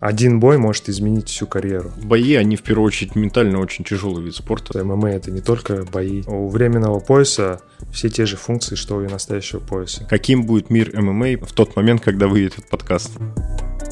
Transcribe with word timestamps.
Один 0.00 0.38
бой 0.38 0.58
может 0.58 0.88
изменить 0.88 1.28
всю 1.28 1.48
карьеру. 1.48 1.90
Бои, 2.00 2.34
они 2.34 2.54
в 2.54 2.62
первую 2.62 2.86
очередь 2.86 3.16
ментально 3.16 3.58
очень 3.58 3.84
тяжелый 3.84 4.24
вид 4.24 4.36
спорта. 4.36 4.84
ММА 4.84 5.10
это 5.10 5.32
не 5.32 5.40
только 5.40 5.84
бои. 5.92 6.22
У 6.28 6.48
временного 6.48 7.00
пояса 7.00 7.60
все 7.92 8.08
те 8.08 8.24
же 8.24 8.36
функции, 8.36 8.76
что 8.76 9.02
и 9.02 9.06
у 9.08 9.10
настоящего 9.10 9.58
пояса. 9.58 10.06
Каким 10.08 10.46
будет 10.46 10.70
мир 10.70 10.92
ММА 10.94 11.44
в 11.44 11.52
тот 11.52 11.74
момент, 11.74 12.00
когда 12.00 12.28
выйдет 12.28 12.58
этот 12.58 12.70
подкаст? 12.70 13.10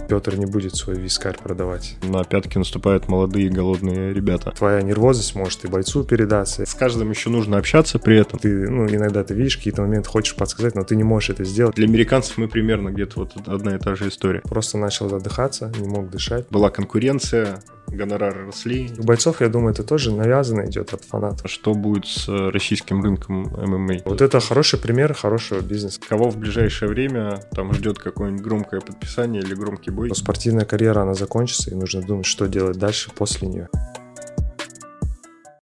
Петр 0.08 0.36
не 0.36 0.46
будет 0.46 0.76
свой 0.76 0.96
вискарь 0.96 1.36
продавать. 1.36 1.96
На 2.02 2.22
пятки 2.24 2.58
наступают 2.58 3.08
молодые 3.08 3.48
голодные 3.48 4.12
ребята. 4.12 4.52
Твоя 4.52 4.82
нервозность 4.82 5.34
может 5.34 5.64
и 5.64 5.68
бойцу 5.68 6.04
передаться. 6.04 6.64
С 6.64 6.74
каждым 6.74 7.10
еще 7.10 7.28
нужно 7.30 7.58
общаться 7.58 7.98
при 7.98 8.18
этом. 8.18 8.38
Ты, 8.38 8.70
ну, 8.70 8.86
иногда 8.86 9.24
ты 9.24 9.34
видишь 9.34 9.56
какие-то 9.56 9.82
моменты, 9.82 10.08
хочешь 10.08 10.36
подсказать, 10.36 10.74
но 10.74 10.84
ты 10.84 10.94
не 10.96 11.02
можешь 11.02 11.30
это 11.30 11.44
сделать. 11.44 11.74
Для 11.74 11.86
американцев 11.86 12.38
мы 12.38 12.48
примерно 12.48 12.90
где-то 12.90 13.20
вот 13.20 13.32
одна 13.46 13.74
и 13.74 13.78
та 13.78 13.96
же 13.96 14.08
история. 14.08 14.42
Просто 14.42 14.78
начал 14.78 15.08
задыхаться, 15.08 15.72
не 15.78 15.88
мог 15.96 16.10
дышать. 16.10 16.46
Была 16.50 16.70
конкуренция, 16.70 17.62
гонорары 17.88 18.46
росли. 18.46 18.90
У 18.98 19.04
бойцов, 19.04 19.40
я 19.40 19.48
думаю, 19.48 19.72
это 19.72 19.82
тоже 19.82 20.12
навязано 20.12 20.66
идет 20.66 20.92
от 20.92 21.04
фанатов. 21.04 21.50
Что 21.50 21.74
будет 21.74 22.06
с 22.06 22.28
российским 22.28 23.02
рынком 23.02 23.44
ММА? 23.44 24.02
Вот 24.04 24.20
это 24.20 24.40
хороший 24.40 24.78
пример 24.78 25.14
хорошего 25.14 25.60
бизнеса. 25.60 26.00
Кого 26.06 26.30
в 26.30 26.36
ближайшее 26.36 26.88
время 26.88 27.42
там 27.52 27.72
ждет 27.72 27.98
какое-нибудь 27.98 28.42
громкое 28.42 28.80
подписание 28.80 29.42
или 29.42 29.54
громкий 29.54 29.90
бой? 29.90 30.08
Но 30.08 30.14
спортивная 30.14 30.64
карьера, 30.64 31.00
она 31.00 31.14
закончится, 31.14 31.70
и 31.70 31.74
нужно 31.74 32.02
думать, 32.02 32.26
что 32.26 32.46
делать 32.46 32.78
дальше 32.78 33.10
после 33.10 33.48
нее. 33.48 33.68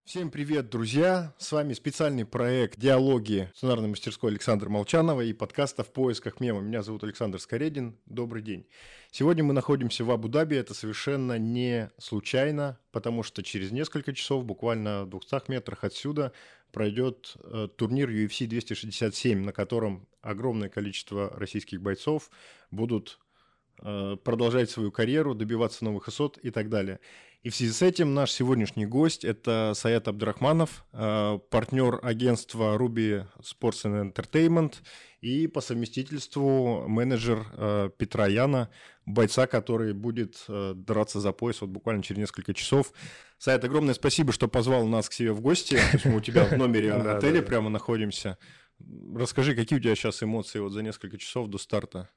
Всем 0.06 0.32
привет, 0.32 0.72
друзья! 0.72 1.34
С 1.38 1.52
вами 1.52 1.74
специальный 1.74 2.26
проект 2.26 2.80
«Диалоги» 2.80 3.48
сценарной 3.54 3.90
мастерской 3.90 4.32
Александра 4.32 4.68
Молчанова 4.68 5.22
и 5.22 5.34
подкаста 5.34 5.84
«В 5.84 5.94
поисках 5.94 6.40
мема». 6.40 6.62
Меня 6.62 6.82
зовут 6.82 7.04
Александр 7.04 7.40
Скоредин. 7.40 7.96
Добрый 8.08 8.42
день. 8.42 8.66
Сегодня 9.12 9.44
мы 9.44 9.54
находимся 9.54 10.06
в 10.06 10.12
Абу-Даби. 10.12 10.56
Это 10.56 10.76
совершенно 10.76 11.40
не 11.40 11.90
случайно, 11.98 12.78
потому 12.92 13.24
что 13.24 13.42
через 13.42 13.72
несколько 13.72 14.14
часов, 14.14 14.46
буквально 14.46 15.06
в 15.06 15.10
200 15.10 15.50
метрах 15.50 15.84
отсюда, 15.84 16.32
пройдет 16.72 17.36
э, 17.44 17.70
турнир 17.76 18.08
UFC 18.08 18.46
267, 18.46 19.44
на 19.44 19.52
котором 19.52 20.08
огромное 20.22 20.70
количество 20.70 21.32
российских 21.36 21.82
бойцов 21.82 22.30
будут 22.70 23.20
э, 23.82 24.16
продолжать 24.24 24.70
свою 24.70 24.92
карьеру, 24.92 25.34
добиваться 25.34 25.86
новых 25.86 26.06
высот 26.06 26.38
и 26.38 26.52
так 26.52 26.70
далее. 26.70 27.00
И 27.42 27.50
в 27.50 27.56
связи 27.56 27.72
с 27.72 27.82
этим 27.82 28.14
наш 28.14 28.32
сегодняшний 28.32 28.86
гость– 28.86 29.24
это 29.24 29.72
Саят 29.74 30.10
Абдрахманов, 30.10 30.84
э, 30.92 31.40
партнер 31.50 31.98
агентства 32.04 32.78
Ruby 32.78 33.26
Sports 33.40 33.86
and 33.86 34.14
Entertainment 34.14 34.74
и 35.22 35.48
по 35.48 35.62
совместительству 35.62 36.86
менеджер 36.90 37.46
э, 37.54 37.92
Петра 37.98 38.28
Яна, 38.28 38.70
бойца, 39.06 39.48
который 39.48 39.94
будет 39.94 40.44
э, 40.50 40.74
драться 40.76 41.22
за 41.22 41.32
пояс 41.32 41.62
вот 41.62 41.70
буквально 41.70 42.04
через 42.04 42.20
несколько 42.20 42.54
часов. 42.54 42.92
Саят, 43.38 43.64
огромное 43.64 43.94
спасибо, 43.94 44.34
что 44.34 44.50
позвал 44.50 44.86
нас 44.86 45.08
к 45.08 45.14
себе 45.14 45.32
в 45.32 45.40
гости. 45.40 45.76
То 45.76 45.94
есть 45.94 46.06
мы 46.06 46.18
у 46.18 46.22
тебя 46.22 46.44
в 46.44 46.52
номере 46.58 46.92
отеля 46.92 47.42
прямо 47.42 47.70
находимся. 47.70 48.38
Расскажи, 49.16 49.56
какие 49.56 49.80
у 49.80 49.82
тебя 49.82 49.96
сейчас 49.96 50.22
эмоции 50.22 50.60
вот 50.60 50.74
за 50.74 50.84
несколько 50.84 51.18
часов 51.18 51.48
до 51.48 51.58
старта? 51.58 52.10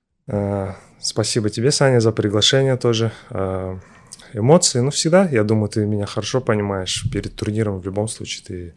Спасибо 1.00 1.48
тебе, 1.48 1.70
Саня, 1.70 2.00
за 2.00 2.10
приглашение 2.10 2.76
тоже 2.76 3.12
эмоции, 4.34 4.80
ну, 4.80 4.90
всегда, 4.90 5.28
я 5.28 5.44
думаю, 5.44 5.68
ты 5.68 5.86
меня 5.86 6.06
хорошо 6.06 6.40
понимаешь. 6.40 7.04
Перед 7.12 7.34
турниром 7.34 7.80
в 7.80 7.84
любом 7.84 8.08
случае 8.08 8.44
ты 8.46 8.74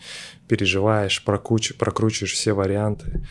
переживаешь, 0.48 1.24
прокруч... 1.24 1.74
прокручиваешь 1.76 2.34
все 2.34 2.54
варианты. 2.54 3.22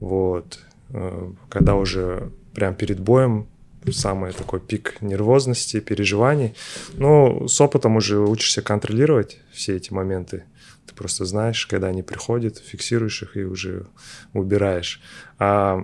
Вот. 0.00 0.60
Э, 0.90 1.30
когда 1.48 1.74
уже 1.74 2.30
прям 2.54 2.74
перед 2.74 3.00
боем 3.00 3.46
самый 3.92 4.32
такой 4.32 4.60
пик 4.60 4.96
нервозности, 5.00 5.80
переживаний. 5.80 6.54
Ну, 6.94 7.46
с 7.48 7.60
опытом 7.60 7.96
уже 7.96 8.18
учишься 8.18 8.62
контролировать 8.62 9.38
все 9.52 9.76
эти 9.76 9.92
моменты. 9.92 10.44
Ты 10.86 10.94
просто 10.94 11.24
знаешь, 11.24 11.66
когда 11.66 11.88
они 11.88 12.02
приходят, 12.02 12.58
фиксируешь 12.58 13.22
их 13.22 13.36
и 13.36 13.44
уже 13.44 13.86
убираешь. 14.32 15.00
А 15.38 15.80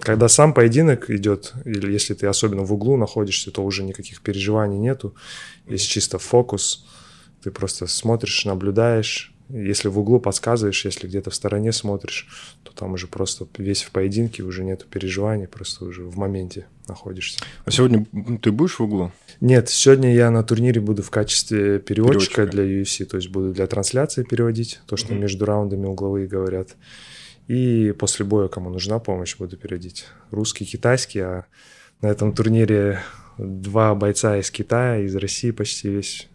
когда 0.00 0.28
сам 0.28 0.54
поединок 0.54 1.10
идет, 1.10 1.52
или 1.64 1.92
если 1.92 2.14
ты 2.14 2.26
особенно 2.26 2.62
в 2.62 2.72
углу 2.72 2.96
находишься, 2.96 3.50
то 3.50 3.64
уже 3.64 3.82
никаких 3.82 4.22
переживаний 4.22 4.78
нету. 4.78 5.14
Есть 5.66 5.88
чисто 5.88 6.18
фокус. 6.18 6.86
Ты 7.42 7.50
просто 7.50 7.86
смотришь, 7.86 8.44
наблюдаешь, 8.44 9.32
если 9.48 9.88
в 9.88 9.98
углу 9.98 10.20
подсказываешь, 10.20 10.84
если 10.84 11.06
где-то 11.06 11.30
в 11.30 11.34
стороне 11.34 11.72
смотришь, 11.72 12.28
то 12.62 12.72
там 12.72 12.92
уже 12.92 13.06
просто 13.06 13.46
весь 13.56 13.82
в 13.82 13.90
поединке, 13.90 14.42
уже 14.42 14.62
нету 14.62 14.86
переживаний, 14.88 15.46
просто 15.46 15.84
уже 15.84 16.04
в 16.04 16.16
моменте 16.18 16.66
находишься. 16.86 17.40
А 17.64 17.70
сегодня 17.70 18.06
ты 18.42 18.52
будешь 18.52 18.78
в 18.78 18.82
углу? 18.82 19.12
Нет, 19.40 19.68
сегодня 19.68 20.14
я 20.14 20.30
на 20.30 20.42
турнире 20.42 20.80
буду 20.80 21.02
в 21.02 21.10
качестве 21.10 21.78
переводчика, 21.78 22.46
переводчика. 22.46 22.46
для 22.46 22.82
UFC, 22.82 23.04
то 23.04 23.16
есть 23.16 23.28
буду 23.28 23.52
для 23.52 23.66
трансляции 23.66 24.22
переводить, 24.22 24.80
то, 24.86 24.96
что 24.96 25.14
mm-hmm. 25.14 25.18
между 25.18 25.44
раундами 25.44 25.86
угловые 25.86 26.26
говорят. 26.26 26.76
И 27.46 27.94
после 27.98 28.26
боя, 28.26 28.48
кому 28.48 28.68
нужна 28.68 28.98
помощь, 28.98 29.36
буду 29.38 29.56
переводить 29.56 30.06
русский, 30.30 30.66
китайский, 30.66 31.20
а 31.20 31.46
на 32.02 32.08
этом 32.08 32.34
турнире 32.34 33.00
два 33.38 33.94
бойца 33.94 34.36
из 34.36 34.50
Китая, 34.50 34.98
из 34.98 35.16
России 35.16 35.50
почти 35.50 35.88
весь 35.88 36.28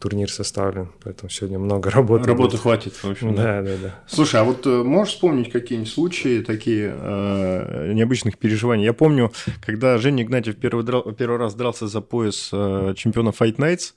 турнир 0.00 0.30
составлен, 0.30 0.88
поэтому 1.04 1.28
сегодня 1.28 1.58
много 1.58 1.90
работы. 1.90 2.24
Работы 2.24 2.52
будет. 2.52 2.60
хватит, 2.60 2.94
в 2.94 3.04
общем. 3.04 3.34
Да, 3.34 3.62
да, 3.62 3.76
да. 3.80 4.00
Слушай, 4.06 4.40
а 4.40 4.44
вот 4.44 4.66
э, 4.66 4.82
можешь 4.82 5.14
вспомнить 5.14 5.52
какие-нибудь 5.52 5.92
случаи 5.92 6.42
такие 6.42 6.92
э, 6.96 7.92
необычных 7.92 8.38
переживаний? 8.38 8.84
Я 8.84 8.94
помню, 8.94 9.30
когда 9.64 9.98
Женя 9.98 10.22
Игнатьев 10.22 10.56
первый, 10.56 10.84
драл, 10.84 11.02
первый 11.12 11.38
раз 11.38 11.54
дрался 11.54 11.86
за 11.86 12.00
пояс 12.00 12.48
э, 12.52 12.94
чемпиона 12.96 13.28
Fight 13.28 13.56
Nights, 13.56 13.92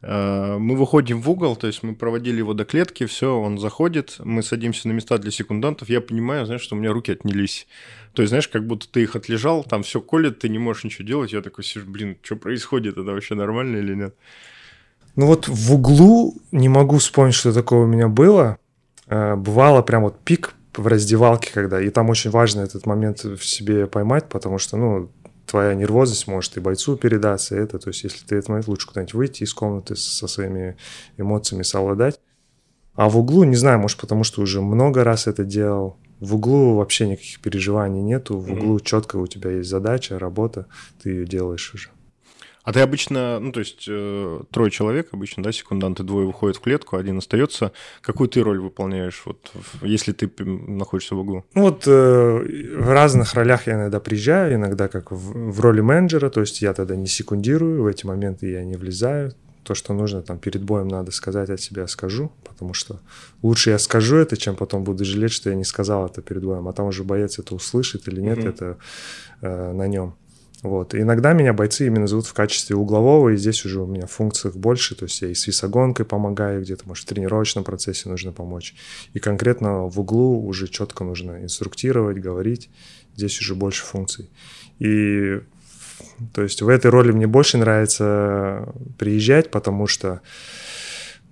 э, 0.00 0.56
мы 0.58 0.74
выходим 0.74 1.20
в 1.20 1.30
угол, 1.30 1.54
то 1.54 1.66
есть 1.66 1.82
мы 1.82 1.94
проводили 1.94 2.38
его 2.38 2.54
до 2.54 2.64
клетки, 2.64 3.04
все, 3.04 3.38
он 3.38 3.58
заходит, 3.58 4.16
мы 4.24 4.42
садимся 4.42 4.88
на 4.88 4.92
места 4.92 5.18
для 5.18 5.30
секундантов, 5.30 5.90
я 5.90 6.00
понимаю, 6.00 6.46
знаешь, 6.46 6.62
что 6.62 6.76
у 6.76 6.78
меня 6.78 6.92
руки 6.92 7.12
отнялись. 7.12 7.66
То 8.14 8.22
есть, 8.22 8.30
знаешь, 8.30 8.48
как 8.48 8.66
будто 8.66 8.88
ты 8.88 9.02
их 9.02 9.14
отлежал, 9.14 9.62
там 9.64 9.82
все 9.82 10.00
колет, 10.00 10.38
ты 10.38 10.48
не 10.48 10.58
можешь 10.58 10.84
ничего 10.84 11.06
делать. 11.06 11.34
Я 11.34 11.42
такой 11.42 11.62
сижу, 11.64 11.84
блин, 11.86 12.16
что 12.22 12.36
происходит, 12.36 12.96
это 12.96 13.12
вообще 13.12 13.34
нормально 13.34 13.76
или 13.76 13.94
нет? 13.94 14.14
Ну 15.16 15.26
вот 15.26 15.48
в 15.48 15.74
углу 15.74 16.36
не 16.52 16.68
могу 16.68 16.98
вспомнить, 16.98 17.34
что 17.34 17.52
такое 17.52 17.80
у 17.80 17.86
меня 17.86 18.08
было. 18.08 18.58
Э, 19.08 19.34
бывало 19.34 19.82
прям 19.82 20.02
вот 20.02 20.18
пик 20.20 20.54
в 20.76 20.86
раздевалке, 20.86 21.50
когда... 21.52 21.80
И 21.80 21.88
там 21.90 22.10
очень 22.10 22.30
важно 22.30 22.60
этот 22.60 22.86
момент 22.86 23.24
в 23.24 23.44
себе 23.44 23.86
поймать, 23.86 24.28
потому 24.28 24.58
что, 24.58 24.76
ну, 24.76 25.10
твоя 25.46 25.74
нервозность 25.74 26.26
может 26.26 26.56
и 26.56 26.60
бойцу 26.60 26.96
передаться, 26.96 27.56
и 27.56 27.60
это, 27.60 27.78
то 27.78 27.88
есть 27.88 28.02
если 28.04 28.26
ты 28.26 28.36
этот 28.36 28.48
момент, 28.50 28.68
лучше 28.68 28.88
куда-нибудь 28.88 29.14
выйти 29.14 29.44
из 29.44 29.54
комнаты 29.54 29.96
со 29.96 30.28
своими 30.28 30.76
эмоциями 31.16 31.62
совладать. 31.62 32.20
А 32.94 33.08
в 33.08 33.16
углу, 33.18 33.44
не 33.44 33.56
знаю, 33.56 33.78
может 33.78 33.98
потому 33.98 34.24
что 34.24 34.42
уже 34.42 34.60
много 34.60 35.04
раз 35.04 35.26
это 35.26 35.44
делал, 35.44 35.98
в 36.20 36.34
углу 36.34 36.76
вообще 36.76 37.06
никаких 37.08 37.40
переживаний 37.40 38.02
нету, 38.02 38.38
в 38.38 38.50
углу 38.50 38.76
mm-hmm. 38.76 38.84
четко 38.84 39.16
у 39.16 39.26
тебя 39.26 39.50
есть 39.50 39.68
задача, 39.68 40.18
работа, 40.18 40.66
ты 41.02 41.10
ее 41.10 41.26
делаешь 41.26 41.72
уже. 41.74 41.90
А 42.66 42.72
ты 42.72 42.80
обычно, 42.80 43.38
ну, 43.38 43.52
то 43.52 43.60
есть 43.60 43.84
э, 43.88 44.40
трое 44.50 44.72
человек 44.72 45.10
обычно, 45.12 45.40
да, 45.40 45.52
секунданты, 45.52 46.02
двое 46.02 46.26
выходят 46.26 46.56
в 46.56 46.60
клетку, 46.60 46.96
один 46.96 47.18
остается. 47.18 47.70
Какую 48.00 48.28
ты 48.28 48.42
роль 48.42 48.58
выполняешь, 48.58 49.22
вот, 49.24 49.52
если 49.82 50.10
ты 50.10 50.28
находишься 50.44 51.14
в 51.14 51.20
углу? 51.20 51.44
Ну, 51.54 51.62
вот 51.62 51.84
э, 51.86 51.90
в 52.76 52.90
разных 52.90 53.34
ролях 53.34 53.68
я 53.68 53.74
иногда 53.74 54.00
приезжаю, 54.00 54.56
иногда 54.56 54.88
как 54.88 55.12
в, 55.12 55.52
в 55.52 55.60
роли 55.60 55.80
менеджера, 55.80 56.28
то 56.28 56.40
есть 56.40 56.60
я 56.60 56.74
тогда 56.74 56.96
не 56.96 57.06
секундирую, 57.06 57.84
в 57.84 57.86
эти 57.86 58.04
моменты 58.04 58.50
я 58.50 58.64
не 58.64 58.74
влезаю. 58.74 59.32
То, 59.62 59.76
что 59.76 59.94
нужно 59.94 60.22
там 60.22 60.38
перед 60.38 60.62
боем 60.62 60.88
надо 60.88 61.12
сказать 61.12 61.50
от 61.50 61.60
себя, 61.60 61.86
скажу, 61.86 62.32
потому 62.44 62.74
что 62.74 62.98
лучше 63.42 63.70
я 63.70 63.78
скажу 63.78 64.16
это, 64.16 64.36
чем 64.36 64.56
потом 64.56 64.82
буду 64.82 65.04
жалеть, 65.04 65.32
что 65.32 65.50
я 65.50 65.56
не 65.56 65.64
сказал 65.64 66.06
это 66.06 66.20
перед 66.20 66.42
боем, 66.42 66.66
а 66.66 66.72
там 66.72 66.86
уже 66.86 67.04
боец 67.04 67.38
это 67.38 67.54
услышит 67.54 68.08
или 68.08 68.20
нет, 68.20 68.38
mm-hmm. 68.38 68.48
это 68.48 68.78
э, 69.42 69.72
на 69.72 69.86
нем. 69.86 70.16
Вот. 70.66 70.94
И 70.94 71.00
иногда 71.00 71.32
меня 71.32 71.52
бойцы 71.52 71.86
именно 71.86 72.06
зовут 72.06 72.26
в 72.26 72.34
качестве 72.34 72.76
углового, 72.76 73.30
и 73.30 73.36
здесь 73.36 73.64
уже 73.64 73.80
у 73.80 73.86
меня 73.86 74.06
функций 74.06 74.50
больше, 74.52 74.94
то 74.94 75.04
есть 75.04 75.22
я 75.22 75.28
и 75.28 75.34
с 75.34 75.46
весогонкой 75.46 76.04
помогаю, 76.04 76.62
где-то, 76.62 76.88
может, 76.88 77.04
в 77.04 77.08
тренировочном 77.08 77.64
процессе 77.64 78.08
нужно 78.08 78.32
помочь. 78.32 78.74
И 79.14 79.20
конкретно 79.20 79.86
в 79.86 80.00
углу 80.00 80.44
уже 80.44 80.68
четко 80.68 81.04
нужно 81.04 81.42
инструктировать, 81.42 82.18
говорить, 82.18 82.68
здесь 83.14 83.40
уже 83.40 83.54
больше 83.54 83.84
функций. 83.84 84.30
И 84.78 85.40
то 86.34 86.42
есть 86.42 86.62
в 86.62 86.68
этой 86.68 86.90
роли 86.90 87.12
мне 87.12 87.26
больше 87.26 87.58
нравится 87.58 88.74
приезжать, 88.98 89.50
потому 89.50 89.86
что 89.86 90.20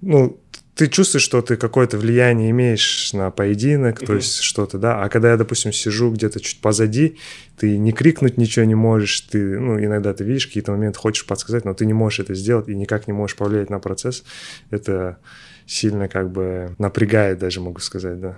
ну, 0.01 0.39
ты 0.75 0.89
чувствуешь, 0.89 1.23
что 1.23 1.41
ты 1.41 1.57
какое-то 1.57 1.99
влияние 1.99 2.51
имеешь 2.51 3.13
на 3.13 3.31
поединок, 3.31 4.03
mm-hmm. 4.03 4.07
то 4.07 4.15
есть 4.15 4.41
что-то, 4.41 4.79
да. 4.79 5.03
А 5.03 5.09
когда 5.09 5.31
я, 5.31 5.37
допустим, 5.37 5.73
сижу 5.73 6.11
где-то 6.11 6.41
чуть 6.41 6.61
позади, 6.61 7.17
ты 7.57 7.79
не 7.79 7.93
крикнуть 7.93 8.39
ничего 8.39 8.65
не 8.65 8.75
можешь, 8.75 9.21
ты, 9.21 9.61
ну, 9.61 9.79
иногда 9.79 10.13
ты 10.15 10.25
видишь 10.25 10.49
какие-то 10.49 10.73
моменты, 10.73 10.99
хочешь 10.99 11.27
подсказать, 11.27 11.65
но 11.65 11.75
ты 11.75 11.87
не 11.87 11.93
можешь 11.93 12.21
это 12.21 12.35
сделать 12.35 12.69
и 12.69 12.75
никак 12.75 13.07
не 13.07 13.13
можешь 13.13 13.37
повлиять 13.37 13.71
на 13.71 13.79
процесс. 13.79 14.25
Это 14.71 15.19
сильно 15.67 16.09
как 16.09 16.31
бы 16.31 16.75
напрягает 16.79 17.39
даже, 17.39 17.61
могу 17.61 17.81
сказать, 17.81 18.21
да. 18.21 18.37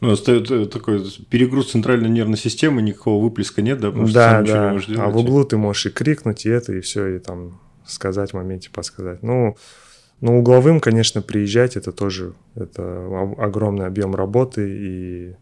Ну, 0.00 0.12
остается 0.12 0.66
такой 0.66 1.02
перегруз 1.28 1.72
центральной 1.72 2.08
нервной 2.08 2.38
системы, 2.38 2.82
никакого 2.82 3.22
выплеска 3.22 3.62
нет, 3.62 3.80
да? 3.80 3.90
да, 3.90 4.42
да. 4.42 4.78
А 4.98 5.08
в 5.08 5.16
углу 5.16 5.44
ты 5.44 5.56
можешь 5.56 5.86
и 5.86 5.90
крикнуть, 5.90 6.46
и 6.46 6.50
это, 6.50 6.74
и 6.74 6.80
все, 6.80 7.06
и 7.06 7.18
там 7.18 7.60
сказать 7.86 8.30
в 8.30 8.34
моменте, 8.34 8.70
подсказать. 8.70 9.22
Ну, 9.22 9.56
ну, 10.20 10.38
угловым, 10.38 10.80
конечно, 10.80 11.22
приезжать, 11.22 11.76
это 11.76 11.92
тоже 11.92 12.34
это 12.54 13.06
огромный 13.38 13.86
объем 13.86 14.14
работы, 14.14 14.68
и 14.68 15.36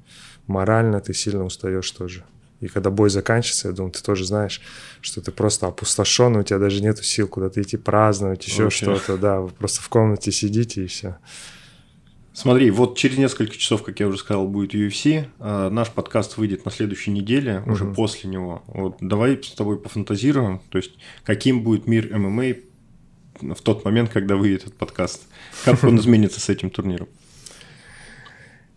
морально 0.46 1.00
ты 1.00 1.14
сильно 1.14 1.44
устаешь 1.44 1.90
тоже. 1.90 2.24
И 2.60 2.66
когда 2.66 2.90
бой 2.90 3.08
заканчивается, 3.10 3.68
я 3.68 3.74
думаю, 3.74 3.92
ты 3.92 4.02
тоже 4.02 4.24
знаешь, 4.24 4.60
что 5.00 5.20
ты 5.20 5.30
просто 5.30 5.68
опустошен, 5.68 6.36
у 6.36 6.42
тебя 6.42 6.58
даже 6.58 6.82
нету 6.82 7.02
сил 7.04 7.28
куда-то 7.28 7.62
идти 7.62 7.76
праздновать, 7.76 8.46
еще 8.46 8.70
что-то, 8.70 9.16
да, 9.16 9.40
вы 9.40 9.48
просто 9.50 9.80
в 9.80 9.88
комнате 9.88 10.32
сидите 10.32 10.84
и 10.84 10.86
все. 10.86 11.18
Смотри, 12.32 12.70
вот 12.70 12.96
через 12.96 13.18
несколько 13.18 13.56
часов, 13.56 13.82
как 13.82 13.98
я 13.98 14.06
уже 14.06 14.18
сказал, 14.18 14.46
будет 14.46 14.72
UFC. 14.72 15.26
А 15.40 15.70
наш 15.70 15.90
подкаст 15.90 16.36
выйдет 16.36 16.64
на 16.64 16.70
следующей 16.70 17.10
неделе, 17.10 17.64
уже 17.66 17.84
угу. 17.84 17.94
после 17.94 18.30
него. 18.30 18.62
Вот 18.68 18.98
давай 19.00 19.42
с 19.42 19.50
тобой 19.54 19.76
пофантазируем, 19.76 20.60
то 20.68 20.78
есть 20.78 20.92
каким 21.24 21.64
будет 21.64 21.88
мир 21.88 22.16
ММА 22.16 22.54
в 23.40 23.60
тот 23.62 23.84
момент, 23.84 24.10
когда 24.10 24.36
выйдет 24.36 24.62
этот 24.62 24.76
подкаст. 24.76 25.22
Как 25.64 25.82
он 25.84 25.98
изменится 25.98 26.40
с 26.40 26.48
этим 26.48 26.70
турниром? 26.70 27.08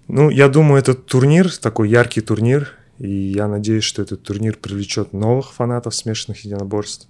Ну, 0.08 0.30
я 0.30 0.50
думаю, 0.50 0.80
этот 0.80 1.06
турнир, 1.06 1.52
такой 1.58 1.90
яркий 1.90 2.22
турнир, 2.22 2.74
и 2.98 3.10
я 3.10 3.48
надеюсь, 3.48 3.84
что 3.84 4.02
этот 4.02 4.24
турнир 4.24 4.58
привлечет 4.58 5.14
новых 5.14 5.54
фанатов 5.54 5.96
смешанных 5.96 6.44
единоборств. 6.44 7.08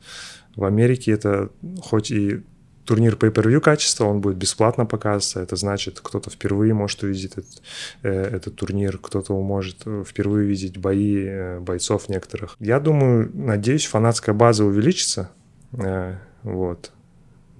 В 0.56 0.66
Америке 0.66 1.12
это 1.12 1.50
хоть 1.82 2.12
и 2.12 2.44
турнир 2.86 3.16
Pay-Per-View 3.16 3.60
качества, 3.60 4.06
он 4.06 4.22
будет 4.22 4.38
бесплатно 4.38 4.86
показываться. 4.86 5.40
Это 5.42 5.56
значит, 5.56 6.00
кто-то 6.02 6.30
впервые 6.30 6.74
может 6.74 7.04
увидеть 7.04 7.32
этот, 7.32 7.62
э, 8.04 8.12
этот 8.12 8.56
турнир, 8.56 8.98
кто-то 8.98 9.40
может 9.42 9.86
впервые 10.06 10.48
видеть 10.48 10.78
бои 10.78 11.26
э, 11.26 11.60
бойцов 11.60 12.10
некоторых. 12.10 12.56
Я 12.60 12.80
думаю, 12.80 13.32
надеюсь, 13.34 13.86
фанатская 13.86 14.36
база 14.36 14.66
увеличится. 14.66 15.32
Э, 15.74 16.18
вот. 16.44 16.92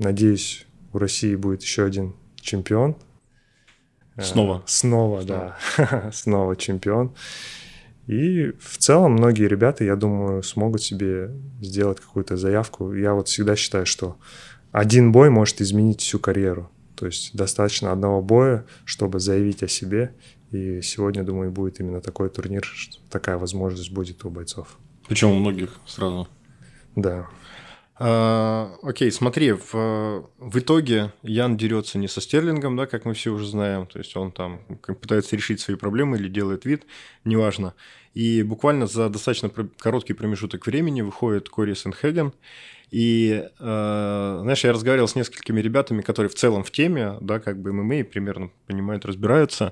Надеюсь, 0.02 0.66
у 0.94 0.98
России 0.98 1.36
будет 1.36 1.62
еще 1.62 1.86
один 1.86 2.16
чемпион. 2.36 2.96
Э, 4.16 4.24
снова. 4.24 4.64
Снова, 4.66 5.22
Снова. 5.22 5.56
да. 5.78 6.12
Снова 6.12 6.56
чемпион. 6.56 7.14
И 8.08 8.52
в 8.60 8.80
целом 8.80 9.12
многие 9.12 9.48
ребята, 9.48 9.84
я 9.84 9.96
думаю, 9.96 10.42
смогут 10.42 10.82
себе 10.82 11.30
сделать 11.62 12.00
какую-то 12.00 12.36
заявку. 12.36 12.96
Я 12.96 13.14
вот 13.14 13.28
всегда 13.28 13.56
считаю, 13.56 13.86
что 13.86 14.18
один 14.72 15.12
бой 15.12 15.30
может 15.30 15.62
изменить 15.62 16.02
всю 16.02 16.18
карьеру. 16.18 16.72
То 16.96 17.06
есть 17.06 17.36
достаточно 17.36 17.92
одного 17.92 18.24
боя, 18.24 18.66
чтобы 18.86 19.20
заявить 19.20 19.62
о 19.62 19.68
себе. 19.68 20.16
И 20.50 20.82
сегодня, 20.82 21.24
думаю, 21.24 21.52
будет 21.52 21.80
именно 21.80 22.02
такой 22.02 22.32
турнир, 22.32 22.68
такая 23.12 23.38
возможность 23.38 23.92
будет 23.92 24.26
у 24.26 24.32
бойцов. 24.32 24.80
Причем 25.08 25.30
у 25.30 25.36
многих 25.36 25.80
сразу. 25.86 26.28
Да. 26.96 27.28
А, 27.96 28.78
окей, 28.82 29.12
смотри, 29.12 29.52
в, 29.52 30.28
в 30.40 30.60
итоге 30.60 31.14
Ян 31.22 31.58
дерется 31.58 31.98
не 31.98 32.08
со 32.08 32.20
Стерлингом, 32.22 32.76
да, 32.76 32.88
как 32.88 33.06
мы 33.06 33.14
все 33.14 33.32
уже 33.32 33.46
знаем, 33.48 33.86
то 33.86 34.00
есть 34.00 34.16
он 34.16 34.32
там 34.32 34.62
пытается 34.82 35.36
решить 35.36 35.60
свои 35.60 35.78
проблемы 35.78 36.18
или 36.18 36.28
делает 36.28 36.66
вид, 36.66 36.86
неважно. 37.26 37.76
И 38.14 38.44
буквально 38.44 38.88
за 38.88 39.10
достаточно 39.10 39.50
короткий 39.50 40.14
промежуток 40.14 40.66
времени 40.66 41.02
выходит 41.02 41.50
Кори 41.50 41.74
Сенхеген, 41.74 42.34
и, 42.92 43.46
э, 43.58 44.40
знаешь, 44.42 44.64
я 44.66 44.74
разговаривал 44.74 45.08
с 45.08 45.16
несколькими 45.16 45.62
ребятами, 45.62 46.02
которые 46.02 46.30
в 46.30 46.36
целом 46.36 46.64
в 46.66 46.72
теме, 46.72 47.16
да, 47.22 47.40
как 47.40 47.62
бы 47.62 47.72
ММА 47.72 48.04
примерно 48.04 48.52
понимают, 48.68 49.06
разбираются. 49.06 49.72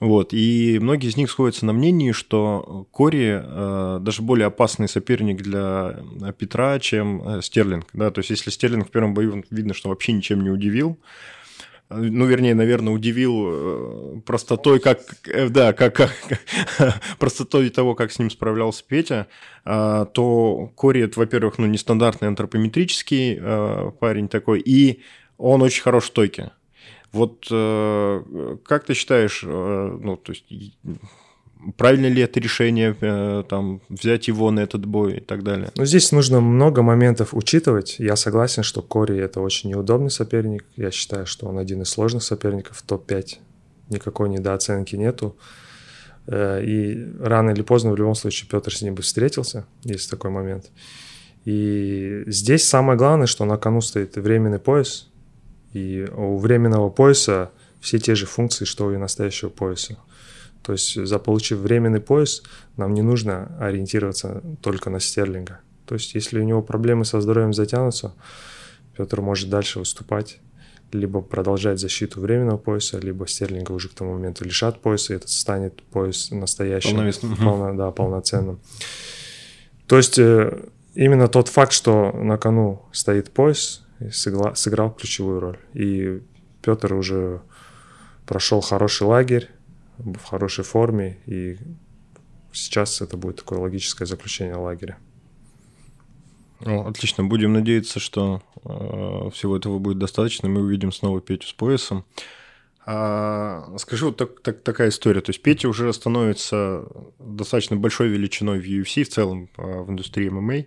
Вот. 0.00 0.34
И 0.34 0.78
многие 0.78 1.08
из 1.08 1.16
них 1.16 1.30
сходятся 1.30 1.64
на 1.64 1.72
мнении, 1.72 2.12
что 2.12 2.86
Кори 2.90 3.40
э, 3.42 3.98
даже 4.02 4.20
более 4.20 4.48
опасный 4.48 4.86
соперник 4.86 5.40
для 5.40 6.00
Петра, 6.36 6.78
чем 6.78 7.26
э, 7.26 7.42
Стерлинг. 7.42 7.86
Да? 7.94 8.10
То 8.10 8.18
есть, 8.18 8.28
если 8.28 8.50
Стерлинг 8.50 8.88
в 8.88 8.90
первом 8.90 9.14
бою 9.14 9.42
видно, 9.50 9.72
что 9.72 9.88
вообще 9.88 10.12
ничем 10.12 10.42
не 10.42 10.50
удивил, 10.50 10.98
ну, 11.90 12.26
вернее, 12.26 12.54
наверное, 12.54 12.92
удивил 12.92 13.44
э, 13.46 14.20
простотой, 14.26 14.78
как, 14.78 15.00
э, 15.26 15.48
да, 15.48 15.72
как, 15.72 15.94
как 15.94 16.12
простотой 17.18 17.70
того, 17.70 17.94
как 17.94 18.12
с 18.12 18.18
ним 18.18 18.30
справлялся 18.30 18.84
Петя, 18.86 19.26
а, 19.64 20.04
то 20.04 20.70
Кори, 20.74 21.10
во-первых, 21.14 21.56
ну, 21.58 21.66
нестандартный 21.66 22.28
антропометрический 22.28 23.38
э, 23.40 23.92
парень 23.98 24.28
такой, 24.28 24.60
и 24.60 25.00
он 25.38 25.62
очень 25.62 25.82
хорош 25.82 26.04
в 26.04 26.06
стойке. 26.08 26.52
Вот 27.10 27.46
как 27.48 28.84
ты 28.84 28.92
считаешь, 28.92 29.42
ну, 29.42 30.18
то 30.18 30.32
есть 30.32 30.44
правильно 31.76 32.06
ли 32.06 32.22
это 32.22 32.40
решение 32.40 32.96
э, 33.00 33.44
там, 33.48 33.80
взять 33.88 34.28
его 34.28 34.50
на 34.50 34.60
этот 34.60 34.86
бой 34.86 35.18
и 35.18 35.20
так 35.20 35.42
далее. 35.42 35.70
Ну, 35.76 35.84
здесь 35.84 36.12
нужно 36.12 36.40
много 36.40 36.82
моментов 36.82 37.34
учитывать. 37.34 37.96
Я 37.98 38.16
согласен, 38.16 38.62
что 38.62 38.82
Кори– 38.82 39.18
это 39.18 39.40
очень 39.40 39.70
неудобный 39.70 40.10
соперник. 40.10 40.64
Я 40.76 40.90
считаю, 40.90 41.26
что 41.26 41.46
он 41.46 41.58
один 41.58 41.82
из 41.82 41.88
сложных 41.88 42.22
соперников, 42.22 42.82
топ-5. 42.82 43.38
Никакой 43.90 44.28
недооценки 44.28 44.96
нету. 44.96 45.36
Э, 46.26 46.62
и 46.62 47.06
рано 47.20 47.50
или 47.50 47.62
поздно, 47.62 47.92
в 47.92 47.96
любом 47.96 48.14
случае, 48.14 48.48
Петр 48.48 48.74
с 48.74 48.82
ним 48.82 48.94
бы 48.94 49.02
встретился, 49.02 49.66
есть 49.82 50.10
такой 50.10 50.30
момент. 50.30 50.70
И 51.44 52.24
здесь 52.26 52.64
самое 52.68 52.98
главное, 52.98 53.26
что 53.26 53.44
на 53.44 53.56
кону 53.56 53.80
стоит 53.80 54.16
временный 54.16 54.58
пояс. 54.58 55.08
И 55.72 56.06
у 56.16 56.38
временного 56.38 56.90
пояса 56.90 57.50
все 57.80 57.98
те 57.98 58.14
же 58.14 58.26
функции, 58.26 58.64
что 58.64 58.92
и 58.92 58.96
у 58.96 58.98
настоящего 58.98 59.48
пояса. 59.48 59.96
То 60.68 60.72
есть, 60.72 61.06
заполучив 61.06 61.60
временный 61.60 61.98
пояс, 61.98 62.42
нам 62.76 62.92
не 62.92 63.00
нужно 63.00 63.56
ориентироваться 63.58 64.42
только 64.60 64.90
на 64.90 65.00
Стерлинга. 65.00 65.60
То 65.86 65.94
есть, 65.94 66.14
если 66.14 66.38
у 66.38 66.44
него 66.44 66.60
проблемы 66.60 67.06
со 67.06 67.22
здоровьем 67.22 67.54
затянутся, 67.54 68.12
Петр 68.94 69.22
может 69.22 69.48
дальше 69.48 69.78
выступать, 69.78 70.40
либо 70.92 71.22
продолжать 71.22 71.80
защиту 71.80 72.20
временного 72.20 72.58
пояса, 72.58 72.98
либо 72.98 73.26
Стерлинга 73.26 73.72
уже 73.72 73.88
к 73.88 73.94
тому 73.94 74.12
моменту 74.12 74.44
лишат 74.44 74.82
пояса, 74.82 75.14
и 75.14 75.16
этот 75.16 75.30
станет 75.30 75.82
пояс 75.84 76.30
настоящим, 76.32 77.36
полно, 77.42 77.74
да, 77.74 77.90
полноценным. 77.90 78.60
То 79.86 79.96
есть, 79.96 80.18
э, 80.18 80.68
именно 80.94 81.28
тот 81.28 81.48
факт, 81.48 81.72
что 81.72 82.12
на 82.12 82.36
кону 82.36 82.82
стоит 82.92 83.30
пояс, 83.30 83.86
сыграл, 84.12 84.54
сыграл 84.54 84.90
ключевую 84.90 85.40
роль. 85.40 85.58
И 85.72 86.20
Петр 86.60 86.92
уже 86.92 87.40
прошел 88.26 88.60
хороший 88.60 89.06
лагерь, 89.06 89.48
в 89.98 90.24
хорошей 90.24 90.64
форме, 90.64 91.18
и 91.26 91.56
сейчас 92.52 93.00
это 93.00 93.16
будет 93.16 93.36
такое 93.36 93.58
логическое 93.58 94.06
заключение 94.06 94.56
лагеря. 94.56 94.98
Ну, 96.60 96.86
отлично. 96.86 97.24
Будем 97.24 97.52
надеяться, 97.52 98.00
что 98.00 98.42
э, 98.64 99.30
всего 99.32 99.56
этого 99.56 99.78
будет 99.78 99.98
достаточно. 99.98 100.48
Мы 100.48 100.62
увидим 100.62 100.90
снова 100.90 101.20
Петю 101.20 101.46
с 101.46 101.52
поясом. 101.52 102.04
А, 102.84 103.76
скажи, 103.76 104.06
вот 104.06 104.16
так, 104.16 104.40
так, 104.40 104.62
такая 104.62 104.88
история. 104.88 105.20
То 105.20 105.30
есть 105.30 105.42
Петя 105.42 105.68
уже 105.68 105.92
становится 105.92 106.84
достаточно 107.18 107.76
большой 107.76 108.08
величиной 108.08 108.60
в 108.60 108.64
UFC, 108.64 109.04
в 109.04 109.08
целом 109.08 109.50
э, 109.56 109.80
в 109.82 109.90
индустрии 109.90 110.28
ММА 110.30 110.64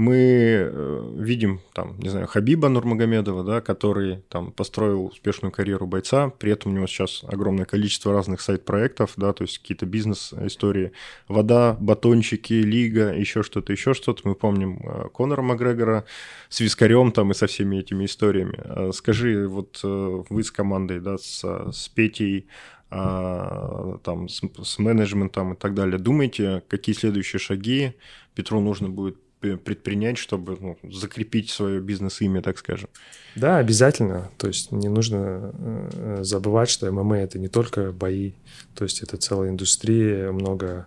мы 0.00 0.14
э, 0.16 1.12
видим, 1.18 1.60
там, 1.74 1.98
не 1.98 2.08
знаю, 2.08 2.26
Хабиба 2.26 2.70
Нурмагомедова, 2.70 3.44
да, 3.44 3.60
который 3.60 4.22
там 4.30 4.50
построил 4.50 5.04
успешную 5.04 5.52
карьеру 5.52 5.86
бойца, 5.86 6.30
при 6.30 6.52
этом 6.52 6.72
у 6.72 6.74
него 6.74 6.86
сейчас 6.86 7.22
огромное 7.28 7.66
количество 7.66 8.14
разных 8.14 8.40
сайт-проектов, 8.40 9.12
да, 9.16 9.34
то 9.34 9.42
есть 9.42 9.58
какие-то 9.58 9.84
бизнес-истории, 9.84 10.92
вода, 11.28 11.76
батончики, 11.78 12.54
лига, 12.54 13.12
еще 13.12 13.42
что-то, 13.42 13.72
еще 13.72 13.92
что-то. 13.92 14.26
Мы 14.26 14.34
помним 14.34 14.80
э, 14.82 15.08
Конора 15.14 15.42
Макгрегора 15.42 16.06
с 16.48 16.60
Вискарем 16.60 17.12
там 17.12 17.32
и 17.32 17.34
со 17.34 17.46
всеми 17.46 17.76
этими 17.76 18.06
историями. 18.06 18.58
А 18.64 18.92
скажи, 18.92 19.46
вот 19.46 19.80
э, 19.84 20.22
вы 20.30 20.42
с 20.42 20.50
командой, 20.50 21.00
да, 21.00 21.18
с, 21.18 21.44
с 21.44 21.88
Петей, 21.88 22.46
а, 22.92 23.98
там, 24.02 24.28
с, 24.28 24.40
с 24.64 24.78
менеджментом 24.78 25.52
и 25.52 25.56
так 25.56 25.74
далее, 25.74 25.98
думаете, 25.98 26.62
какие 26.68 26.94
следующие 26.94 27.38
шаги 27.38 27.94
Петру 28.34 28.60
нужно 28.60 28.88
будет 28.88 29.16
предпринять, 29.40 30.18
чтобы 30.18 30.58
ну, 30.60 30.78
закрепить 30.90 31.50
свое 31.50 31.80
бизнес-имя, 31.80 32.42
так 32.42 32.58
скажем? 32.58 32.90
Да, 33.36 33.56
обязательно. 33.58 34.30
То 34.36 34.48
есть 34.48 34.70
не 34.70 34.88
нужно 34.88 35.52
э, 35.54 36.18
забывать, 36.22 36.68
что 36.68 36.90
ММА— 36.90 37.18
это 37.18 37.38
не 37.38 37.48
только 37.48 37.92
бои, 37.92 38.32
то 38.74 38.84
есть 38.84 39.02
это 39.02 39.16
целая 39.16 39.50
индустрия, 39.50 40.30
много 40.30 40.86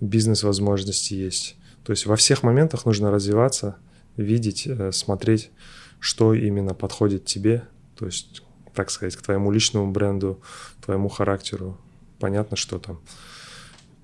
бизнес-возможностей 0.00 1.16
есть. 1.16 1.56
То 1.84 1.92
есть 1.92 2.06
во 2.06 2.16
всех 2.16 2.42
моментах 2.42 2.84
нужно 2.84 3.10
развиваться, 3.10 3.76
видеть, 4.16 4.66
э, 4.66 4.92
смотреть, 4.92 5.50
что 5.98 6.34
именно 6.34 6.74
подходит 6.74 7.24
тебе, 7.24 7.64
то 7.96 8.06
есть, 8.06 8.42
так 8.74 8.90
сказать, 8.90 9.16
к 9.16 9.22
твоему 9.22 9.50
личному 9.50 9.90
бренду, 9.90 10.42
твоему 10.84 11.08
характеру. 11.08 11.78
Понятно, 12.18 12.56
что 12.56 12.78
там 12.78 13.00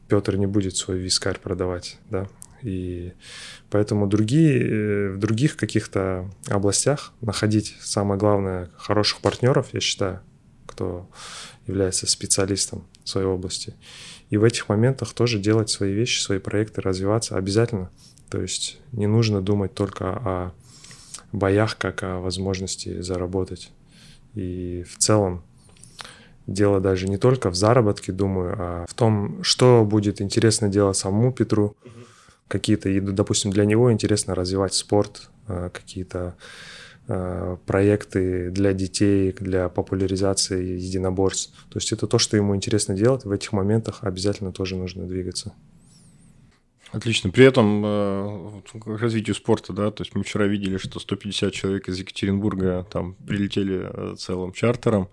Петр 0.08 0.37
не 0.37 0.46
будет 0.46 0.76
свой 0.76 0.99
вискарь 0.99 1.38
продавать, 1.38 1.99
да, 2.11 2.28
и 2.62 3.12
поэтому 3.71 4.07
другие, 4.07 4.61
э, 4.61 5.11
в 5.12 5.19
других 5.19 5.57
каких-то 5.57 6.31
областях 6.49 7.12
находить, 7.21 7.76
самое 7.81 8.19
главное, 8.19 8.71
хороших 8.76 9.21
партнеров, 9.21 9.69
я 9.73 9.81
считаю, 9.81 10.21
кто 10.66 11.09
является 11.66 12.07
специалистом. 12.07 12.87
в 13.04 13.09
своей 13.09 13.26
области. 13.26 13.75
И 14.31 14.37
в 14.37 14.45
этих 14.45 14.69
моментах 14.69 15.12
тоже 15.12 15.38
делать 15.38 15.71
свои 15.71 15.92
вещи, 15.92 16.21
свои 16.21 16.38
проекты, 16.38 16.81
развиваться 16.81 17.37
обязательно. 17.37 17.90
То 18.31 18.40
есть 18.40 18.78
не 18.92 19.07
нужно 19.07 19.42
думать 19.42 19.75
только 19.75 20.09
о 20.09 20.52
боях, 21.33 21.76
как 21.78 22.02
о 22.02 22.21
возможности 22.21 23.02
заработать. 23.02 23.73
И 24.35 24.85
в 24.88 24.99
целом 24.99 25.42
дело 26.47 26.81
даже 26.81 27.09
не 27.09 27.19
только 27.19 27.50
в 27.50 27.54
заработке, 27.54 28.12
думаю, 28.12 28.54
а 28.59 28.87
в 28.88 28.95
том, 28.95 29.42
что 29.42 29.85
будет 29.85 30.21
интересно 30.21 30.69
делать 30.69 30.97
самому 30.97 31.33
Петру. 31.33 31.76
Какие-то, 32.52 33.00
допустим, 33.00 33.50
для 33.50 33.64
него 33.64 33.90
интересно 33.90 34.35
развивать 34.35 34.75
спорт, 34.75 35.30
а, 35.49 35.71
какие-то 35.71 36.37
а, 37.09 37.56
проекты 37.64 38.50
для 38.50 38.75
детей, 38.75 39.32
для 39.32 39.71
популяризации 39.71 40.62
единоборств. 40.62 41.54
То 41.71 41.78
есть 41.78 41.92
это 41.92 42.06
то, 42.06 42.18
что 42.18 42.37
ему 42.37 42.54
интересно 42.54 42.94
делать. 42.94 43.25
В 43.25 43.30
этих 43.30 43.54
моментах 43.54 44.00
обязательно 44.04 44.52
тоже 44.52 44.76
нужно 44.76 45.06
двигаться. 45.06 45.54
Отлично. 46.90 47.30
При 47.30 47.47
этом 47.47 47.82
э, 47.87 48.61
к 48.78 48.87
развитию 49.00 49.35
спорта, 49.35 49.73
да, 49.73 49.90
то 49.90 50.02
есть 50.02 50.14
мы 50.14 50.23
вчера 50.23 50.47
видели, 50.47 50.76
что 50.76 51.00
150 51.00 51.50
человек 51.54 51.88
из 51.88 51.99
Екатеринбурга 51.99 52.87
там 52.90 53.14
прилетели 53.14 53.80
э, 53.82 54.14
целым 54.18 54.52
чартером. 54.52 55.09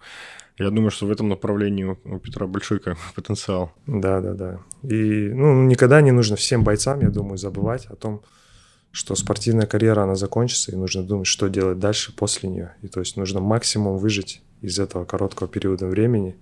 Я 0.59 0.71
думаю, 0.71 0.91
что 0.91 1.05
в 1.05 1.11
этом 1.11 1.29
направлении 1.29 1.85
у 1.85 2.19
Петра 2.19 2.45
большой 2.45 2.79
как 2.79 2.97
потенциал. 3.15 3.71
Да, 3.87 4.19
да, 4.19 4.33
да. 4.33 4.59
И 4.83 5.29
ну, 5.33 5.63
никогда 5.63 6.01
не 6.01 6.11
нужно 6.11 6.35
всем 6.35 6.63
бойцам, 6.63 6.99
я 6.99 7.09
думаю, 7.09 7.37
забывать 7.37 7.85
о 7.85 7.95
том, 7.95 8.21
что 8.91 9.15
спортивная 9.15 9.67
карьера, 9.67 10.03
она 10.03 10.15
закончится, 10.15 10.71
и 10.71 10.75
нужно 10.75 11.03
думать, 11.03 11.27
что 11.27 11.47
делать 11.47 11.79
дальше 11.79 12.13
после 12.13 12.49
нее. 12.49 12.75
И 12.81 12.87
то 12.87 12.99
есть 12.99 13.15
нужно 13.15 13.39
максимум 13.39 13.97
выжить 13.97 14.41
из 14.61 14.79
этого 14.79 15.05
короткого 15.05 15.47
периода 15.47 15.87
времени, 15.87 16.35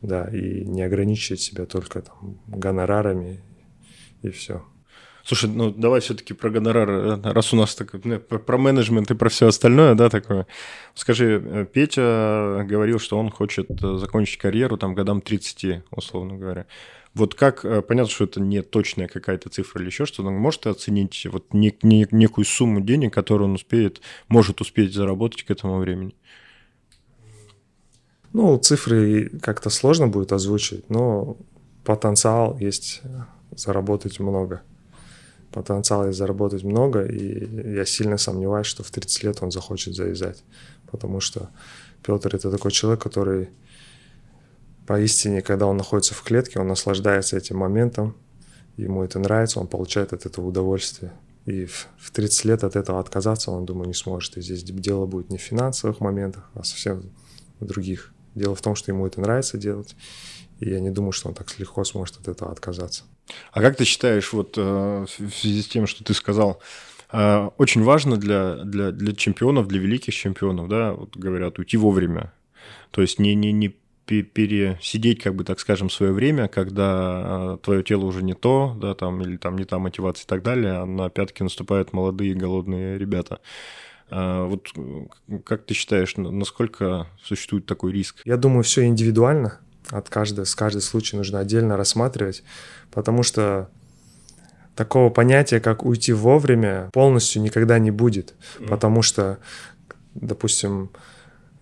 да, 0.00 0.24
и 0.24 0.64
не 0.64 0.82
ограничивать 0.82 1.40
себя 1.40 1.66
только 1.66 2.02
там 2.02 2.38
гонорарами 2.46 3.40
и 4.22 4.30
все. 4.30 4.64
Слушай, 5.26 5.50
ну 5.50 5.72
давай 5.72 6.00
все-таки 6.00 6.34
про 6.34 6.50
гонорар, 6.50 6.88
э, 6.88 7.20
раз 7.32 7.52
у 7.52 7.56
нас 7.56 7.74
так, 7.74 7.94
ну, 8.04 8.20
про 8.20 8.58
менеджмент 8.58 9.10
и 9.10 9.14
про 9.16 9.28
все 9.28 9.48
остальное, 9.48 9.96
да, 9.96 10.08
такое. 10.08 10.46
Скажи, 10.94 11.42
э, 11.44 11.66
Петя 11.66 12.64
говорил, 12.64 13.00
что 13.00 13.18
он 13.18 13.30
хочет 13.30 13.68
э, 13.68 13.98
закончить 13.98 14.38
карьеру 14.38 14.76
там 14.76 14.94
годам 14.94 15.20
30, 15.20 15.82
условно 15.90 16.36
говоря. 16.36 16.66
Вот 17.12 17.34
как, 17.34 17.62
понятно, 17.88 18.08
что 18.08 18.22
это 18.22 18.40
не 18.40 18.62
точная 18.62 19.08
какая-то 19.08 19.48
цифра 19.48 19.80
или 19.80 19.88
еще 19.88 20.06
что-то, 20.06 20.30
но 20.30 20.38
можете 20.38 20.70
оценить 20.70 21.26
вот 21.28 21.46
нек- 21.52 21.80
нек- 21.82 22.10
некую 22.12 22.44
сумму 22.44 22.80
денег, 22.80 23.12
которую 23.12 23.48
он 23.48 23.54
успеет, 23.56 24.02
может 24.28 24.60
успеть 24.60 24.94
заработать 24.94 25.42
к 25.42 25.50
этому 25.50 25.78
времени? 25.78 26.14
Ну, 28.32 28.56
цифры 28.58 29.30
как-то 29.42 29.70
сложно 29.70 30.06
будет 30.06 30.30
озвучить, 30.30 30.88
но 30.88 31.36
потенциал 31.84 32.56
есть 32.60 33.02
заработать 33.50 34.20
много. 34.20 34.62
Потенциал 35.56 36.06
есть 36.06 36.18
заработать 36.18 36.64
много, 36.64 37.06
и 37.06 37.76
я 37.76 37.86
сильно 37.86 38.18
сомневаюсь, 38.18 38.66
что 38.66 38.82
в 38.82 38.90
30 38.90 39.22
лет 39.24 39.38
он 39.40 39.50
захочет 39.50 39.94
завязать. 39.94 40.44
Потому 40.90 41.20
что 41.20 41.48
Петр 42.02 42.36
это 42.36 42.50
такой 42.50 42.70
человек, 42.72 43.00
который 43.00 43.48
поистине, 44.86 45.40
когда 45.40 45.64
он 45.64 45.78
находится 45.78 46.12
в 46.12 46.22
клетке, 46.22 46.60
он 46.60 46.68
наслаждается 46.68 47.38
этим 47.38 47.56
моментом, 47.56 48.14
ему 48.76 49.02
это 49.02 49.18
нравится, 49.18 49.58
он 49.58 49.66
получает 49.66 50.12
от 50.12 50.26
этого 50.26 50.46
удовольствие. 50.46 51.10
И 51.46 51.64
в 51.64 52.10
30 52.12 52.44
лет 52.44 52.62
от 52.62 52.76
этого 52.76 53.00
отказаться 53.00 53.50
он, 53.50 53.64
думаю, 53.64 53.88
не 53.88 53.94
сможет. 53.94 54.36
И 54.36 54.42
здесь 54.42 54.62
дело 54.62 55.06
будет 55.06 55.30
не 55.30 55.38
в 55.38 55.42
финансовых 55.42 56.00
моментах, 56.00 56.50
а 56.52 56.64
совсем 56.64 57.02
в 57.60 57.64
других. 57.64 58.12
Дело 58.34 58.54
в 58.54 58.60
том, 58.60 58.74
что 58.74 58.92
ему 58.92 59.06
это 59.06 59.22
нравится 59.22 59.56
делать, 59.56 59.96
и 60.60 60.70
я 60.70 60.80
не 60.80 60.90
думаю, 60.90 61.12
что 61.12 61.28
он 61.28 61.34
так 61.34 61.58
легко 61.58 61.84
сможет 61.84 62.16
от 62.18 62.28
этого 62.28 62.50
отказаться. 62.50 63.04
А 63.52 63.60
как 63.60 63.76
ты 63.76 63.84
считаешь, 63.84 64.32
вот 64.32 64.54
э, 64.56 65.06
в 65.06 65.30
связи 65.34 65.62
с 65.62 65.68
тем, 65.68 65.86
что 65.86 66.04
ты 66.04 66.14
сказал, 66.14 66.60
э, 67.12 67.50
очень 67.58 67.82
важно 67.82 68.16
для, 68.16 68.56
для, 68.64 68.92
для 68.92 69.14
чемпионов, 69.14 69.66
для 69.68 69.80
великих 69.80 70.14
чемпионов, 70.14 70.68
да, 70.68 70.92
вот 70.92 71.16
говорят, 71.16 71.58
уйти 71.58 71.76
вовремя. 71.76 72.32
То 72.90 73.02
есть 73.02 73.18
не, 73.18 73.34
не, 73.34 73.52
не 73.52 73.76
пересидеть, 74.06 75.20
как 75.20 75.34
бы 75.34 75.42
так 75.42 75.58
скажем, 75.58 75.90
свое 75.90 76.12
время, 76.12 76.46
когда 76.46 77.56
э, 77.56 77.58
твое 77.62 77.82
тело 77.82 78.04
уже 78.06 78.22
не 78.22 78.34
то, 78.34 78.76
да, 78.80 78.94
там, 78.94 79.20
или 79.20 79.36
там 79.36 79.58
не 79.58 79.64
та 79.64 79.78
мотивация 79.78 80.24
и 80.24 80.28
так 80.28 80.42
далее, 80.42 80.74
а 80.74 80.86
на 80.86 81.10
пятки 81.10 81.42
наступают 81.42 81.92
молодые 81.92 82.34
голодные 82.34 82.98
ребята. 82.98 83.40
Вот 84.08 84.68
как 85.44 85.66
ты 85.66 85.74
считаешь, 85.74 86.16
насколько 86.16 87.08
существует 87.24 87.66
такой 87.66 87.90
риск? 87.90 88.22
Я 88.24 88.36
думаю, 88.36 88.62
все 88.62 88.84
индивидуально 88.84 89.58
от 89.90 90.08
каждого, 90.08 90.44
с 90.44 90.54
каждый 90.54 90.82
случай 90.82 91.16
нужно 91.16 91.38
отдельно 91.38 91.76
рассматривать, 91.76 92.42
потому 92.90 93.22
что 93.22 93.68
такого 94.74 95.10
понятия, 95.10 95.58
как 95.58 95.84
уйти 95.84 96.12
вовремя, 96.12 96.90
полностью 96.92 97.42
никогда 97.42 97.78
не 97.78 97.90
будет, 97.90 98.34
mm. 98.58 98.68
потому 98.68 99.02
что, 99.02 99.38
допустим, 100.14 100.90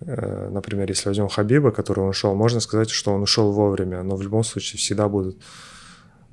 э, 0.01 0.49
например, 0.51 0.89
если 0.89 1.09
возьмем 1.09 1.29
Хабиба, 1.29 1.71
который 1.71 2.09
ушел, 2.09 2.35
можно 2.35 2.61
сказать, 2.61 2.91
что 2.91 3.15
он 3.15 3.23
ушел 3.23 3.53
вовремя, 3.53 4.03
но 4.03 4.17
в 4.17 4.23
любом 4.23 4.43
случае 4.43 4.79
всегда 4.79 5.09
будут 5.09 5.39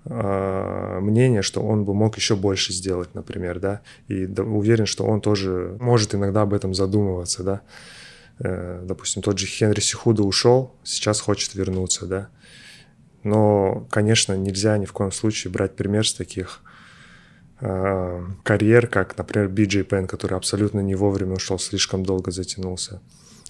э, 0.05 0.99
мнение, 1.01 1.43
что 1.43 1.61
он 1.61 1.85
бы 1.85 1.93
мог 1.93 2.17
еще 2.17 2.35
больше 2.35 2.73
сделать, 2.73 3.13
например, 3.13 3.59
да, 3.59 3.81
и 4.07 4.25
уверен, 4.25 4.87
что 4.87 5.05
он 5.05 5.21
тоже 5.21 5.77
может 5.79 6.15
иногда 6.15 6.41
об 6.41 6.53
этом 6.53 6.73
задумываться, 6.73 7.43
да. 7.43 7.61
Э, 8.43 8.81
допустим, 8.83 9.21
тот 9.21 9.37
же 9.37 9.45
Хенри 9.45 9.81
Сихуда 9.81 10.23
ушел, 10.23 10.75
сейчас 10.83 11.21
хочет 11.21 11.53
вернуться, 11.53 12.07
да. 12.07 12.29
Но, 13.23 13.87
конечно, 13.91 14.33
нельзя 14.33 14.77
ни 14.77 14.85
в 14.85 14.93
коем 14.93 15.11
случае 15.11 15.53
брать 15.53 15.75
пример 15.75 16.07
с 16.07 16.13
таких 16.13 16.61
э, 17.59 18.25
карьер, 18.43 18.87
как, 18.87 19.15
например, 19.15 19.47
Биджей 19.47 19.83
Пен, 19.83 20.07
который 20.07 20.37
абсолютно 20.37 20.79
не 20.79 20.95
вовремя 20.95 21.35
ушел, 21.35 21.59
слишком 21.59 22.03
долго 22.03 22.31
затянулся. 22.31 22.99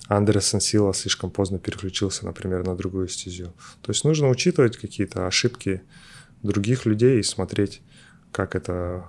Андерсон 0.09 0.59
Сила 0.59 0.93
слишком 0.93 1.31
поздно 1.31 1.57
переключился, 1.57 2.25
например, 2.25 2.65
на 2.65 2.75
другую 2.75 3.07
стезю. 3.07 3.53
То 3.81 3.91
есть 3.91 4.03
нужно 4.03 4.27
учитывать 4.27 4.75
какие-то 4.75 5.25
ошибки 5.25 5.83
других 6.43 6.85
людей 6.85 7.21
и 7.21 7.23
смотреть, 7.23 7.81
как 8.33 8.55
это 8.55 9.05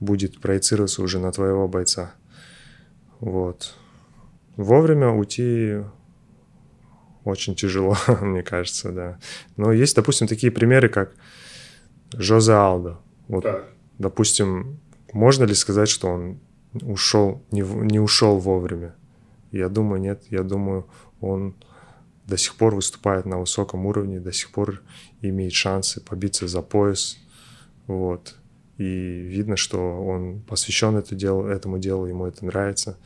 будет 0.00 0.40
проецироваться 0.40 1.00
уже 1.00 1.20
на 1.20 1.30
твоего 1.30 1.68
бойца. 1.68 2.12
Вот. 3.20 3.76
Вовремя 4.58 5.10
уйти 5.10 5.84
очень 7.24 7.54
тяжело, 7.54 7.96
мне 8.20 8.42
кажется, 8.42 8.90
да. 8.90 9.18
Но 9.56 9.72
есть, 9.72 9.94
допустим, 9.94 10.26
такие 10.26 10.50
примеры, 10.50 10.88
как 10.88 11.14
Жозе 12.12 12.54
Алдо. 12.54 12.98
Вот, 13.28 13.44
да. 13.44 13.62
допустим, 13.98 14.80
можно 15.12 15.44
ли 15.44 15.54
сказать, 15.54 15.88
что 15.88 16.08
он 16.08 16.40
ушел, 16.72 17.44
не, 17.52 17.60
не 17.60 18.00
ушел 18.00 18.38
вовремя? 18.38 18.96
Я 19.52 19.68
думаю, 19.68 20.00
нет. 20.00 20.24
Я 20.28 20.42
думаю, 20.42 20.88
он 21.20 21.54
до 22.26 22.36
сих 22.36 22.56
пор 22.56 22.74
выступает 22.74 23.26
на 23.26 23.38
высоком 23.38 23.86
уровне, 23.86 24.18
до 24.18 24.32
сих 24.32 24.50
пор 24.50 24.82
имеет 25.22 25.52
шансы 25.52 26.00
побиться 26.00 26.48
за 26.48 26.62
пояс. 26.62 27.16
Вот. 27.86 28.34
И 28.76 28.82
видно, 28.84 29.56
что 29.56 29.78
он 30.04 30.40
посвящен 30.40 30.96
это 30.96 31.14
делу, 31.14 31.46
этому 31.46 31.78
делу, 31.78 32.06
ему 32.06 32.26
это 32.26 32.44
нравится. 32.44 32.98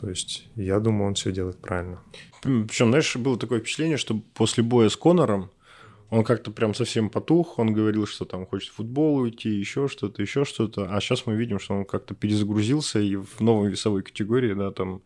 То 0.00 0.08
есть 0.08 0.48
я 0.56 0.80
думаю, 0.80 1.08
он 1.08 1.14
все 1.14 1.30
делает 1.30 1.58
правильно. 1.58 2.00
Причем, 2.40 2.88
знаешь, 2.88 3.14
было 3.16 3.38
такое 3.38 3.60
впечатление, 3.60 3.98
что 3.98 4.18
после 4.32 4.62
боя 4.62 4.88
с 4.88 4.96
Конором 4.96 5.50
он 6.08 6.24
как-то 6.24 6.50
прям 6.50 6.74
совсем 6.74 7.10
потух, 7.10 7.58
он 7.58 7.74
говорил, 7.74 8.06
что 8.06 8.24
там 8.24 8.46
хочет 8.46 8.72
в 8.72 8.76
футбол 8.76 9.16
уйти, 9.16 9.50
еще 9.50 9.88
что-то, 9.88 10.22
еще 10.22 10.44
что-то. 10.44 10.88
А 10.90 11.00
сейчас 11.00 11.26
мы 11.26 11.36
видим, 11.36 11.60
что 11.60 11.74
он 11.74 11.84
как-то 11.84 12.14
перезагрузился 12.14 12.98
и 12.98 13.14
в 13.16 13.40
новой 13.40 13.70
весовой 13.70 14.02
категории, 14.02 14.54
да, 14.54 14.70
там 14.72 15.02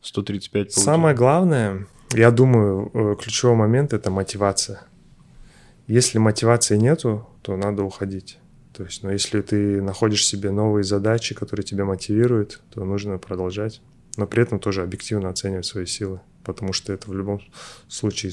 135 0.00 0.52
получил. 0.52 0.82
Самое 0.82 1.14
главное, 1.14 1.88
я 2.12 2.30
думаю, 2.30 2.90
э, 2.94 3.16
ключевой 3.20 3.56
момент– 3.56 3.92
это 3.92 4.10
мотивация. 4.10 4.82
Если 5.88 6.18
мотивации 6.18 6.76
нету, 6.76 7.28
то 7.42 7.56
надо 7.56 7.82
уходить. 7.82 8.38
То 8.72 8.84
есть, 8.84 9.02
но 9.02 9.10
если 9.10 9.40
ты 9.42 9.82
находишь 9.82 10.24
себе 10.24 10.52
новые 10.52 10.84
задачи, 10.84 11.34
которые 11.34 11.64
тебя 11.64 11.84
мотивируют, 11.84 12.62
то 12.72 12.84
нужно 12.84 13.18
продолжать 13.18 13.82
но 14.20 14.26
при 14.26 14.42
этом 14.42 14.60
тоже 14.60 14.82
объективно 14.82 15.30
оценивать 15.30 15.64
свои 15.64 15.86
силы, 15.86 16.20
потому 16.44 16.74
что 16.74 16.92
это 16.92 17.08
в 17.08 17.14
любом 17.14 17.40
случае 17.88 18.32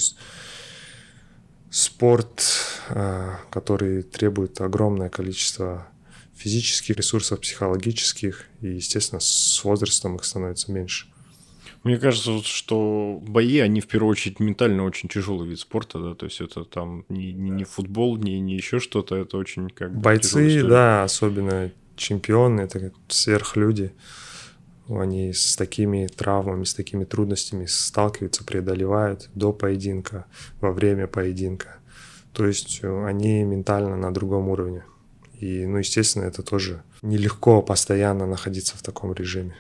спорт, 1.70 2.44
а, 2.90 3.40
который 3.50 4.04
требует 4.04 4.60
огромное 4.60 5.08
количество 5.08 5.88
физических 6.36 6.98
ресурсов, 6.98 7.40
психологических, 7.40 8.44
и, 8.60 8.68
естественно, 8.68 9.22
с 9.22 9.64
возрастом 9.64 10.18
их 10.18 10.26
становится 10.26 10.74
меньше. 10.74 11.08
Мне 11.84 11.98
кажется, 11.98 12.44
что 12.44 13.24
бои, 13.26 13.60
они 13.60 13.80
в 13.80 13.88
первую 13.88 14.12
очередь 14.12 14.42
ментально 14.42 14.84
очень 14.84 15.08
тяжелый 15.08 15.48
вид 15.48 15.60
спорта, 15.60 16.00
да, 16.00 16.16
то 16.16 16.26
есть 16.26 16.42
это 16.42 16.66
там 16.66 17.06
не, 17.08 17.32
не, 17.32 17.50
не 17.50 17.64
футбол, 17.64 18.18
не, 18.18 18.42
не 18.42 18.56
еще 18.56 18.80
что-то, 18.80 19.16
это 19.16 19.38
очень 19.38 19.70
как 19.70 19.94
бы 19.94 20.02
Бойцы, 20.02 20.64
да, 20.64 21.06
особенно 21.06 21.72
чемпионы, 21.96 22.62
это 22.62 22.92
сверхлюди 23.08 23.94
они 24.90 25.34
с 25.34 25.56
такими 25.56 26.08
травмами, 26.08 26.64
с 26.64 26.74
такими 26.74 27.04
трудностями 27.04 27.66
сталкиваются, 27.66 28.44
преодолевают 28.44 29.30
до 29.36 29.54
поединка, 29.54 30.26
во 30.62 30.72
время 30.72 31.08
поединка. 31.08 31.78
То 32.34 32.46
есть 32.46 32.80
э, 32.84 33.06
они 33.06 33.44
ментально 33.44 33.96
на 33.96 34.14
другом 34.14 34.50
уровне. 34.50 34.84
И, 35.40 35.66
ну, 35.66 35.78
естественно, 35.78 36.24
это 36.24 36.44
тоже 36.44 36.84
нелегко 37.02 37.62
постоянно 37.62 38.26
находиться 38.26 38.78
в 38.78 38.82
таком 38.82 39.14
режиме. 39.14 39.56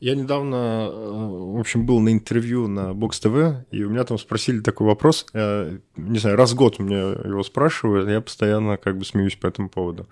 Я 0.00 0.16
недавно, 0.16 0.88
э, 0.90 1.54
в 1.54 1.60
общем, 1.60 1.86
был 1.86 2.00
на 2.00 2.12
интервью 2.12 2.66
на 2.66 2.92
Бокс 2.92 3.20
ТВ, 3.20 3.64
и 3.70 3.84
у 3.84 3.90
меня 3.90 4.02
там 4.02 4.18
спросили 4.18 4.60
такой 4.60 4.86
вопрос. 4.86 5.26
Я, 5.32 5.78
не 5.96 6.18
знаю, 6.18 6.36
раз 6.36 6.52
в 6.52 6.56
год 6.56 6.80
меня 6.80 7.10
его 7.24 7.44
спрашивают, 7.44 8.08
я 8.08 8.20
постоянно 8.20 8.78
как 8.78 8.98
бы 8.98 9.04
смеюсь 9.04 9.36
по 9.36 9.46
этому 9.46 9.68
поводу. 9.68 10.08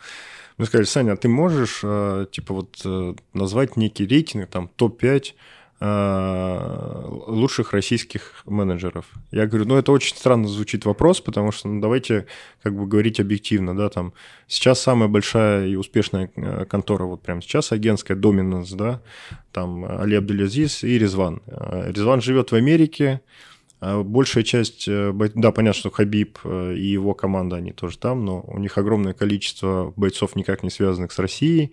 Мне 0.61 0.67
сказали, 0.67 0.85
Саня, 0.85 1.13
а 1.13 1.17
ты 1.17 1.27
можешь, 1.27 1.81
э, 1.83 2.27
типа, 2.31 2.53
вот 2.53 2.83
э, 2.85 3.15
назвать 3.33 3.79
некий 3.79 4.07
рейтинг, 4.07 4.51
там, 4.51 4.69
топ-5 4.69 5.33
Э, 5.83 7.07
лучших 7.27 7.73
российских 7.73 8.43
менеджеров. 8.45 9.07
Я 9.31 9.47
говорю, 9.47 9.65
ну 9.65 9.77
это 9.77 9.93
очень 9.93 10.15
странно 10.15 10.47
звучит 10.47 10.85
вопрос, 10.85 11.23
потому 11.23 11.53
что 11.53 11.69
ну, 11.69 11.81
давайте 11.81 12.27
как 12.63 12.77
бы 12.77 12.87
говорить 12.87 13.19
объективно, 13.19 13.75
да, 13.75 13.89
там 13.89 14.13
сейчас 14.47 14.79
самая 14.79 15.09
большая 15.09 15.69
и 15.69 15.77
успешная 15.77 16.27
контора 16.69 17.05
вот 17.05 17.23
прямо 17.23 17.41
сейчас 17.41 17.73
агентская 17.73 18.15
Dominance, 18.15 18.77
да, 18.77 19.01
там 19.53 19.87
Али 19.87 20.17
Абдулязиз 20.17 20.85
и 20.85 20.99
Резван. 20.99 21.41
Резван 21.47 22.21
живет 22.21 22.53
в 22.53 22.55
Америке, 22.57 23.23
Большая 23.81 24.45
часть, 24.45 24.87
да, 24.87 25.53
понятно, 25.53 25.73
что 25.73 25.91
Хабиб 25.91 26.39
и 26.45 26.85
его 26.85 27.15
команда, 27.15 27.57
они 27.57 27.73
тоже 27.73 27.99
там, 27.99 28.25
но 28.25 28.45
у 28.47 28.59
них 28.59 28.77
огромное 28.77 29.15
количество 29.15 29.93
бойцов, 29.97 30.37
никак 30.37 30.63
не 30.63 30.71
связанных 30.71 31.13
с 31.13 31.19
Россией 31.19 31.73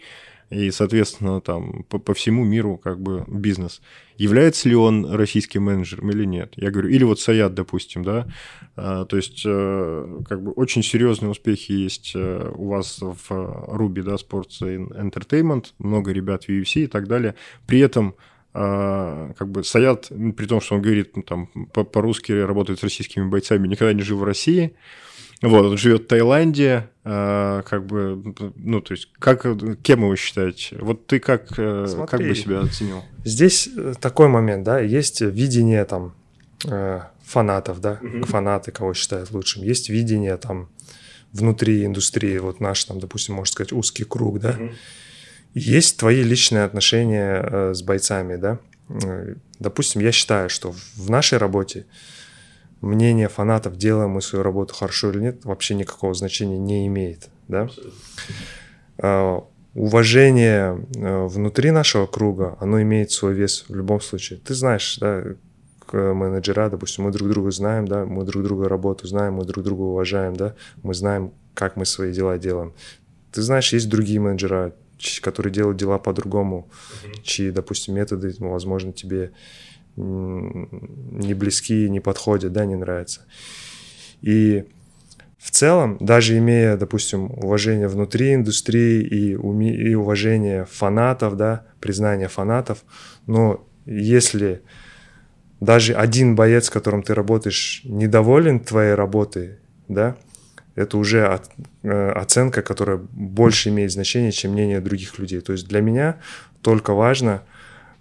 и, 0.49 0.71
соответственно, 0.71 1.41
там 1.41 1.83
по, 1.89 1.99
по 1.99 2.13
всему 2.13 2.45
миру 2.45 2.77
как 2.77 3.01
бы 3.01 3.25
бизнес. 3.27 3.81
Является 4.17 4.69
ли 4.69 4.75
он 4.75 5.05
российским 5.05 5.63
менеджером 5.63 6.09
или 6.11 6.25
нет? 6.25 6.53
Я 6.55 6.71
говорю, 6.71 6.89
или 6.89 7.03
вот 7.03 7.19
Саят, 7.19 7.53
допустим, 7.53 8.03
да, 8.03 8.27
а, 8.75 9.05
то 9.05 9.17
есть 9.17 9.43
э, 9.45 10.21
как 10.27 10.41
бы 10.41 10.51
очень 10.51 10.83
серьезные 10.83 11.31
успехи 11.31 11.73
есть 11.73 12.13
э, 12.15 12.51
у 12.55 12.69
вас 12.69 12.99
в 13.01 13.29
Ruby, 13.29 14.03
да, 14.03 14.15
Sports 14.15 14.61
Entertainment, 14.61 15.73
много 15.79 16.11
ребят 16.11 16.45
в 16.45 16.49
UFC 16.49 16.83
и 16.83 16.87
так 16.87 17.07
далее. 17.07 17.35
При 17.65 17.79
этом 17.79 18.15
а, 18.15 18.36
как 18.57 19.49
бы 19.49 19.63
Саят, 19.63 20.09
при 20.09 20.45
том, 20.45 20.61
что 20.61 20.75
он 20.75 20.81
говорит 20.81 21.15
ну, 21.15 21.21
там 21.21 21.47
по-русски 21.47 22.31
работает 22.31 22.79
с 22.79 22.83
российскими 22.83 23.25
бойцами, 23.25 23.67
никогда 23.67 23.93
не 23.93 24.01
жил 24.01 24.17
в 24.17 24.23
России, 24.23 24.73
вот, 25.41 25.65
он 25.65 25.77
живет 25.77 26.03
в 26.03 26.07
Таиланде, 26.07 26.89
э, 27.03 27.61
как 27.65 27.85
бы, 27.85 28.33
ну, 28.55 28.81
то 28.81 28.93
есть, 28.93 29.09
как, 29.19 29.43
кем 29.83 30.01
его 30.01 30.15
считать? 30.15 30.73
Вот 30.79 31.05
ты 31.05 31.19
как, 31.19 31.51
э, 31.57 31.85
как 32.09 32.19
бы 32.19 32.33
себя 32.33 32.61
оценил? 32.61 33.03
Здесь 33.23 33.69
э, 33.75 33.93
такой 33.99 34.29
момент, 34.29 34.63
да, 34.63 34.79
есть 34.79 35.21
видение 35.21 35.85
там 35.85 36.15
э, 36.65 37.01
фанатов, 37.23 37.81
да, 37.81 37.99
угу. 38.01 38.25
фанаты, 38.25 38.71
кого 38.71 38.95
считают 38.95 39.29
лучшим, 39.31 39.61
есть 39.61 39.89
видение 39.89 40.37
там 40.37 40.69
внутри 41.33 41.85
индустрии, 41.85 42.39
вот 42.39 42.59
наш 42.59 42.83
там, 42.85 42.99
допустим, 42.99 43.35
можно 43.35 43.51
сказать, 43.51 43.73
узкий 43.73 44.05
круг, 44.05 44.39
да, 44.39 44.55
угу. 44.59 44.71
Есть 45.53 45.97
твои 45.97 46.23
личные 46.23 46.63
отношения 46.63 47.41
э, 47.41 47.73
с 47.73 47.81
бойцами, 47.81 48.35
да, 48.35 48.59
э, 48.89 49.35
допустим, 49.59 50.01
я 50.01 50.11
считаю, 50.11 50.49
что 50.49 50.73
в 50.95 51.09
нашей 51.09 51.37
работе 51.37 51.85
мнение 52.81 53.27
фанатов, 53.27 53.77
делаем 53.77 54.11
мы 54.11 54.21
свою 54.21 54.43
работу 54.43 54.73
хорошо 54.73 55.11
или 55.11 55.19
нет, 55.19 55.45
вообще 55.45 55.75
никакого 55.75 56.13
значения 56.13 56.57
не 56.57 56.87
имеет. 56.87 57.29
Да? 57.47 57.69
А, 58.99 59.43
уважение 59.73 60.85
внутри 60.93 61.71
нашего 61.71 62.05
круга, 62.05 62.57
оно 62.59 62.81
имеет 62.81 63.11
свой 63.11 63.33
вес 63.33 63.65
в 63.67 63.75
любом 63.75 64.01
случае. 64.01 64.39
Ты 64.39 64.53
знаешь, 64.53 64.97
да, 64.99 65.23
менеджера, 65.93 66.69
допустим, 66.69 67.05
мы 67.05 67.11
друг 67.11 67.29
друга 67.29 67.51
знаем, 67.51 67.87
да, 67.87 68.05
мы 68.05 68.25
друг 68.25 68.43
друга 68.43 68.67
работу 68.67 69.07
знаем, 69.07 69.35
мы 69.35 69.45
друг 69.45 69.63
друга 69.63 69.81
уважаем, 69.81 70.35
да, 70.35 70.55
мы 70.83 70.93
знаем, 70.93 71.31
как 71.53 71.75
мы 71.77 71.85
свои 71.85 72.11
дела 72.11 72.37
делаем. 72.37 72.73
Ты 73.31 73.41
знаешь, 73.41 73.71
есть 73.73 73.89
другие 73.89 74.19
менеджера, 74.19 74.73
которые 75.21 75.51
делают 75.51 75.77
дела 75.77 75.97
по-другому, 75.99 76.69
mm-hmm. 76.69 77.21
чьи, 77.23 77.51
допустим, 77.51 77.95
методы, 77.95 78.33
возможно, 78.39 78.93
тебе 78.93 79.31
не 79.95 81.33
близки, 81.33 81.89
не 81.89 81.99
подходят, 81.99 82.51
да, 82.53 82.65
не 82.65 82.75
нравятся. 82.75 83.21
И 84.21 84.65
в 85.37 85.51
целом, 85.51 85.97
даже 85.99 86.37
имея, 86.37 86.77
допустим, 86.77 87.31
уважение 87.31 87.87
внутри 87.87 88.33
индустрии 88.33 89.01
и, 89.01 89.35
уми, 89.35 89.73
и 89.73 89.95
уважение 89.95 90.65
фанатов, 90.65 91.37
да, 91.37 91.65
признание 91.79 92.27
фанатов, 92.27 92.83
но 93.27 93.65
если 93.85 94.61
даже 95.59 95.93
один 95.93 96.35
боец, 96.35 96.65
с 96.65 96.69
которым 96.69 97.01
ты 97.01 97.13
работаешь, 97.13 97.81
недоволен 97.85 98.59
твоей 98.59 98.93
работой, 98.93 99.57
да, 99.87 100.17
это 100.77 100.97
уже 100.97 101.27
от, 101.27 101.49
э, 101.83 102.11
оценка, 102.11 102.61
которая 102.61 102.97
больше 102.97 103.67
имеет 103.67 103.91
значение, 103.91 104.31
чем 104.31 104.53
мнение 104.53 104.79
других 104.79 105.19
людей. 105.19 105.41
То 105.41 105.51
есть 105.51 105.67
для 105.67 105.81
меня 105.81 106.17
только 106.61 106.93
важно– 106.93 107.43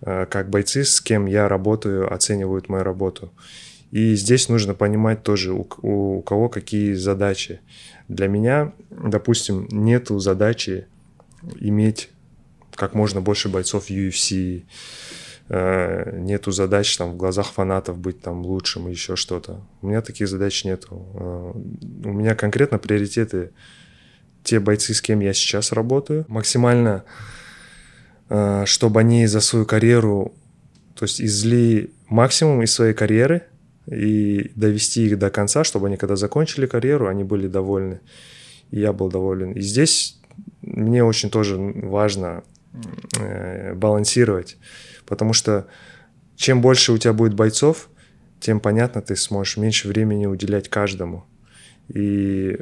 Э, 0.02 0.26
как 0.26 0.50
бойцы, 0.50 0.84
с 0.84 1.00
кем 1.00 1.26
я 1.26 1.48
работаю, 1.48 2.12
оценивают 2.12 2.68
мою 2.68 2.84
работу. 2.84 3.32
И 3.90 4.14
здесь 4.14 4.48
нужно 4.48 4.74
понимать 4.74 5.22
тоже, 5.22 5.52
у, 5.52 5.66
у, 5.82 6.22
кого 6.22 6.48
какие 6.48 6.94
задачи. 6.94 7.60
Для 8.08 8.28
меня, 8.28 8.72
допустим, 8.90 9.66
нету 9.70 10.18
задачи 10.18 10.86
иметь 11.60 12.10
как 12.74 12.94
можно 12.94 13.20
больше 13.20 13.48
бойцов 13.48 13.90
UFC, 13.90 14.64
э, 15.48 16.18
нету 16.18 16.50
задач 16.50 16.96
там 16.96 17.12
в 17.12 17.16
глазах 17.16 17.52
фанатов 17.52 17.98
быть 17.98 18.20
там 18.20 18.44
лучшим 18.44 18.88
и 18.88 18.92
еще 18.92 19.16
что-то. 19.16 19.60
У 19.82 19.88
меня 19.88 20.02
таких 20.02 20.28
задач 20.28 20.64
нету. 20.64 21.06
Э, 21.14 21.52
у 22.08 22.12
меня 22.12 22.34
конкретно 22.34 22.78
приоритеты 22.78 23.50
те 24.42 24.60
бойцы, 24.60 24.94
с 24.94 25.02
кем 25.02 25.20
я 25.20 25.32
сейчас 25.32 25.72
работаю. 25.72 26.24
Максимально 26.28 27.04
Э, 28.28 28.64
чтобы 28.66 29.00
они 29.00 29.26
за 29.26 29.40
свою 29.40 29.64
карьеру, 29.66 30.34
то 30.94 31.04
есть 31.04 31.20
изли 31.20 31.92
максимум 32.08 32.62
из 32.62 32.72
своей 32.72 32.92
карьеры 32.92 33.42
и 33.86 34.50
довести 34.56 35.06
их 35.06 35.18
до 35.18 35.30
конца, 35.30 35.62
чтобы 35.62 35.86
они, 35.86 35.96
когда 35.96 36.16
закончили 36.16 36.66
карьеру, 36.66 37.06
они 37.06 37.22
были 37.22 37.46
довольны. 37.46 38.00
И 38.70 38.80
я 38.80 38.92
был 38.92 39.08
доволен. 39.08 39.52
И 39.52 39.60
здесь 39.60 40.20
мне 40.62 41.04
очень 41.04 41.30
тоже 41.30 41.56
важно 41.56 42.42
э, 43.18 43.74
балансировать, 43.74 44.56
потому 45.06 45.32
что 45.32 45.66
чем 46.36 46.60
больше 46.60 46.92
у 46.92 46.98
тебя 46.98 47.12
будет 47.12 47.34
бойцов, 47.34 47.88
тем, 48.40 48.60
понятно, 48.60 49.00
ты 49.00 49.16
сможешь 49.16 49.56
меньше 49.56 49.88
времени 49.88 50.26
уделять 50.26 50.68
каждому. 50.68 51.24
И 51.88 52.56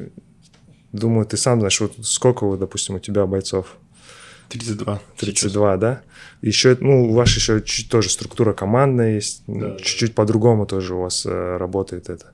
думаю, 0.93 1.27
ты 1.27 1.37
сам 1.37 1.59
знаешь, 1.59 1.81
вот 1.81 1.95
сколько, 2.03 2.47
вот, 2.47 2.61
допустим, 2.61 2.95
у 2.97 2.99
тебя 3.01 3.27
бойцов? 3.27 3.77
32. 4.51 5.01
32, 5.19 5.73
сейчас. 5.73 5.81
да? 5.81 6.03
Еще, 6.43 6.77
ну, 6.81 7.11
у 7.11 7.15
вас 7.15 7.35
еще 7.35 7.63
чуть 7.63 7.91
тоже 7.91 8.11
структура 8.11 8.53
командная 8.53 9.15
есть, 9.15 9.43
да, 9.47 9.77
чуть-чуть 9.77 10.15
по-другому 10.15 10.67
тоже 10.67 10.95
у 10.95 11.01
вас 11.01 11.27
э, 11.27 11.57
работает 11.57 12.09
это. 12.11 12.33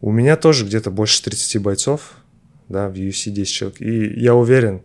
У 0.00 0.12
меня 0.12 0.36
тоже 0.36 0.64
где-то 0.64 0.90
больше 0.90 1.22
30 1.22 1.60
бойцов, 1.60 2.12
да, 2.68 2.88
в 2.88 2.94
UFC 2.94 3.30
10 3.30 3.52
человек. 3.52 3.80
И 3.80 4.20
я 4.20 4.34
уверен, 4.34 4.76
э, 4.76 4.80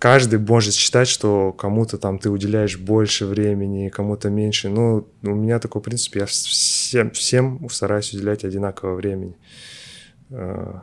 каждый 0.00 0.38
может 0.38 0.74
считать, 0.74 1.08
что 1.08 1.52
кому-то 1.52 1.98
там 1.98 2.18
ты 2.18 2.30
уделяешь 2.30 2.78
больше 2.78 3.26
времени, 3.26 3.90
кому-то 3.90 4.30
меньше. 4.30 4.68
Ну, 4.68 5.06
у 5.22 5.34
меня 5.34 5.58
такой 5.58 5.82
принцип, 5.82 6.16
я 6.16 6.26
всем, 6.26 7.10
всем 7.10 7.68
стараюсь 7.68 8.12
уделять 8.12 8.44
одинаково 8.44 8.94
времени. 8.94 9.36
Э, 10.30 10.80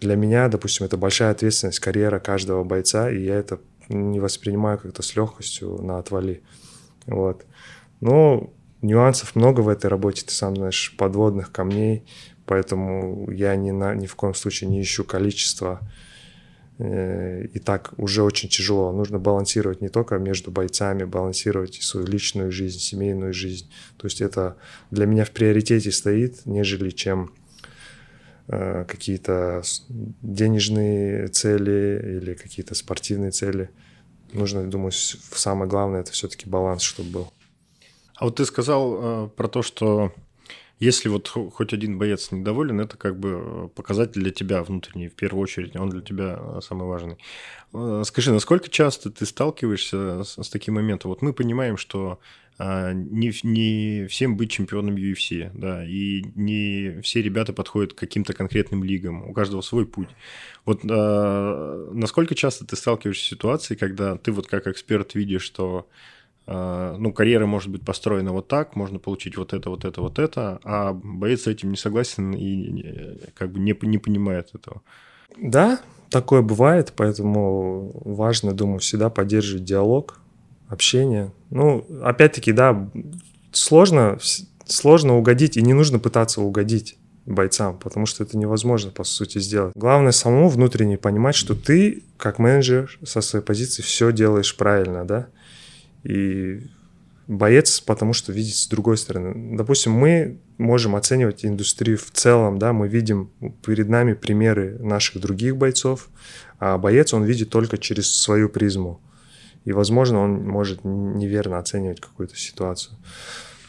для 0.00 0.16
меня, 0.16 0.48
допустим, 0.48 0.86
это 0.86 0.96
большая 0.96 1.32
ответственность, 1.32 1.80
карьера 1.80 2.20
каждого 2.20 2.62
бойца, 2.62 3.10
и 3.10 3.24
я 3.24 3.34
это 3.34 3.58
не 3.88 4.20
воспринимаю 4.20 4.78
как-то 4.78 5.02
с 5.02 5.16
легкостью 5.16 5.82
на 5.82 5.98
отвали. 5.98 6.42
Вот. 7.06 7.44
Но 8.00 8.50
нюансов 8.82 9.34
много 9.34 9.60
в 9.60 9.68
этой 9.68 9.86
работе, 9.86 10.24
ты 10.24 10.32
сам 10.32 10.56
знаешь, 10.56 10.94
подводных 10.96 11.50
камней, 11.50 12.04
поэтому 12.46 13.30
я 13.30 13.56
ни, 13.56 13.72
на, 13.72 13.94
ни 13.94 14.06
в 14.06 14.14
коем 14.14 14.34
случае 14.34 14.70
не 14.70 14.80
ищу 14.80 15.04
количество. 15.04 15.80
Э, 16.78 17.44
и 17.44 17.58
так 17.58 17.92
уже 17.96 18.22
очень 18.22 18.48
тяжело. 18.48 18.92
Нужно 18.92 19.18
балансировать 19.18 19.80
не 19.80 19.88
только 19.88 20.18
между 20.18 20.50
бойцами, 20.50 21.04
балансировать 21.04 21.78
и 21.78 21.82
свою 21.82 22.06
личную 22.06 22.50
жизнь, 22.50 22.78
семейную 22.78 23.32
жизнь. 23.32 23.70
То 23.96 24.06
есть 24.06 24.20
это 24.20 24.56
для 24.90 25.06
меня 25.06 25.24
в 25.24 25.30
приоритете 25.30 25.90
стоит, 25.92 26.46
нежели 26.46 26.90
чем 26.90 27.32
Э, 28.46 28.84
какие-то 28.86 29.62
денежные 29.88 31.28
цели 31.28 32.18
или 32.18 32.34
какие-то 32.34 32.74
спортивные 32.74 33.30
цели. 33.30 33.70
Нужно, 34.34 34.68
думаю, 34.68 34.92
самое 34.92 35.68
главное 35.68 36.00
это 36.00 36.12
все-таки 36.12 36.46
баланс, 36.46 36.82
чтобы 36.82 37.10
был. 37.10 37.32
А 38.16 38.26
вот 38.26 38.36
ты 38.36 38.44
сказал 38.44 38.98
э, 39.24 39.28
про 39.28 39.48
то, 39.48 39.62
что 39.62 40.12
если 40.80 41.08
вот 41.08 41.28
хоть 41.28 41.72
один 41.72 41.98
боец 41.98 42.32
недоволен, 42.32 42.80
это 42.80 42.96
как 42.96 43.18
бы 43.18 43.42
э, 43.42 43.68
показатель 43.74 44.20
для 44.20 44.32
тебя 44.32 44.62
внутренний, 44.62 45.08
в 45.08 45.14
первую 45.14 45.42
очередь, 45.42 45.76
он 45.76 45.88
для 45.90 46.00
тебя 46.00 46.38
э, 46.38 46.60
самый 46.62 46.86
важный. 46.86 47.16
Э, 47.72 48.02
скажи, 48.04 48.32
насколько 48.32 48.68
часто 48.68 49.10
ты 49.10 49.24
сталкиваешься 49.24 50.24
с, 50.24 50.42
с 50.42 50.48
таким 50.48 50.74
моментом? 50.74 51.10
Вот 51.10 51.22
мы 51.22 51.32
понимаем, 51.32 51.76
что 51.76 52.18
не, 52.56 53.32
не 53.42 54.06
всем 54.06 54.36
быть 54.36 54.52
чемпионом 54.52 54.94
UFC, 54.94 55.50
да, 55.54 55.84
и 55.84 56.24
не 56.36 57.00
все 57.02 57.20
ребята 57.20 57.52
подходят 57.52 57.94
к 57.94 57.98
каким-то 57.98 58.32
конкретным 58.32 58.84
лигам, 58.84 59.28
у 59.28 59.32
каждого 59.32 59.60
свой 59.60 59.86
путь. 59.86 60.10
Вот 60.64 60.82
а, 60.88 61.90
насколько 61.92 62.36
часто 62.36 62.64
ты 62.64 62.76
сталкиваешься 62.76 63.24
с 63.24 63.28
ситуацией, 63.28 63.76
когда 63.76 64.16
ты 64.16 64.30
вот 64.30 64.46
как 64.46 64.68
эксперт 64.68 65.16
видишь, 65.16 65.42
что 65.42 65.88
ну, 66.46 67.12
карьера 67.12 67.46
может 67.46 67.70
быть 67.70 67.84
построена 67.84 68.32
вот 68.32 68.48
так, 68.48 68.76
можно 68.76 68.98
получить 68.98 69.36
вот 69.36 69.52
это, 69.52 69.70
вот 69.70 69.84
это, 69.84 70.00
вот 70.02 70.18
это, 70.18 70.60
а 70.64 70.92
боец 70.92 71.42
с 71.42 71.46
этим 71.46 71.70
не 71.70 71.76
согласен 71.76 72.32
и 72.32 73.18
как 73.34 73.52
бы 73.52 73.60
не, 73.60 73.76
не 73.82 73.98
понимает 73.98 74.50
этого. 74.54 74.82
Да, 75.38 75.80
такое 76.10 76.42
бывает, 76.42 76.92
поэтому 76.94 77.90
важно, 78.04 78.52
думаю, 78.52 78.78
всегда 78.80 79.10
поддерживать 79.10 79.64
диалог, 79.64 80.20
общение. 80.68 81.32
Ну, 81.50 81.86
опять-таки, 82.02 82.52
да, 82.52 82.90
сложно, 83.52 84.18
сложно 84.66 85.16
угодить, 85.16 85.56
и 85.56 85.62
не 85.62 85.72
нужно 85.72 85.98
пытаться 85.98 86.40
угодить 86.40 86.98
бойцам, 87.26 87.78
потому 87.78 88.06
что 88.06 88.22
это 88.22 88.36
невозможно, 88.36 88.90
по 88.90 89.04
сути, 89.04 89.38
сделать. 89.38 89.72
Главное 89.74 90.12
самому 90.12 90.48
внутренне 90.48 90.98
понимать, 90.98 91.34
что 91.34 91.54
ты, 91.54 92.02
как 92.18 92.38
менеджер, 92.38 92.98
со 93.02 93.20
своей 93.20 93.44
позиции 93.44 93.82
все 93.82 94.12
делаешь 94.12 94.54
правильно, 94.56 95.04
да, 95.04 95.28
и 96.04 96.60
боец, 97.26 97.80
потому 97.80 98.12
что 98.12 98.32
видит 98.32 98.54
с 98.54 98.68
другой 98.68 98.96
стороны. 98.96 99.56
Допустим, 99.56 99.92
мы 99.92 100.38
можем 100.58 100.94
оценивать 100.94 101.44
индустрию 101.44 101.98
в 101.98 102.10
целом, 102.10 102.58
да, 102.58 102.72
мы 102.72 102.88
видим 102.88 103.30
перед 103.64 103.88
нами 103.88 104.12
примеры 104.12 104.78
наших 104.78 105.20
других 105.20 105.56
бойцов, 105.56 106.08
а 106.58 106.78
боец, 106.78 107.12
он 107.14 107.24
видит 107.24 107.50
только 107.50 107.78
через 107.78 108.14
свою 108.14 108.48
призму. 108.48 109.00
И, 109.64 109.72
возможно, 109.72 110.20
он 110.20 110.46
может 110.46 110.84
неверно 110.84 111.58
оценивать 111.58 112.00
какую-то 112.00 112.36
ситуацию. 112.36 112.96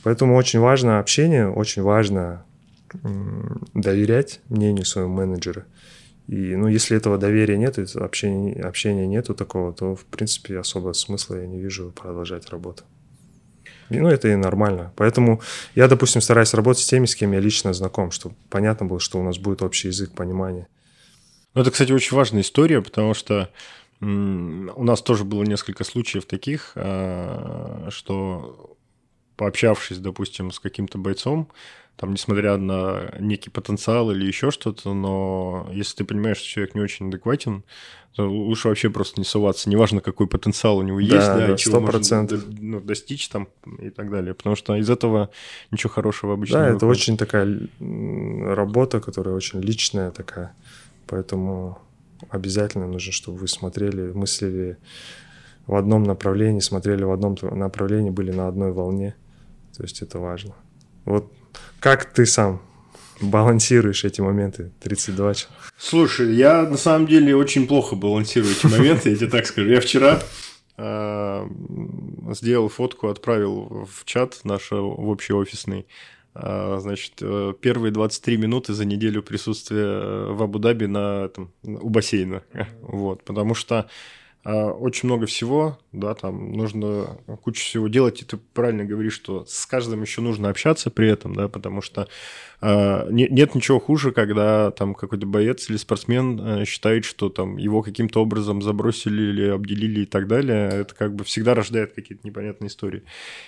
Поэтому 0.03 0.35
очень 0.35 0.59
важно 0.59 0.99
общение, 0.99 1.49
очень 1.49 1.81
важно 1.81 2.45
доверять 3.73 4.41
мнению 4.49 4.85
своего 4.85 5.09
менеджера. 5.09 5.65
И, 6.27 6.55
ну, 6.55 6.67
если 6.67 6.97
этого 6.97 7.17
доверия 7.17 7.57
нет, 7.57 7.77
общения, 7.95 8.61
общения 8.61 9.05
нету 9.05 9.35
такого, 9.35 9.73
то, 9.73 9.95
в 9.95 10.05
принципе, 10.05 10.57
особого 10.57 10.93
смысла 10.93 11.35
я 11.35 11.45
не 11.45 11.59
вижу 11.59 11.91
продолжать 11.91 12.49
работу. 12.49 12.83
И, 13.89 13.99
ну, 13.99 14.09
это 14.09 14.27
и 14.27 14.35
нормально. 14.35 14.91
Поэтому 14.95 15.41
я, 15.75 15.87
допустим, 15.87 16.21
стараюсь 16.21 16.53
работать 16.55 16.83
с 16.83 16.87
теми, 16.87 17.05
с 17.05 17.15
кем 17.15 17.31
я 17.33 17.39
лично 17.39 17.73
знаком, 17.73 18.09
чтобы 18.09 18.35
понятно 18.49 18.87
было, 18.87 18.99
что 18.99 19.19
у 19.19 19.23
нас 19.23 19.37
будет 19.37 19.61
общий 19.61 19.89
язык 19.89 20.11
понимания. 20.13 20.67
Ну, 21.53 21.61
это, 21.61 21.69
кстати, 21.69 21.91
очень 21.91 22.17
важная 22.17 22.41
история, 22.41 22.81
потому 22.81 23.13
что 23.13 23.49
у 24.01 24.05
нас 24.83 25.01
тоже 25.01 25.23
было 25.23 25.43
несколько 25.43 25.83
случаев 25.83 26.25
таких, 26.25 26.73
а, 26.75 27.87
что 27.91 28.75
пообщавшись, 29.37 29.99
допустим, 29.99 30.51
с 30.51 30.59
каким-то 30.59 30.97
бойцом, 30.97 31.49
там, 31.97 32.11
несмотря 32.11 32.57
на 32.57 33.13
некий 33.19 33.49
потенциал 33.49 34.11
или 34.11 34.25
еще 34.25 34.51
что-то, 34.51 34.93
но 34.93 35.69
если 35.71 35.97
ты 35.97 36.03
понимаешь, 36.03 36.37
что 36.37 36.47
человек 36.47 36.75
не 36.75 36.81
очень 36.81 37.07
адекватен, 37.07 37.63
то 38.15 38.29
лучше 38.29 38.69
вообще 38.69 38.89
просто 38.89 39.19
не 39.19 39.25
соваться. 39.25 39.69
Неважно, 39.69 39.99
какой 39.99 40.27
потенциал 40.27 40.77
у 40.77 40.81
него 40.81 40.99
есть, 40.99 41.13
да, 41.13 41.47
да, 41.47 41.57
чего 41.57 41.81
можно 41.81 42.27
ну, 42.59 42.79
достичь 42.79 43.27
там 43.27 43.49
и 43.79 43.89
так 43.89 44.09
далее. 44.09 44.33
Потому 44.33 44.55
что 44.55 44.75
из 44.75 44.89
этого 44.89 45.29
ничего 45.71 45.91
хорошего 45.91 46.33
обычно 46.33 46.59
да, 46.59 46.65
не 46.65 46.71
Да, 46.71 46.77
это 46.77 46.85
очень 46.85 47.17
такая 47.17 47.59
работа, 47.79 49.01
которая 49.01 49.35
очень 49.35 49.59
личная 49.59 50.11
такая. 50.11 50.53
Поэтому 51.07 51.77
обязательно 52.29 52.87
нужно, 52.87 53.11
чтобы 53.11 53.37
вы 53.37 53.49
смотрели, 53.49 54.11
мыслили 54.13 54.77
в 55.67 55.75
одном 55.75 56.03
направлении, 56.03 56.61
смотрели 56.61 57.03
в 57.03 57.11
одном 57.11 57.37
направлении, 57.41 58.11
были 58.11 58.31
на 58.31 58.47
одной 58.47 58.71
волне. 58.71 59.15
То 59.75 59.83
есть 59.83 60.01
это 60.01 60.19
важно. 60.19 60.53
Вот 61.03 61.33
как 61.79 62.05
ты 62.05 62.25
сам 62.25 62.61
балансируешь 63.21 64.03
эти 64.03 64.21
моменты 64.21 64.71
32 64.81 65.33
часа? 65.33 65.49
Слушай, 65.77 66.33
я 66.33 66.63
на 66.63 66.77
самом 66.77 67.07
деле 67.07 67.35
очень 67.35 67.67
плохо 67.67 67.95
балансирую 67.95 68.51
эти 68.51 68.65
моменты, 68.67 69.09
я 69.09 69.15
тебе 69.15 69.29
так 69.29 69.45
скажу. 69.45 69.69
Я 69.69 69.81
вчера 69.81 70.19
э, 70.77 71.47
сделал 72.31 72.69
фотку, 72.69 73.07
отправил 73.09 73.87
в 73.91 74.05
чат 74.05 74.39
наш 74.43 74.71
в 74.71 75.09
общий 75.09 75.33
офисный. 75.33 75.85
А, 76.37 76.79
значит, 76.81 77.13
э, 77.21 77.53
первые 77.61 77.93
23 77.93 78.35
минуты 78.35 78.73
за 78.73 78.83
неделю 78.83 79.23
присутствия 79.23 79.85
э, 79.85 80.31
в 80.33 80.43
Абу-Даби 80.43 80.85
на, 80.85 81.29
там, 81.29 81.51
у 81.63 81.89
бассейна. 81.89 82.43
Вот, 82.81 83.23
потому 83.23 83.55
что 83.55 83.79
а, 83.79 83.87
очень 84.45 85.07
много 85.07 85.25
всего, 85.25 85.79
да, 85.91 86.13
там 86.13 86.53
нужно 86.53 87.17
кучу 87.41 87.63
всего 87.63 87.87
делать, 87.87 88.21
и 88.21 88.25
ты 88.25 88.37
правильно 88.37 88.85
говоришь, 88.85 89.13
что 89.13 89.43
с 89.45 89.65
каждым 89.65 90.03
еще 90.03 90.21
нужно 90.21 90.49
общаться 90.49 90.91
при 90.91 91.09
этом, 91.09 91.33
да, 91.33 91.47
потому 91.47 91.81
что 91.81 92.07
а, 92.61 93.07
нет 93.09 93.55
ничего 93.55 93.79
хуже, 93.79 94.11
когда 94.11 94.71
там 94.71 94.95
какой-то 94.95 95.25
боец 95.25 95.69
или 95.69 95.77
спортсмен 95.77 96.39
э, 96.39 96.65
считает, 96.65 97.05
что 97.05 97.29
там 97.29 97.57
его 97.57 97.81
каким-то 97.81 98.21
образом 98.21 98.61
забросили 98.61 99.21
или 99.23 99.49
обделили 99.49 100.01
и 100.01 100.05
так 100.05 100.27
далее. 100.27 100.69
Это 100.69 100.95
как 100.95 101.13
бы 101.15 101.23
всегда 101.23 101.53
рождает 101.53 101.93
какие-то 101.93 102.25
непонятные 102.25 102.69
истории. 102.69 103.03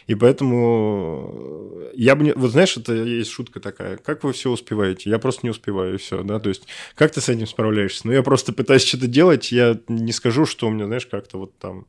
И 0.08 0.16
поэтому 0.16 1.74
я 1.94 2.16
бы 2.16 2.26
не... 2.26 2.34
Вот 2.34 2.52
знаешь, 2.52 2.76
это 2.78 2.94
есть 2.94 3.32
шутка 3.32 3.60
такая. 3.60 3.98
Как 3.98 4.24
вы 4.24 4.34
все 4.34 4.52
успеваете? 4.52 5.10
Я 5.10 5.20
просто 5.20 5.42
не 5.44 5.52
успеваю, 5.52 5.96
и 5.96 5.98
все, 5.98 6.24
да? 6.24 6.40
То 6.40 6.50
есть 6.50 6.68
как 6.96 7.12
ты 7.12 7.22
с 7.22 7.30
этим 7.30 7.48
справляешься? 7.48 8.02
Ну, 8.06 8.14
я 8.14 8.24
просто 8.24 8.54
пытаюсь 8.54 8.86
что-то 8.86 9.08
делать, 9.08 9.52
я 9.52 9.80
не 9.88 10.12
скажу, 10.12 10.46
что 10.46 10.68
у 10.68 10.70
меня, 10.70 10.86
знаешь, 10.86 11.06
как-то 11.06 11.40
вот 11.40 11.58
там 11.58 11.86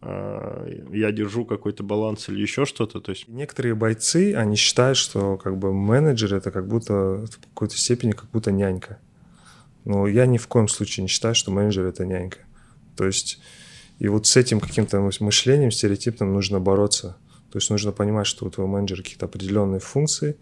я 0.00 1.10
держу 1.12 1.44
какой-то 1.44 1.82
баланс 1.82 2.28
или 2.28 2.40
еще 2.40 2.64
что-то. 2.64 3.00
То 3.00 3.10
есть... 3.10 3.26
Некоторые 3.28 3.74
бойцы, 3.74 4.34
они 4.34 4.56
считают, 4.56 4.96
что 4.96 5.36
как 5.36 5.58
бы 5.58 5.72
менеджер 5.72 6.34
это 6.34 6.50
как 6.50 6.68
будто 6.68 7.26
в 7.26 7.38
какой-то 7.48 7.76
степени 7.76 8.12
как 8.12 8.30
будто 8.30 8.52
нянька. 8.52 8.98
Но 9.84 10.06
я 10.06 10.26
ни 10.26 10.38
в 10.38 10.46
коем 10.46 10.68
случае 10.68 11.02
не 11.02 11.08
считаю, 11.08 11.34
что 11.34 11.50
менеджер 11.50 11.86
это 11.86 12.04
нянька. 12.06 12.38
То 12.96 13.06
есть 13.06 13.40
и 13.98 14.06
вот 14.06 14.26
с 14.26 14.36
этим 14.36 14.60
каким-то 14.60 15.00
мышлением 15.20 15.72
стереотипным 15.72 16.32
нужно 16.32 16.60
бороться. 16.60 17.16
То 17.50 17.58
есть 17.58 17.70
нужно 17.70 17.90
понимать, 17.92 18.26
что 18.26 18.46
у 18.46 18.50
твоего 18.50 18.70
менеджера 18.70 19.02
какие-то 19.02 19.26
определенные 19.26 19.80
функции, 19.80 20.36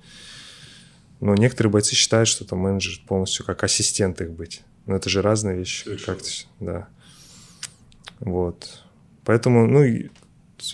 но 1.21 1.35
некоторые 1.35 1.71
бойцы 1.71 1.95
считают, 1.95 2.29
что 2.29 2.45
там 2.45 2.59
менеджер 2.59 3.01
полностью 3.07 3.47
как 3.47 3.65
ассистент 3.65 4.21
их 4.21 4.33
быть. 4.33 4.63
Но 4.85 4.97
это 4.97 5.09
же 5.09 5.23
разные 5.23 5.57
вещи. 5.57 5.97
Как-то, 6.05 6.29
да. 6.61 6.89
Вот. 8.21 8.83
Поэтому, 9.27 9.67
ну, 9.67 9.83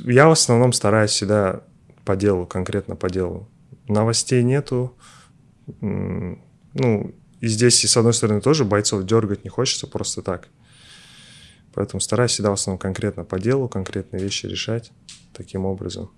я 0.00 0.28
в 0.28 0.30
основном 0.30 0.74
стараюсь 0.74 1.10
всегда 1.10 1.64
по 2.04 2.16
делу, 2.16 2.46
конкретно 2.46 2.96
по 2.96 3.08
делу. 3.08 3.48
Новостей 3.88 4.42
нету. 4.42 4.94
Ну, 5.80 7.14
и 7.40 7.46
здесь, 7.48 7.82
и 7.82 7.88
с 7.88 7.96
одной 7.96 8.12
стороны, 8.12 8.42
тоже 8.42 8.64
бойцов 8.64 9.04
дергать 9.04 9.42
не 9.44 9.50
хочется 9.50 9.86
просто 9.86 10.20
так. 10.20 10.48
Поэтому 11.72 12.00
стараюсь 12.00 12.32
всегда 12.32 12.50
в 12.50 12.54
основном 12.54 12.78
конкретно 12.78 13.24
по 13.24 13.40
делу, 13.40 13.68
конкретные 13.70 14.22
вещи 14.22 14.44
решать 14.44 14.92
таким 15.32 15.64
образом, 15.64 16.10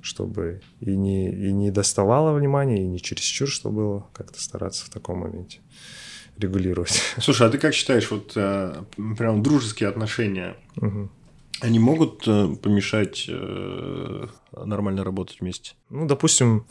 чтобы 0.00 0.62
и 0.78 0.96
не, 0.96 1.32
и 1.32 1.52
не 1.52 1.72
доставало 1.72 2.32
внимания, 2.32 2.84
и 2.84 2.86
не 2.86 3.02
чересчур, 3.02 3.48
что 3.48 3.70
было, 3.70 4.06
как-то 4.12 4.40
стараться 4.40 4.86
в 4.86 4.90
таком 4.90 5.18
моменте 5.18 5.58
регулировать. 6.38 7.02
Слушай, 7.18 7.48
а 7.48 7.50
ты 7.50 7.58
как 7.58 7.74
считаешь, 7.74 8.08
вот 8.10 8.32
э, 8.36 8.84
прям 9.18 9.42
дружеские 9.42 9.88
отношения, 9.88 10.56
угу. 10.76 11.10
Они 11.60 11.78
могут 11.78 12.26
э, 12.26 12.56
помешать 12.60 13.26
э, 13.28 14.26
нормально 14.52 15.04
работать 15.04 15.40
вместе? 15.40 15.74
Ну, 15.90 16.06
допустим, 16.06 16.66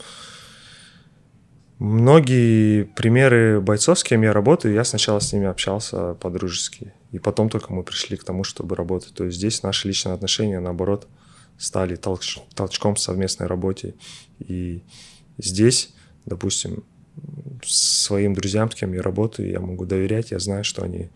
многие 1.78 2.84
примеры 2.84 3.60
бойцов, 3.60 3.98
с 3.98 4.04
кем 4.04 4.22
я 4.22 4.32
работаю, 4.32 4.74
я 4.74 4.84
сначала 4.84 5.20
с 5.20 5.32
ними 5.32 5.46
общался 5.46 6.14
по-дружески. 6.14 6.92
И 7.10 7.18
потом 7.18 7.48
только 7.48 7.72
мы 7.72 7.84
пришли 7.84 8.16
к 8.16 8.24
тому, 8.24 8.44
чтобы 8.44 8.76
работать. 8.76 9.14
То 9.14 9.24
есть 9.24 9.38
здесь 9.38 9.62
наши 9.62 9.88
личные 9.88 10.14
отношения, 10.14 10.60
наоборот, 10.60 11.08
стали 11.58 11.96
толч 11.96 12.38
толчком 12.54 12.94
в 12.94 13.00
совместной 13.00 13.46
работе. 13.46 13.94
И 14.40 14.82
здесь, 15.38 15.94
допустим, 16.26 16.84
своим 17.64 18.34
друзьям, 18.34 18.70
с 18.70 18.74
кем 18.74 18.92
я 18.92 19.02
работаю, 19.02 19.50
я 19.50 19.60
могу 19.60 19.84
доверять, 19.84 20.30
я 20.30 20.38
знаю, 20.38 20.64
что 20.64 20.82
они 20.82 21.10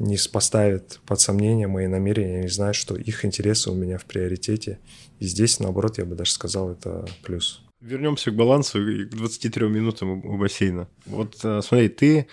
не 0.00 0.16
поставят 0.32 0.98
под 1.06 1.20
сомнение 1.20 1.68
мои 1.68 1.86
намерения, 1.86 2.40
они 2.40 2.48
знают, 2.48 2.74
что 2.74 2.96
их 2.96 3.24
интересы 3.24 3.70
у 3.70 3.74
меня 3.74 3.98
в 3.98 4.06
приоритете. 4.06 4.80
И 5.18 5.26
здесь, 5.26 5.60
наоборот, 5.60 5.98
я 5.98 6.06
бы 6.06 6.16
даже 6.16 6.32
сказал, 6.32 6.70
это 6.70 7.06
плюс. 7.22 7.62
Вернемся 7.80 8.30
к 8.30 8.34
балансу 8.34 8.86
и 8.88 9.04
к 9.04 9.10
23 9.10 9.68
минутам 9.68 10.24
у 10.24 10.38
бассейна. 10.38 10.88
Вот 11.06 11.38
э, 11.44 11.60
смотри, 11.62 11.88
ты 11.90 12.26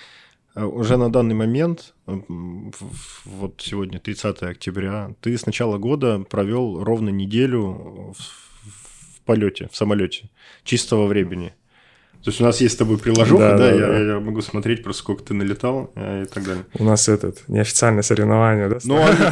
э, 0.56 0.64
уже 0.64 0.98
на 0.98 1.12
данный 1.12 1.36
момент, 1.36 1.94
вот 2.06 3.56
сегодня 3.60 4.00
30 4.00 4.44
октября, 4.44 5.14
ты 5.22 5.38
с 5.38 5.46
начала 5.46 5.78
года 5.78 6.20
провел 6.20 6.84
ровно 6.84 7.10
неделю 7.10 8.14
в 8.18 9.22
полете, 9.26 9.68
в 9.70 9.76
самолете, 9.76 10.30
чистого 10.64 11.08
времени. 11.08 11.54
То 12.24 12.30
есть 12.32 12.42
у 12.42 12.44
нас 12.44 12.60
есть 12.60 12.74
с 12.76 12.78
тобой 12.78 12.98
приложуха, 12.98 13.52
Да, 13.52 13.58
да, 13.58 13.70
да, 13.70 13.72
я, 13.74 13.88
да. 13.88 13.98
я 14.16 14.20
могу 14.20 14.42
смотреть 14.42 14.84
просто 14.84 15.02
сколько 15.02 15.24
ты 15.24 15.34
налетал 15.34 15.92
э, 15.96 16.24
и 16.24 16.26
так 16.26 16.44
далее. 16.44 16.66
У 16.78 16.84
нас 16.84 17.08
этот 17.08 17.44
неофициальное 17.48 18.02
соревнование, 18.02 18.68
да? 18.68 18.80
Ну, 18.84 18.98
оно, 18.98 19.32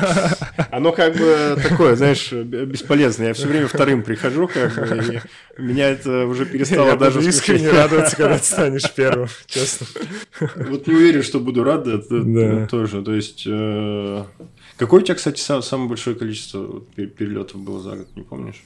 оно 0.71 0.91
как 0.93 1.15
бы 1.17 1.58
такое, 1.62 1.95
знаешь, 1.98 2.32
бесполезное. 2.32 3.28
Я 3.30 3.34
все 3.34 3.48
время 3.48 3.67
вторым 3.67 4.02
прихожу, 4.04 4.48
как 4.48 4.74
бы, 4.76 5.21
и 5.58 5.62
меня 5.62 5.89
это 5.89 6.26
уже 6.26 6.45
перестало 6.45 6.88
Я 6.89 6.95
даже 6.95 7.21
искренне 7.28 7.69
радоваться, 7.69 8.15
когда 8.15 8.38
ты 8.38 8.45
станешь 8.45 8.89
первым, 8.93 9.28
честно. 9.48 9.88
Вот 10.56 10.88
не 10.88 10.93
уверен, 10.95 11.24
что 11.24 11.39
буду 11.39 11.63
рад 11.63 11.88
это, 11.88 12.21
Да. 12.24 12.67
тоже. 12.67 13.02
То 13.04 13.13
есть, 13.13 13.43
э, 13.45 14.24
какое 14.78 15.02
у 15.02 15.04
тебя, 15.04 15.15
кстати, 15.15 15.39
са- 15.41 15.62
самое 15.62 15.89
большое 15.89 16.15
количество 16.15 16.82
перелетов 16.95 17.60
было 17.60 17.82
за 17.82 17.98
год, 17.98 18.08
не 18.15 18.21
помнишь? 18.24 18.63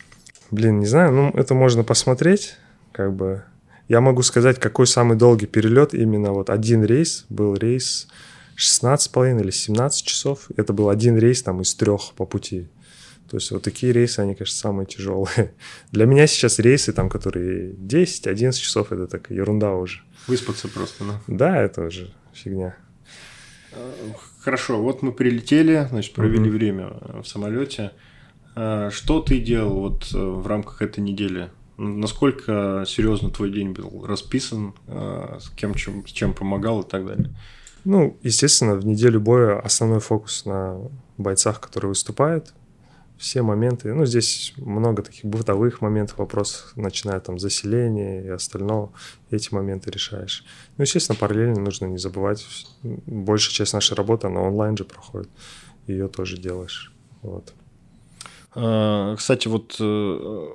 Блин, 0.51 0.79
не 0.79 0.85
знаю, 0.85 1.11
ну 1.13 1.31
это 1.33 1.53
можно 1.55 1.83
посмотреть, 1.83 2.55
как 2.91 3.13
бы. 3.15 3.43
Я 3.89 3.99
могу 4.01 4.21
сказать, 4.21 4.59
какой 4.59 4.87
самый 4.87 5.17
долгий 5.17 5.47
перелет. 5.47 5.93
Именно 5.93 6.31
вот 6.31 6.49
один 6.49 6.85
рейс 6.85 7.25
был 7.29 7.55
рейс 7.55 8.07
16,5 8.55 9.41
или 9.41 9.51
17 9.51 10.05
часов. 10.05 10.47
Это 10.55 10.73
был 10.73 10.89
один 10.89 11.17
рейс 11.17 11.41
там 11.43 11.61
из 11.61 11.73
трех 11.75 12.13
по 12.15 12.25
пути. 12.25 12.69
То 13.29 13.37
есть 13.37 13.51
вот 13.51 13.63
такие 13.63 13.91
рейсы, 13.91 14.19
они, 14.21 14.35
конечно, 14.35 14.55
самые 14.57 14.85
тяжелые. 14.85 15.53
Для 15.91 16.05
меня 16.05 16.27
сейчас 16.27 16.59
рейсы, 16.59 16.93
там, 16.93 17.09
которые 17.09 17.73
10-11 17.73 18.51
часов, 18.53 18.91
это 18.91 19.07
так 19.07 19.29
ерунда 19.31 19.73
уже. 19.73 20.01
Выспаться 20.27 20.67
просто, 20.67 21.03
да. 21.05 21.21
Да, 21.27 21.61
это 21.61 21.81
уже 21.85 22.11
фигня. 22.33 22.75
Хорошо, 24.39 24.81
вот 24.81 25.01
мы 25.03 25.11
прилетели, 25.11 25.85
значит, 25.89 26.13
провели 26.13 26.39
Мгм. 26.39 26.49
время 26.51 26.87
в 27.21 27.25
самолете. 27.25 27.91
А, 28.55 28.89
Что 28.91 29.19
ты 29.21 29.39
делал 29.39 29.79
вот 29.79 30.09
э, 30.13 30.17
в 30.17 30.47
рамках 30.47 30.81
этой 30.81 31.01
недели? 31.01 31.49
Насколько 31.79 32.83
серьезно 32.85 33.29
твой 33.29 33.51
день 33.51 33.71
был 33.71 34.05
расписан, 34.05 34.73
а, 34.87 35.37
с 35.39 35.49
кем 35.49 35.73
чем, 35.75 36.05
с 36.05 36.11
чем 36.11 36.33
помогал 36.33 36.81
и 36.81 36.87
так 36.87 37.05
далее? 37.05 37.33
Ну, 37.85 38.17
естественно, 38.21 38.75
в 38.75 38.85
неделю 38.85 39.21
боя 39.21 39.59
основной 39.59 40.01
фокус 40.01 40.43
на 40.43 40.77
бойцах, 41.17 41.61
которые 41.61 41.89
выступают. 41.89 42.53
Все 43.17 43.41
моменты, 43.41 43.93
ну, 43.93 44.05
здесь 44.05 44.53
много 44.57 45.03
таких 45.03 45.25
бытовых 45.25 45.81
моментов, 45.81 46.17
вопросов, 46.17 46.73
начиная 46.75 47.19
там 47.21 47.37
с 47.39 47.41
заселения 47.41 48.23
и 48.23 48.27
остального, 48.27 48.91
эти 49.29 49.53
моменты 49.53 49.91
решаешь. 49.91 50.45
Ну, 50.77 50.83
естественно, 50.83 51.17
параллельно 51.17 51.59
нужно 51.59 51.85
не 51.85 51.97
забывать, 51.97 52.45
большая 52.83 53.53
часть 53.53 53.73
нашей 53.73 53.95
работы, 53.95 54.27
она 54.27 54.41
онлайн 54.41 54.77
же 54.77 54.85
проходит, 54.85 55.29
ее 55.85 56.07
тоже 56.07 56.37
делаешь, 56.37 56.93
вот. 57.21 57.53
А, 58.55 59.17
Кстати, 59.17 59.49
вот 59.49 59.75
э, 59.81 60.49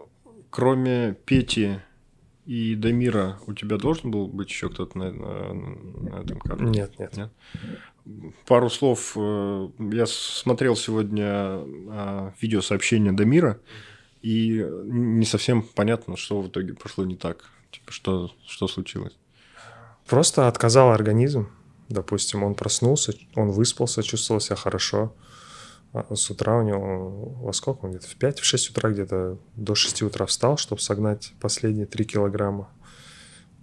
кроме 0.55 1.17
Пети 1.27 1.81
и 2.47 2.77
Дамира, 2.77 3.39
у 3.49 3.55
тебя 3.55 3.77
должен 3.77 4.13
был 4.13 4.29
быть 4.29 4.49
еще 4.51 4.69
кто-то 4.71 4.97
на, 4.97 5.11
на- 5.11 5.55
на 5.55 6.21
этом 6.23 6.39
кадре? 6.39 6.67
Нет, 6.69 6.97
нет. 7.01 7.17
Нет? 7.17 7.31
Пару 8.47 8.71
слов. 8.71 9.15
э, 9.17 9.69
Я 9.93 10.07
смотрел 10.07 10.77
сегодня 10.77 11.25
а, 11.27 12.33
видеосообщение 12.41 13.13
Дамира, 13.13 13.59
и 14.23 14.65
не 14.85 15.25
совсем 15.27 15.63
понятно, 15.63 16.17
что 16.17 16.41
в 16.41 16.47
итоге 16.49 16.75
пошло 16.75 17.05
не 17.05 17.17
так. 17.17 17.45
Типа, 17.73 17.91
что, 17.91 18.31
что 18.47 18.69
случилось? 18.69 19.17
Просто 20.07 20.47
отказал 20.47 20.91
организм. 20.93 21.49
Допустим, 21.89 22.45
он 22.45 22.55
проснулся, 22.55 23.13
он 23.35 23.51
выспался, 23.51 24.03
чувствовал 24.05 24.41
себя 24.41 24.57
хорошо. 24.57 25.13
А 25.95 26.17
с 26.17 26.29
утра 26.29 26.59
у 26.59 26.63
него, 26.63 27.37
во 27.41 27.53
сколько 27.53 27.85
он 27.85 27.93
где-то, 27.93 28.09
в 28.09 28.19
5-6 28.19 28.71
утра 28.73 28.91
где-то 28.91 29.39
до 29.55 29.75
6 29.77 30.03
утра 30.03 30.27
встал, 30.27 30.57
чтобы 30.57 30.81
согнать 30.81 31.33
последние 31.41 31.87
3 31.87 32.05
килограмма. 32.05 32.69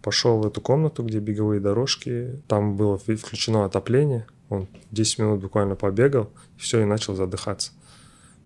Пошел 0.02 0.40
в 0.40 0.48
эту 0.48 0.62
комнату, 0.62 1.04
где 1.04 1.20
беговые 1.20 1.60
дорожки, 1.60 2.42
там 2.48 2.78
было 2.78 2.98
в- 2.98 3.16
включено 3.18 3.66
отопление, 3.66 4.28
он 4.48 4.68
10 4.92 5.20
минут 5.20 5.42
буквально 5.42 5.76
побегал, 5.76 6.32
все, 6.58 6.82
и 6.82 6.86
начал 6.86 7.16
задыхаться. 7.16 7.74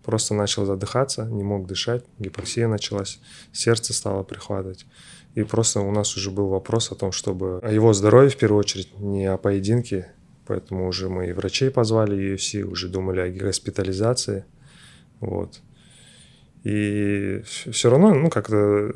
Просто 0.04 0.34
начал 0.34 0.66
задыхаться, 0.66 1.24
не 1.24 1.44
мог 1.44 1.66
дышать, 1.68 2.04
гипоксия 2.18 2.66
началась, 2.66 3.20
сердце 3.52 3.94
стало 3.94 4.24
прихватывать. 4.24 4.84
И 5.36 5.44
просто 5.44 5.80
у 5.80 5.92
нас 5.92 6.16
уже 6.16 6.32
был 6.32 6.48
вопрос 6.48 6.90
о 6.90 6.96
том, 6.96 7.12
чтобы 7.12 7.60
о 7.62 7.70
его 7.70 7.92
здоровье 7.92 8.30
в 8.30 8.36
первую 8.36 8.58
очередь, 8.58 8.98
не 8.98 9.26
о 9.26 9.36
поединке. 9.36 10.10
Поэтому 10.46 10.86
уже 10.86 11.08
мы 11.08 11.28
и 11.28 11.32
врачей 11.32 11.70
позвали, 11.70 12.34
UFC, 12.34 12.62
уже 12.62 12.88
думали 12.88 13.20
о 13.20 13.30
госпитализации. 13.30 14.44
Вот. 15.20 15.60
И 16.62 17.42
все 17.44 17.90
равно, 17.90 18.14
ну, 18.14 18.30
как-то 18.30 18.92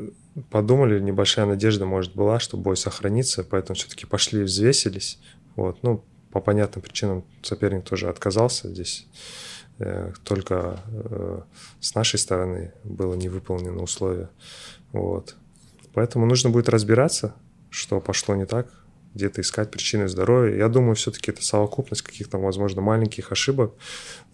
подумали, 0.50 1.00
небольшая 1.00 1.46
надежда, 1.46 1.86
может, 1.86 2.14
была, 2.14 2.40
что 2.40 2.56
бой 2.56 2.76
сохранится, 2.76 3.44
поэтому 3.44 3.76
все-таки 3.76 4.06
пошли, 4.06 4.42
взвесились. 4.42 5.18
Вот. 5.56 5.82
Ну, 5.82 6.04
по 6.32 6.40
понятным 6.40 6.82
причинам 6.82 7.24
соперник 7.42 7.84
тоже 7.84 8.08
отказался 8.08 8.68
здесь. 8.68 9.06
Э, 9.78 10.12
Только 10.24 10.80
э, 10.86 11.40
с 11.80 11.94
нашей 11.94 12.18
стороны 12.18 12.72
было 12.84 13.14
не 13.14 13.28
выполнено 13.28 13.82
условие. 13.82 14.30
Вот. 14.92 15.36
Поэтому 15.94 16.26
нужно 16.26 16.50
будет 16.50 16.68
разбираться, 16.68 17.34
что 17.70 18.00
пошло 18.00 18.36
не 18.36 18.46
так, 18.46 18.68
где-то 19.14 19.40
искать 19.40 19.70
причины 19.70 20.08
здоровья. 20.08 20.56
Я 20.56 20.68
думаю, 20.68 20.94
все-таки 20.94 21.30
это 21.30 21.44
совокупность 21.44 22.02
каких-то, 22.02 22.38
возможно, 22.38 22.80
маленьких 22.80 23.32
ошибок. 23.32 23.74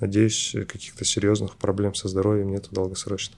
Надеюсь, 0.01 0.55
каких-то 0.69 1.05
серьезных 1.05 1.57
проблем 1.57 1.95
со 1.95 2.09
здоровьем 2.09 2.51
нету 2.51 2.69
долгосрочно. 2.73 3.37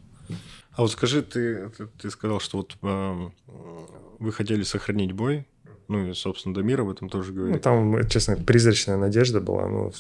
А 0.73 0.83
вот 0.83 0.93
скажи, 0.93 1.23
ты, 1.23 1.71
ты, 1.71 1.87
ты 1.87 2.11
сказал, 2.11 2.39
что 2.39 2.59
вот 2.59 2.77
эм, 2.83 3.33
вы 4.19 4.33
хотели 4.33 4.63
сохранить 4.63 5.13
бой, 5.13 5.47
ну 5.89 6.07
и, 6.07 6.13
собственно, 6.13 6.55
Дамир 6.55 6.83
об 6.83 6.91
этом 6.91 7.09
тоже 7.09 7.33
говорит. 7.33 7.57
Ну, 7.57 7.61
там, 7.61 8.09
честно, 8.09 8.37
призрачная 8.37 8.97
надежда 8.97 9.41
была, 9.41 9.67
ну, 9.67 9.93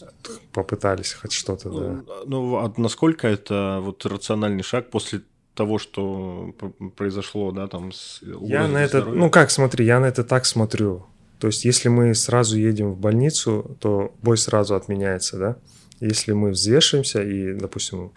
попытались 0.52 1.14
хоть 1.14 1.32
что-то, 1.32 1.70
да. 1.70 2.04
Ну, 2.26 2.56
а 2.56 2.72
насколько 2.76 3.26
это 3.26 3.80
вот 3.82 4.04
рациональный 4.04 4.62
шаг 4.62 4.90
после 4.90 5.22
того, 5.54 5.78
что 5.78 6.54
произошло, 6.96 7.50
да, 7.50 7.66
там 7.66 7.90
с 7.90 8.20
Я 8.42 8.68
на 8.68 8.78
это, 8.78 9.04
ну 9.04 9.30
как, 9.30 9.50
смотри, 9.50 9.84
я 9.84 9.98
на 9.98 10.06
это 10.06 10.22
так 10.22 10.46
смотрю. 10.46 11.06
То 11.38 11.46
есть, 11.46 11.64
если 11.64 11.88
мы 11.88 12.14
сразу 12.14 12.58
едем 12.58 12.90
в 12.90 12.98
больницу, 12.98 13.76
то 13.80 14.14
бой 14.22 14.36
сразу 14.36 14.74
отменяется, 14.74 15.38
да. 15.38 15.56
Если 16.00 16.32
мы 16.32 16.50
взвешиваемся 16.50 17.22
и, 17.22 17.54
допустим, 17.54 18.12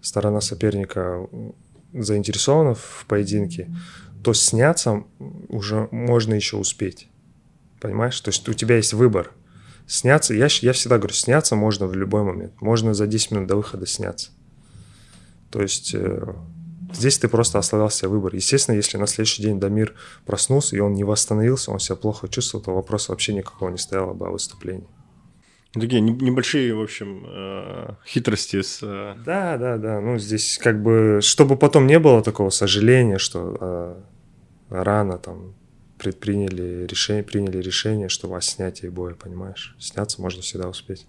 сторона 0.00 0.40
соперника 0.40 1.26
заинтересована 1.92 2.74
в 2.74 3.04
поединке, 3.08 3.68
то 4.22 4.32
сняться 4.32 5.04
уже 5.48 5.88
можно 5.90 6.34
еще 6.34 6.56
успеть. 6.56 7.08
Понимаешь? 7.80 8.20
То 8.20 8.30
есть 8.30 8.48
у 8.48 8.52
тебя 8.52 8.76
есть 8.76 8.92
выбор. 8.92 9.32
Сняться, 9.86 10.34
я, 10.34 10.48
я 10.60 10.72
всегда 10.72 10.98
говорю, 10.98 11.14
сняться 11.14 11.56
можно 11.56 11.86
в 11.86 11.94
любой 11.94 12.22
момент. 12.22 12.60
Можно 12.60 12.94
за 12.94 13.06
10 13.06 13.32
минут 13.32 13.48
до 13.48 13.56
выхода 13.56 13.86
сняться. 13.86 14.30
То 15.50 15.62
есть 15.62 15.94
э, 15.94 16.34
здесь 16.92 17.18
ты 17.18 17.28
просто 17.28 17.58
оставлял 17.58 17.90
себе 17.90 18.08
выбор. 18.08 18.34
Естественно, 18.34 18.76
если 18.76 18.96
на 18.98 19.06
следующий 19.06 19.42
день 19.42 19.58
Дамир 19.60 19.94
проснулся, 20.26 20.76
и 20.76 20.80
он 20.80 20.94
не 20.94 21.04
восстановился, 21.04 21.70
он 21.70 21.78
себя 21.80 21.96
плохо 21.96 22.28
чувствовал, 22.28 22.64
то 22.64 22.74
вопроса 22.74 23.12
вообще 23.12 23.32
никакого 23.34 23.70
не 23.70 23.78
стояло 23.78 24.12
бы 24.14 24.26
о 24.26 24.30
выступлении. 24.30 24.86
Такие 25.72 26.00
не- 26.00 26.10
небольшие, 26.12 26.74
в 26.74 26.82
общем, 26.82 27.24
э, 27.28 27.94
хитрости 28.04 28.60
с... 28.60 28.80
э, 28.82 29.14
Да, 29.24 29.56
да, 29.56 29.76
да. 29.78 30.00
Ну, 30.00 30.18
здесь 30.18 30.58
как 30.58 30.82
бы, 30.82 31.20
чтобы 31.22 31.56
потом 31.56 31.86
не 31.86 31.98
было 32.00 32.22
такого 32.22 32.50
сожаления, 32.50 33.18
что 33.18 33.56
э, 33.60 34.00
рано 34.70 35.18
там 35.18 35.54
предприняли 35.96 36.86
решение, 36.88 37.22
приняли 37.22 37.58
решение, 37.58 38.08
что 38.08 38.34
о 38.34 38.40
снятии 38.40 38.88
боя, 38.88 39.14
понимаешь? 39.14 39.76
Сняться 39.78 40.20
можно 40.20 40.42
всегда 40.42 40.68
успеть. 40.68 41.06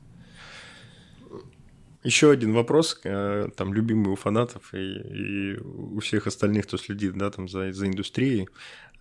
Еще 2.04 2.32
один 2.32 2.54
вопрос, 2.54 3.00
э, 3.04 3.50
там, 3.56 3.74
любимый 3.74 4.12
у 4.12 4.16
фанатов 4.16 4.74
и, 4.74 4.78
и 4.78 5.58
у 5.60 6.00
всех 6.00 6.26
остальных, 6.26 6.66
кто 6.66 6.78
следит, 6.78 7.16
да, 7.16 7.30
там, 7.30 7.48
за, 7.48 7.72
за 7.72 7.88
индустрией. 7.88 8.48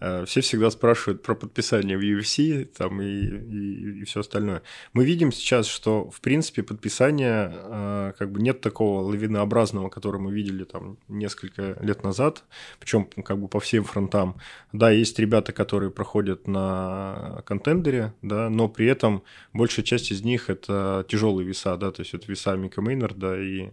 Э, 0.01 0.25
Все 0.27 0.41
всегда 0.41 0.71
спрашивают 0.71 1.23
про 1.23 1.35
подписание 1.35 1.97
в 1.97 2.01
UFC, 2.01 2.65
там, 2.65 3.01
и, 3.03 4.01
и, 4.01 4.05
все 4.05 4.21
остальное. 4.21 4.63
Мы 4.95 5.05
видим 5.05 5.31
сейчас, 5.31 5.67
что, 5.67 6.11
в 6.11 6.21
принципе, 6.21 6.63
подписание, 6.63 7.53
э, 7.53 8.13
как 8.19 8.33
бы, 8.33 8.41
нет 8.41 8.61
такого 8.61 9.03
лавинообразного, 9.03 9.91
которое 9.91 10.19
мы 10.19 10.33
видели, 10.33 10.65
там, 10.65 10.97
несколько 11.09 11.77
лет 11.81 12.03
назад, 12.03 12.45
причем, 12.81 13.05
как 13.05 13.39
бы, 13.39 13.49
по 13.49 13.61
всем 13.61 13.85
фронтам. 13.85 14.37
Да, 14.73 14.91
есть 14.91 15.19
ребята, 15.19 15.53
которые 15.53 15.91
проходят 15.91 16.47
на 16.49 17.43
контендере, 17.47 18.15
да, 18.23 18.49
но 18.49 18.69
при 18.69 18.87
этом 18.87 19.23
большая 19.53 19.85
часть 19.85 20.13
из 20.13 20.23
них 20.23 20.49
это 20.49 21.05
тяжелые 21.09 21.47
веса, 21.47 21.77
да, 21.77 21.91
то 21.91 22.01
есть 22.01 22.15
это 22.15 22.27
веса 22.27 22.57
Мика 22.57 22.81
Мейнарда 22.91 23.41
и, 23.41 23.71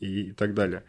и 0.00 0.32
так 0.32 0.54
далее. 0.54 0.82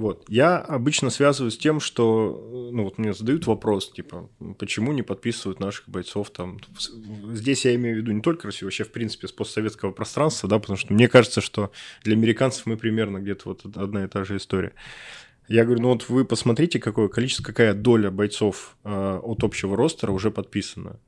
Вот. 0.00 0.24
Я 0.28 0.56
обычно 0.56 1.10
связываю 1.10 1.50
с 1.50 1.58
тем, 1.58 1.78
что, 1.78 2.70
ну, 2.72 2.84
вот 2.84 2.96
мне 2.96 3.12
задают 3.12 3.46
вопрос, 3.46 3.92
типа, 3.92 4.30
почему 4.58 4.92
не 4.92 5.02
подписывают 5.02 5.60
наших 5.60 5.90
бойцов 5.90 6.30
там. 6.30 6.58
Здесь 7.34 7.66
я 7.66 7.74
имею 7.74 7.96
в 7.96 7.98
виду 7.98 8.12
не 8.12 8.22
только 8.22 8.46
Россию, 8.46 8.68
вообще, 8.68 8.84
в 8.84 8.92
принципе, 8.92 9.28
с 9.28 9.32
постсоветского 9.32 9.90
пространства, 9.90 10.48
да, 10.48 10.58
потому 10.58 10.78
что 10.78 10.94
мне 10.94 11.06
кажется, 11.06 11.42
что 11.42 11.70
для 12.02 12.14
американцев 12.14 12.64
мы 12.64 12.78
примерно 12.78 13.18
где-то 13.18 13.50
вот 13.50 13.76
одна 13.76 14.04
и 14.04 14.08
та 14.08 14.24
же 14.24 14.38
история. 14.38 14.72
Я 15.48 15.64
говорю, 15.64 15.82
ну 15.82 15.88
вот 15.88 16.08
вы 16.08 16.24
посмотрите, 16.24 16.78
какое 16.78 17.08
количество, 17.08 17.42
какая 17.42 17.74
доля 17.74 18.10
бойцов 18.10 18.76
э, 18.84 19.20
от 19.22 19.44
общего 19.44 19.76
ростера 19.76 20.12
уже 20.12 20.30
подписана. 20.30 20.98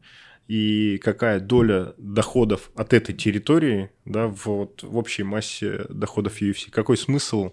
И 0.52 0.98
какая 0.98 1.40
доля 1.40 1.94
доходов 1.96 2.72
от 2.74 2.92
этой 2.92 3.14
территории 3.14 3.90
да, 4.04 4.26
в, 4.26 4.44
вот, 4.44 4.82
в 4.82 4.98
общей 4.98 5.22
массе 5.22 5.86
доходов 5.88 6.42
UFC. 6.42 6.70
Какой 6.70 6.98
смысл 6.98 7.52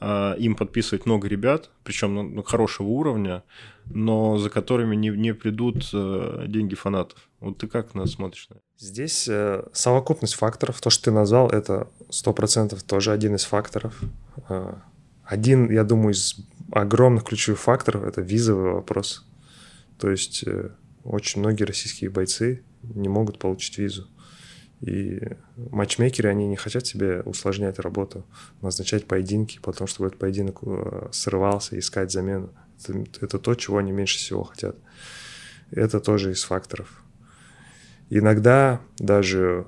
э, 0.00 0.34
им 0.36 0.56
подписывать 0.56 1.06
много 1.06 1.28
ребят, 1.28 1.70
причем 1.84 2.12
ну, 2.16 2.22
ну, 2.24 2.42
хорошего 2.42 2.88
уровня, 2.88 3.44
но 3.84 4.36
за 4.36 4.50
которыми 4.50 4.96
не, 4.96 5.10
не 5.10 5.32
придут 5.32 5.90
э, 5.94 6.46
деньги 6.48 6.74
фанатов. 6.74 7.30
Вот 7.38 7.58
ты 7.58 7.68
как 7.68 7.94
на 7.94 8.06
смотришь 8.06 8.48
это? 8.50 8.58
Здесь 8.78 9.28
э, 9.28 9.62
совокупность 9.72 10.34
факторов. 10.34 10.80
То, 10.80 10.90
что 10.90 11.04
ты 11.04 11.10
назвал, 11.12 11.50
это 11.50 11.86
100% 12.08 12.84
тоже 12.84 13.12
один 13.12 13.36
из 13.36 13.44
факторов. 13.44 13.96
Э, 14.48 14.74
один, 15.22 15.70
я 15.70 15.84
думаю, 15.84 16.14
из 16.14 16.34
огромных 16.72 17.22
ключевых 17.26 17.60
факторов– 17.60 18.02
это 18.04 18.22
визовый 18.22 18.72
вопрос. 18.72 19.24
То 20.00 20.10
есть 20.10 20.42
э, 20.46 20.70
очень 21.04 21.40
многие 21.40 21.64
российские 21.64 22.10
бойцы 22.10 22.62
не 22.82 23.08
могут 23.08 23.38
получить 23.38 23.78
визу. 23.78 24.08
И 24.80 25.20
матчмейкеры, 25.56 26.30
они 26.30 26.46
не 26.46 26.56
хотят 26.56 26.86
себе 26.86 27.20
усложнять 27.22 27.78
работу, 27.78 28.24
назначать 28.62 29.06
поединки, 29.06 29.58
потом, 29.62 29.86
чтобы 29.86 30.08
этот 30.08 30.18
поединок 30.18 30.60
э, 30.62 31.08
срывался, 31.12 31.78
искать 31.78 32.10
замену. 32.10 32.50
Это, 32.78 33.04
это 33.20 33.38
то, 33.38 33.54
чего 33.54 33.76
они 33.76 33.92
меньше 33.92 34.18
всего 34.18 34.44
хотят. 34.44 34.76
Это 35.70 36.00
тоже 36.00 36.32
из 36.32 36.44
факторов. 36.44 37.02
Иногда 38.08 38.80
даже, 38.98 39.66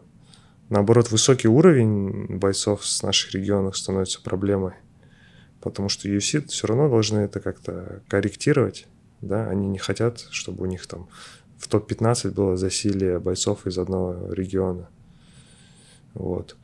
наоборот, 0.71 1.11
высокий 1.11 1.49
уровень 1.49 2.39
бойцов 2.39 2.87
с 2.87 3.03
наших 3.03 3.33
регионов 3.33 3.77
становится 3.77 4.23
проблемой 4.23 4.75
потому 5.63 5.89
что 5.89 6.09
UFC 6.09 6.47
все 6.49 6.67
равно 6.67 6.89
должны 6.89 7.21
это 7.21 7.41
как-то 7.41 8.03
корректировать, 8.09 8.87
да, 9.23 9.49
они 9.49 9.67
не 9.69 9.79
хотят, 9.79 10.27
чтобы 10.31 10.65
у 10.65 10.67
них 10.67 10.87
там 10.87 11.09
в 11.59 11.69
топ-15 11.69 12.33
было 12.33 12.57
засилие 12.57 13.19
бойцов 13.19 13.67
из 13.67 13.79
одного 13.79 14.33
региона, 14.33 14.89
вот. 16.15 16.57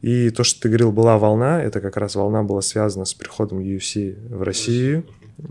И 0.00 0.30
то, 0.30 0.44
что 0.44 0.60
ты 0.62 0.68
говорил, 0.68 0.92
была 0.92 1.18
волна, 1.18 1.62
это 1.62 1.80
как 1.80 1.96
раз 1.96 2.14
волна 2.14 2.42
была 2.42 2.62
связана 2.62 3.04
с 3.04 3.14
приходом 3.14 3.60
UFC 3.60 4.16
в 4.28 4.42
Россию, 4.42 5.06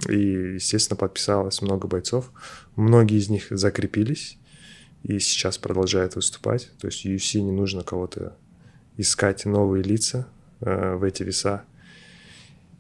и, 0.10 0.54
естественно, 0.56 0.98
подписалось 0.98 1.62
много 1.62 1.88
бойцов, 1.88 2.32
многие 2.76 3.18
из 3.18 3.30
них 3.30 3.48
закрепились, 3.50 4.38
и 5.04 5.20
сейчас 5.20 5.58
продолжают 5.58 6.16
выступать, 6.16 6.72
то 6.80 6.88
есть 6.88 7.06
UFC 7.06 7.42
не 7.42 7.52
нужно 7.52 7.84
кого-то 7.84 8.36
искать 8.98 9.46
новые 9.46 9.84
лица 9.84 10.28
э, 10.62 10.96
в 10.96 11.04
эти 11.04 11.24
веса, 11.24 11.64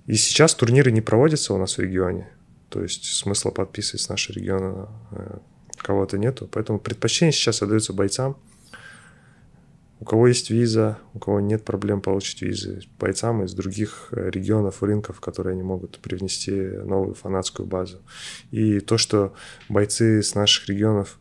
и 0.06 0.16
сейчас 0.16 0.54
турниры 0.54 0.92
не 0.92 1.02
проводятся 1.02 1.54
у 1.54 1.58
нас 1.58 1.78
в 1.78 1.82
регионе. 1.82 2.30
То 2.74 2.82
есть 2.82 3.06
смысла 3.06 3.52
подписывать 3.52 4.02
с 4.02 4.10
нашего 4.10 4.36
региона 4.36 4.90
э, 5.12 5.38
кого-то 5.78 6.18
нету. 6.18 6.50
Поэтому 6.52 6.80
предпочтение 6.80 7.32
сейчас 7.32 7.62
отдается 7.62 7.94
бойцам. 7.94 8.36
У 10.00 10.06
кого 10.06 10.28
есть 10.28 10.50
виза, 10.50 10.98
у 11.14 11.20
кого 11.20 11.40
нет 11.40 11.64
проблем 11.64 12.02
получить 12.02 12.42
визы, 12.42 12.82
бойцам 13.00 13.44
из 13.44 13.54
других 13.54 14.08
э, 14.10 14.32
регионов, 14.32 14.82
рынков, 14.82 15.22
которые 15.22 15.54
они 15.54 15.62
могут 15.62 16.00
привнести 16.00 16.52
новую 16.52 17.14
фанатскую 17.14 17.68
базу. 17.68 18.02
И 18.50 18.80
то, 18.80 18.98
что 18.98 19.36
бойцы 19.70 20.24
с 20.24 20.34
наших 20.34 20.68
регионов 20.68 21.20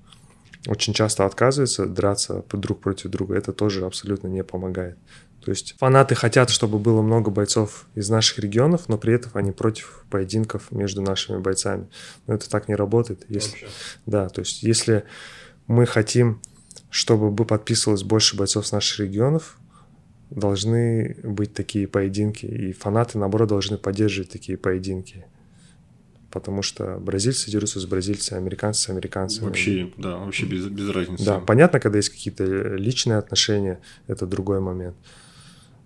очень 0.66 0.94
часто 0.94 1.26
отказываются 1.26 1.84
драться 1.84 2.42
друг 2.50 2.80
против 2.80 3.10
друга, 3.10 3.34
это 3.34 3.52
тоже 3.52 3.84
абсолютно 3.84 4.28
не 4.28 4.42
помогает. 4.42 4.96
То 5.44 5.50
есть 5.50 5.74
фанаты 5.78 6.14
хотят, 6.14 6.50
чтобы 6.50 6.78
было 6.78 7.02
много 7.02 7.30
бойцов 7.30 7.86
из 7.94 8.08
наших 8.08 8.38
регионов, 8.38 8.88
но 8.88 8.96
при 8.96 9.14
этом 9.14 9.32
они 9.34 9.50
против 9.50 10.04
поединков 10.08 10.70
между 10.70 11.02
нашими 11.02 11.38
бойцами. 11.38 11.88
Но 12.26 12.34
это 12.34 12.48
так 12.48 12.68
не 12.68 12.76
работает. 12.76 13.24
Если, 13.28 13.66
да, 14.06 14.28
то 14.28 14.42
есть 14.42 14.62
если 14.62 15.04
мы 15.66 15.84
хотим, 15.86 16.40
чтобы 16.90 17.44
подписывалось 17.44 18.04
больше 18.04 18.36
бойцов 18.36 18.66
с 18.66 18.72
наших 18.72 19.00
регионов, 19.00 19.58
должны 20.30 21.16
быть 21.24 21.54
такие 21.54 21.88
поединки, 21.88 22.46
и 22.46 22.72
фанаты, 22.72 23.18
наоборот, 23.18 23.48
должны 23.48 23.78
поддерживать 23.78 24.30
такие 24.30 24.56
поединки. 24.56 25.26
Потому 26.30 26.62
что 26.62 26.98
бразильцы 26.98 27.50
дерутся 27.50 27.80
с 27.80 27.84
бразильцами, 27.84 28.38
американцы 28.38 28.82
с 28.82 28.88
американцами. 28.88 29.46
Вообще, 29.46 29.92
да, 29.98 30.16
вообще 30.16 30.46
без, 30.46 30.66
без 30.66 30.88
разницы. 30.88 31.24
Да, 31.24 31.40
понятно, 31.40 31.80
когда 31.80 31.98
есть 31.98 32.08
какие-то 32.08 32.44
личные 32.44 33.18
отношения, 33.18 33.80
это 34.06 34.26
другой 34.26 34.60
момент. 34.60 34.96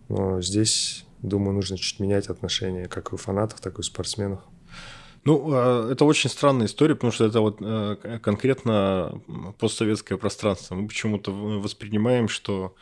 Но 0.08 0.40
здесь, 0.40 1.04
думаю, 1.22 1.54
нужно 1.54 1.78
чуть 1.78 2.00
менять 2.00 2.28
отношения 2.28 2.86
как 2.86 3.12
у 3.12 3.16
фанатов, 3.16 3.60
так 3.60 3.78
и 3.78 3.80
у 3.80 3.82
спортсменов. 3.82 4.40
Ну, 5.24 5.48
а, 5.52 5.90
это 5.90 6.04
очень 6.04 6.30
странная 6.30 6.66
история, 6.66 6.94
потому 6.94 7.12
что 7.12 7.24
это 7.24 7.40
вот 7.40 7.58
э, 7.60 8.18
конкретно 8.22 9.20
постсоветское 9.58 10.18
пространство. 10.18 10.76
Мы 10.76 10.86
почему-то 10.86 11.32
воспринимаем, 11.32 12.28
что, 12.28 12.74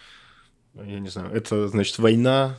я 0.75 1.01
не 1.01 1.09
знаю, 1.09 1.33
это 1.33 1.69
значит 1.69 1.99
война, 1.99 2.59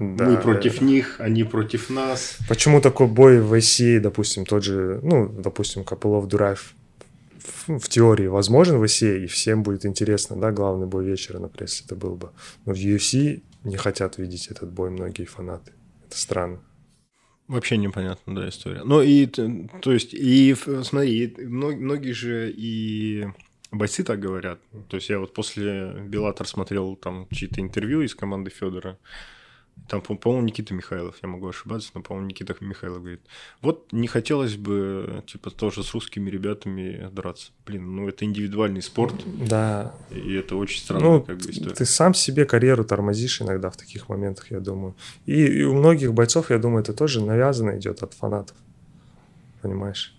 да, 0.00 0.24
мы 0.24 0.36
против 0.38 0.80
них, 0.80 1.20
они 1.20 1.44
против 1.44 1.90
нас. 1.90 2.38
Почему 2.48 2.80
такой 2.80 3.06
бой 3.06 3.40
в 3.40 3.52
России, 3.52 3.98
допустим, 3.98 4.44
тот 4.44 4.64
же, 4.64 4.98
ну, 5.02 5.28
допустим, 5.28 5.84
Копылов 5.84 6.26
Дураев 6.26 6.74
в 7.68 7.88
теории 7.88 8.26
возможен 8.26 8.78
в 8.78 8.82
России, 8.82 9.24
и 9.24 9.26
всем 9.26 9.62
будет 9.62 9.86
интересно, 9.86 10.36
да, 10.36 10.50
главный 10.50 10.86
бой 10.86 11.04
вечера 11.04 11.38
на 11.38 11.48
прессе 11.48 11.84
это 11.84 11.94
был 11.94 12.16
бы. 12.16 12.30
Но 12.64 12.74
в 12.74 12.76
UFC 12.76 13.42
не 13.66 13.76
хотят 13.76 14.18
видеть 14.18 14.48
этот 14.48 14.72
бой 14.72 14.90
многие 14.90 15.24
фанаты. 15.24 15.72
Это 16.06 16.16
странно. 16.16 16.62
Вообще 17.48 17.76
непонятно, 17.76 18.34
да, 18.34 18.48
история. 18.48 18.82
Ну 18.84 19.02
и, 19.02 19.26
то 19.26 19.92
есть, 19.92 20.14
и 20.14 20.54
смотри, 20.82 21.34
многие 21.38 22.12
же 22.12 22.52
и 22.56 23.26
бойцы 23.70 24.02
так 24.02 24.18
говорят. 24.18 24.60
То 24.88 24.96
есть 24.96 25.08
я 25.10 25.18
вот 25.18 25.34
после 25.34 25.94
Беллатор 26.08 26.46
смотрел 26.46 26.96
там 26.96 27.28
чьи-то 27.30 27.60
интервью 27.60 28.02
из 28.02 28.14
команды 28.14 28.50
Федора. 28.50 28.98
Там, 29.88 30.00
по-моему, 30.00 30.44
Никита 30.46 30.74
Михайлов, 30.74 31.16
я 31.22 31.28
могу 31.28 31.46
ошибаться, 31.46 31.90
но, 31.94 32.02
по-моему, 32.02 32.28
Никита 32.28 32.56
Михайлов 32.60 33.02
говорит, 33.02 33.20
вот 33.62 33.92
не 33.92 34.08
хотелось 34.08 34.56
бы, 34.56 35.22
типа, 35.26 35.50
тоже 35.50 35.84
с 35.84 35.94
русскими 35.94 36.28
ребятами 36.28 37.08
драться. 37.12 37.52
Блин, 37.64 37.94
ну 37.94 38.08
это 38.08 38.24
индивидуальный 38.24 38.82
спорт. 38.82 39.14
Да. 39.46 39.94
И 40.10 40.34
это 40.34 40.56
очень 40.56 40.80
странно, 40.80 41.04
ну, 41.04 41.22
как 41.22 41.38
бы 41.38 41.50
история. 41.50 41.74
Ты 41.74 41.84
сам 41.84 42.14
себе 42.14 42.46
карьеру 42.46 42.84
тормозишь 42.84 43.40
иногда 43.42 43.70
в 43.70 43.76
таких 43.76 44.08
моментах, 44.08 44.50
я 44.50 44.58
думаю. 44.58 44.96
И, 45.24 45.44
и 45.44 45.62
у 45.62 45.74
многих 45.74 46.12
бойцов, 46.12 46.50
я 46.50 46.58
думаю, 46.58 46.82
это 46.82 46.92
тоже 46.92 47.24
навязано 47.24 47.78
идет 47.78 48.02
от 48.02 48.12
фанатов. 48.14 48.56
Понимаешь? 49.62 50.16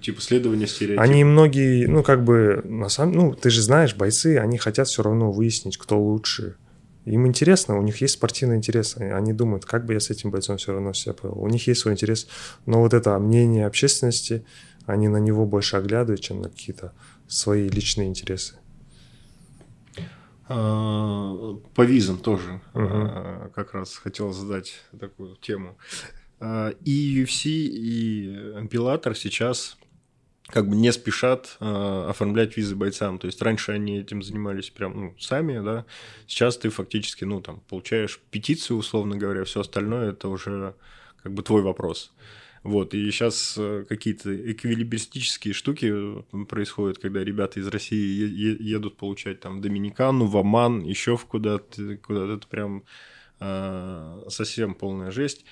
типа 0.00 0.20
следование 0.20 0.66
стереотипов. 0.66 1.04
Они 1.04 1.24
многие, 1.24 1.86
ну, 1.86 2.02
как 2.02 2.24
бы, 2.24 2.62
на 2.64 2.88
самом 2.88 3.14
ну, 3.14 3.34
ты 3.34 3.50
же 3.50 3.62
знаешь, 3.62 3.94
бойцы, 3.94 4.38
они 4.38 4.58
хотят 4.58 4.88
все 4.88 5.02
равно 5.02 5.32
выяснить, 5.32 5.78
кто 5.78 6.00
лучше, 6.00 6.56
им 7.04 7.26
интересно, 7.26 7.78
у 7.78 7.82
них 7.82 8.00
есть 8.00 8.14
спортивный 8.14 8.56
интерес. 8.56 8.96
Они 8.96 9.32
думают, 9.32 9.64
как 9.64 9.84
бы 9.84 9.94
я 9.94 10.00
с 10.00 10.10
этим 10.10 10.30
бойцом 10.30 10.56
все 10.56 10.72
равно 10.72 10.92
себя 10.92 11.14
повел. 11.14 11.38
У 11.38 11.48
них 11.48 11.66
есть 11.66 11.80
свой 11.80 11.94
интерес. 11.94 12.28
Но 12.64 12.80
вот 12.80 12.94
это 12.94 13.18
мнение 13.18 13.66
общественности, 13.66 14.44
они 14.86 15.08
на 15.08 15.16
него 15.16 15.44
больше 15.44 15.76
оглядывают, 15.76 16.20
чем 16.20 16.40
на 16.40 16.48
какие-то 16.48 16.92
свои 17.26 17.68
личные 17.68 18.08
интересы. 18.08 18.54
А, 20.48 21.54
по 21.74 21.82
визам 21.82 22.18
тоже 22.18 22.60
угу. 22.74 23.50
как 23.54 23.74
раз 23.74 23.96
хотел 23.96 24.32
задать 24.32 24.74
такую 24.98 25.36
тему. 25.36 25.76
А, 26.38 26.70
и 26.84 27.22
UFC, 27.22 27.48
и 27.48 28.36
Bellator 28.66 29.14
сейчас 29.14 29.76
как 30.48 30.68
бы 30.68 30.76
не 30.76 30.92
спешат 30.92 31.56
э, 31.60 32.06
оформлять 32.08 32.56
визы 32.56 32.76
бойцам. 32.76 33.18
То 33.18 33.26
есть 33.26 33.40
раньше 33.40 33.72
они 33.72 33.98
этим 33.98 34.22
занимались 34.22 34.70
прям 34.70 35.00
ну, 35.00 35.14
сами, 35.18 35.64
да. 35.64 35.86
Сейчас 36.26 36.58
ты 36.58 36.68
фактически, 36.68 37.24
ну, 37.24 37.40
там, 37.40 37.60
получаешь 37.68 38.20
петицию, 38.30 38.78
условно 38.78 39.16
говоря, 39.16 39.44
все 39.44 39.60
остальное 39.60 40.10
это 40.10 40.28
уже 40.28 40.74
как 41.22 41.32
бы 41.32 41.42
твой 41.42 41.62
вопрос. 41.62 42.12
Вот, 42.62 42.94
и 42.94 43.10
сейчас 43.10 43.54
э, 43.58 43.84
какие-то 43.88 44.52
эквилибристические 44.52 45.52
штуки 45.52 45.92
происходят, 46.46 46.98
когда 46.98 47.24
ребята 47.24 47.58
из 47.58 47.66
России 47.66 48.62
едут 48.62 48.96
получать 48.96 49.40
там 49.40 49.60
Доминикану, 49.60 50.26
в 50.26 50.36
Оман, 50.36 50.82
еще 50.82 51.16
в 51.16 51.26
куда-то, 51.26 51.96
куда-то 51.96 52.34
это 52.34 52.46
прям 52.46 52.84
э, 53.40 54.24
совсем 54.28 54.74
полная 54.74 55.10
жесть. 55.10 55.44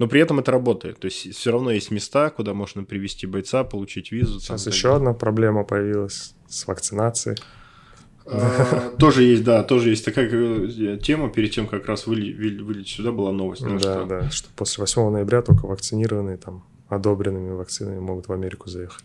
Но 0.00 0.08
при 0.08 0.22
этом 0.22 0.40
это 0.40 0.50
работает. 0.50 0.98
То 0.98 1.04
есть 1.04 1.36
все 1.36 1.52
равно 1.52 1.72
есть 1.72 1.90
места, 1.90 2.30
куда 2.30 2.54
можно 2.54 2.84
привести 2.84 3.26
бойца, 3.26 3.64
получить 3.64 4.12
визу. 4.12 4.40
Сейчас 4.40 4.66
еще 4.66 4.96
одна 4.96 5.12
проблема 5.12 5.62
появилась 5.62 6.34
с 6.48 6.66
вакцинацией. 6.66 7.36
А, 8.24 8.94
тоже 8.98 9.24
есть, 9.24 9.44
да, 9.44 9.62
тоже 9.62 9.90
есть 9.90 10.02
такая 10.02 10.26
э, 10.32 10.98
тема. 11.02 11.28
Перед 11.28 11.50
тем, 11.50 11.66
как 11.66 11.84
раз 11.86 12.06
вылететь 12.06 12.88
сюда, 12.88 13.12
была 13.12 13.30
новость. 13.30 13.62
Да, 13.62 14.04
да, 14.04 14.30
что 14.30 14.48
после 14.56 14.80
8 14.80 15.10
ноября 15.10 15.42
только 15.42 15.66
вакцинированные, 15.66 16.38
там, 16.38 16.64
одобренными 16.88 17.50
вакцинами 17.50 17.98
могут 17.98 18.28
в 18.28 18.32
Америку 18.32 18.70
заехать. 18.70 19.04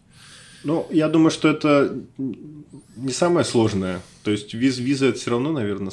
Ну, 0.64 0.88
я 0.92 1.10
думаю, 1.10 1.30
что 1.30 1.50
это 1.50 1.94
не 2.96 3.12
самое 3.12 3.46
сложное. 3.46 4.00
То 4.24 4.32
есть 4.32 4.54
виз, 4.54 4.78
виза 4.78 5.08
это 5.08 5.20
все 5.20 5.32
равно, 5.32 5.52
наверное, 5.52 5.92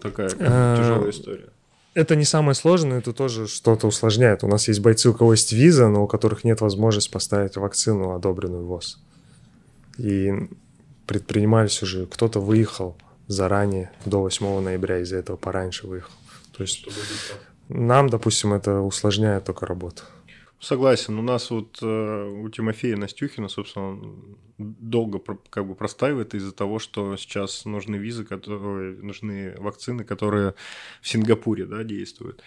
такая 0.00 0.30
а, 0.38 0.76
тяжелая 0.76 1.10
история. 1.10 1.48
Это 1.96 2.14
не 2.14 2.26
самое 2.26 2.54
сложное, 2.54 2.98
это 2.98 3.14
тоже 3.14 3.46
что-то 3.48 3.86
усложняет. 3.86 4.44
У 4.44 4.48
нас 4.48 4.68
есть 4.68 4.80
бойцы, 4.80 5.08
у 5.08 5.14
кого 5.14 5.32
есть 5.32 5.52
виза, 5.52 5.88
но 5.88 6.04
у 6.04 6.06
которых 6.06 6.44
нет 6.44 6.60
возможности 6.60 7.10
поставить 7.10 7.56
вакцину, 7.56 8.14
одобренную 8.14 8.66
ВОЗ. 8.66 9.00
И 9.96 10.30
предпринимались 11.06 11.82
уже, 11.82 12.04
кто-то 12.04 12.38
выехал 12.38 12.98
заранее, 13.28 13.90
до 14.04 14.20
8 14.20 14.60
ноября, 14.60 14.98
из-за 14.98 15.16
этого 15.16 15.38
пораньше 15.38 15.86
выехал. 15.86 16.12
То 16.54 16.64
есть 16.64 16.86
нам, 17.70 18.10
допустим, 18.10 18.52
это 18.52 18.80
усложняет 18.80 19.44
только 19.44 19.64
работу. 19.64 20.02
Согласен. 20.58 21.18
У 21.18 21.22
нас 21.22 21.50
вот 21.50 21.78
э, 21.82 22.30
у 22.30 22.48
Тимофея 22.48 22.96
Настюхина, 22.96 23.48
собственно, 23.48 24.00
долго 24.58 25.20
как 25.50 25.66
бы 25.66 25.74
простаивает 25.74 26.34
из-за 26.34 26.52
того, 26.52 26.78
что 26.78 27.16
сейчас 27.16 27.66
нужны 27.66 27.96
визы, 27.96 28.24
которые 28.24 28.96
нужны 28.96 29.54
вакцины, 29.58 30.04
которые 30.04 30.54
в 31.02 31.08
Сингапуре, 31.08 31.66
да, 31.66 31.84
действуют. 31.84 32.42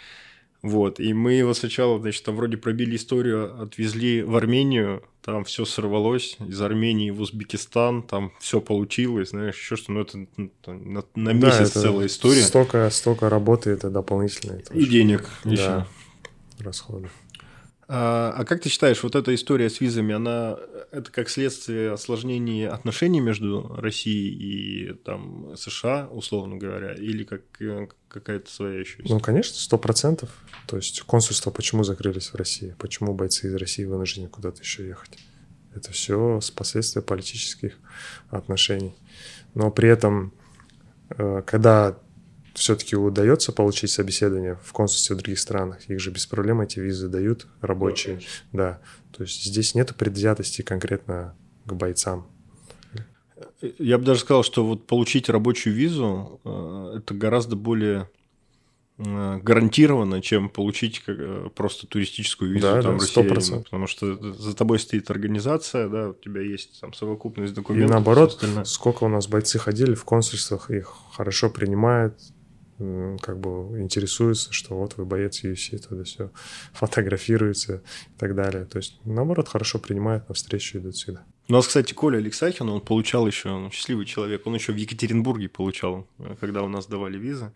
Вот, 0.62 0.99
и 0.99 1.14
мы 1.14 1.34
его 1.34 1.53
сначала, 1.53 1.99
значит, 2.01 2.26
там 2.26 2.36
вроде 2.36 2.57
пробили 2.57 2.97
историю, 2.97 3.62
отвезли 3.62 4.24
в 4.24 4.36
Армению, 4.36 5.03
там 5.22 5.45
все 5.45 5.64
сорвалось, 5.64 6.36
из 6.45 6.62
Армении 6.62 7.12
в 7.12 7.22
Узбекистан, 7.22 8.03
там 8.03 8.34
все 8.41 8.60
получилось, 8.60 9.30
знаешь, 9.30 9.55
еще 9.55 9.78
что, 9.78 9.93
ну 9.93 10.01
это 10.01 10.26
ну, 10.36 10.51
на, 10.66 11.03
на 11.16 11.30
месяц 11.30 11.74
да, 11.74 11.82
целая 11.82 12.07
история. 12.07 12.41
Столько, 12.41 12.89
столько 12.89 13.30
работы 13.30 13.70
это 13.70 13.89
дополнительно. 13.89 14.60
И 14.74 14.86
денег 14.86 15.30
да, 15.45 15.51
еще. 15.51 15.86
расходы. 16.60 17.10
А, 17.91 18.31
а 18.37 18.45
как 18.45 18.61
ты 18.61 18.69
считаешь, 18.69 19.01
вот 19.01 19.15
эта 19.15 19.33
история 19.33 19.67
с 19.67 19.81
визами, 19.81 20.13
она 20.13 20.59
это 20.91 21.11
как 21.11 21.27
следствие 21.27 21.91
осложнения 21.91 22.69
отношений 22.69 23.19
между 23.19 23.75
Россией 23.79 24.91
и 24.91 24.93
там 24.93 25.57
США, 25.57 26.07
условно 26.11 26.57
говоря, 26.57 26.93
или 26.93 27.23
как 27.23 27.41
какая-то 28.07 28.51
своя 28.51 28.81
еще 28.81 28.97
история? 28.97 29.15
Ну, 29.15 29.19
конечно, 29.19 29.55
сто 29.55 29.79
процентов. 29.79 30.29
То 30.67 30.75
есть 30.75 31.01
консульства 31.01 31.49
почему 31.49 31.83
закрылись 31.83 32.27
в 32.27 32.35
России? 32.35 32.75
Почему 32.77 33.15
бойцы 33.15 33.47
из 33.47 33.55
России 33.55 33.85
вынуждены 33.85 34.27
куда-то 34.27 34.61
еще 34.61 34.87
ехать? 34.87 35.17
Это 35.73 35.91
все 35.91 36.39
с 36.41 36.51
последствия 36.51 37.01
политических 37.01 37.73
отношений. 38.29 38.93
Но 39.55 39.71
при 39.71 39.89
этом, 39.89 40.31
э, 41.09 41.41
когда 41.43 41.97
все-таки 42.53 42.95
удается 42.95 43.51
получить 43.51 43.91
собеседование 43.91 44.57
в 44.63 44.71
консульстве 44.73 45.15
в 45.15 45.19
других 45.19 45.39
странах. 45.39 45.89
Их 45.89 45.99
же 45.99 46.11
без 46.11 46.25
проблем 46.25 46.61
эти 46.61 46.79
визы 46.79 47.07
дают 47.07 47.47
рабочие. 47.61 48.21
Да, 48.51 48.57
да. 48.57 48.81
То 49.15 49.23
есть 49.23 49.43
здесь 49.43 49.75
нет 49.75 49.95
предвзятости 49.95 50.61
конкретно 50.61 51.35
к 51.65 51.73
бойцам. 51.73 52.27
Я 53.77 53.97
бы 53.97 54.05
даже 54.05 54.21
сказал, 54.21 54.43
что 54.43 54.65
вот 54.65 54.87
получить 54.87 55.29
рабочую 55.29 55.75
визу 55.75 56.39
э, 56.43 56.99
это 56.99 57.13
гораздо 57.13 57.55
более 57.55 58.09
э, 58.97 59.37
гарантированно, 59.37 60.21
чем 60.21 60.49
получить 60.49 61.01
э, 61.07 61.49
просто 61.55 61.87
туристическую 61.87 62.51
визу 62.51 62.67
да, 62.67 62.81
там 62.81 62.97
да, 62.97 63.21
в 63.21 63.31
России. 63.31 63.63
Потому 63.63 63.87
что 63.87 64.33
за 64.33 64.55
тобой 64.55 64.79
стоит 64.79 65.09
организация, 65.11 65.89
да, 65.89 66.09
у 66.09 66.13
тебя 66.13 66.41
есть 66.41 66.79
там 66.79 66.93
совокупность 66.93 67.53
документов. 67.53 67.89
И 67.89 67.93
наоборот, 67.93 68.43
сколько 68.65 69.03
у 69.03 69.09
нас 69.09 69.27
бойцы 69.27 69.59
ходили 69.59 69.93
в 69.93 70.05
консульствах, 70.05 70.71
их 70.71 70.93
хорошо 71.13 71.49
принимают, 71.49 72.17
как 73.21 73.39
бы 73.39 73.80
интересуются, 73.80 74.53
что 74.53 74.75
вот 74.77 74.97
вы 74.97 75.05
боец 75.05 75.43
UFC, 75.43 75.77
тогда 75.77 76.03
все, 76.03 76.32
фотографируются 76.73 77.75
и 78.15 78.19
так 78.19 78.36
далее. 78.36 78.65
То 78.65 78.77
есть, 78.77 78.99
наоборот, 79.05 79.49
хорошо 79.49 79.80
принимают, 79.80 80.27
навстречу 80.30 80.77
идут 80.77 80.95
сюда. 80.95 81.25
У 81.49 81.53
нас, 81.53 81.67
кстати, 81.67 81.93
Коля 81.93 82.17
Алексахин, 82.17 82.69
он 82.69 82.80
получал 82.80 83.25
еще, 83.25 83.49
он 83.49 83.71
счастливый 83.71 84.05
человек, 84.05 84.45
он 84.45 84.53
еще 84.53 84.71
в 84.71 84.75
Екатеринбурге 84.75 85.49
получал, 85.49 86.07
когда 86.39 86.61
у 86.61 86.67
нас 86.67 86.86
давали 86.86 87.17
визы. 87.17 87.51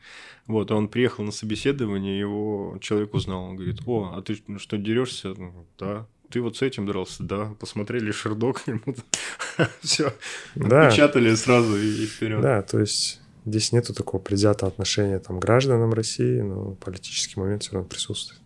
Вот, 0.47 0.71
он 0.71 0.87
приехал 0.87 1.23
на 1.23 1.31
собеседование, 1.31 2.19
его 2.19 2.77
человек 2.81 3.13
узнал, 3.13 3.43
он 3.43 3.55
говорит, 3.55 3.81
о, 3.85 4.13
а 4.15 4.21
ты 4.23 4.41
что, 4.57 4.77
дерешься? 4.77 5.35
Да, 5.77 6.07
ты 6.31 6.41
вот 6.41 6.57
с 6.57 6.63
этим 6.63 6.87
дрался, 6.87 7.21
да, 7.21 7.53
посмотрели 7.59 8.11
Шердок, 8.11 8.63
ему 8.67 8.95
все, 9.81 10.11
да. 10.55 10.89
печатали 10.89 11.35
сразу 11.35 11.77
и 11.77 12.07
вперед. 12.07 12.41
Да, 12.41 12.63
то 12.63 12.79
есть 12.79 13.21
Здесь 13.45 13.71
нету 13.71 13.93
такого 13.93 14.21
предвзятого 14.21 14.71
отношения 14.71 15.19
там, 15.19 15.39
гражданам 15.39 15.93
России, 15.93 16.41
но 16.41 16.75
политический 16.75 17.39
момент 17.39 17.63
все 17.63 17.73
равно 17.73 17.89
присутствует. 17.89 18.41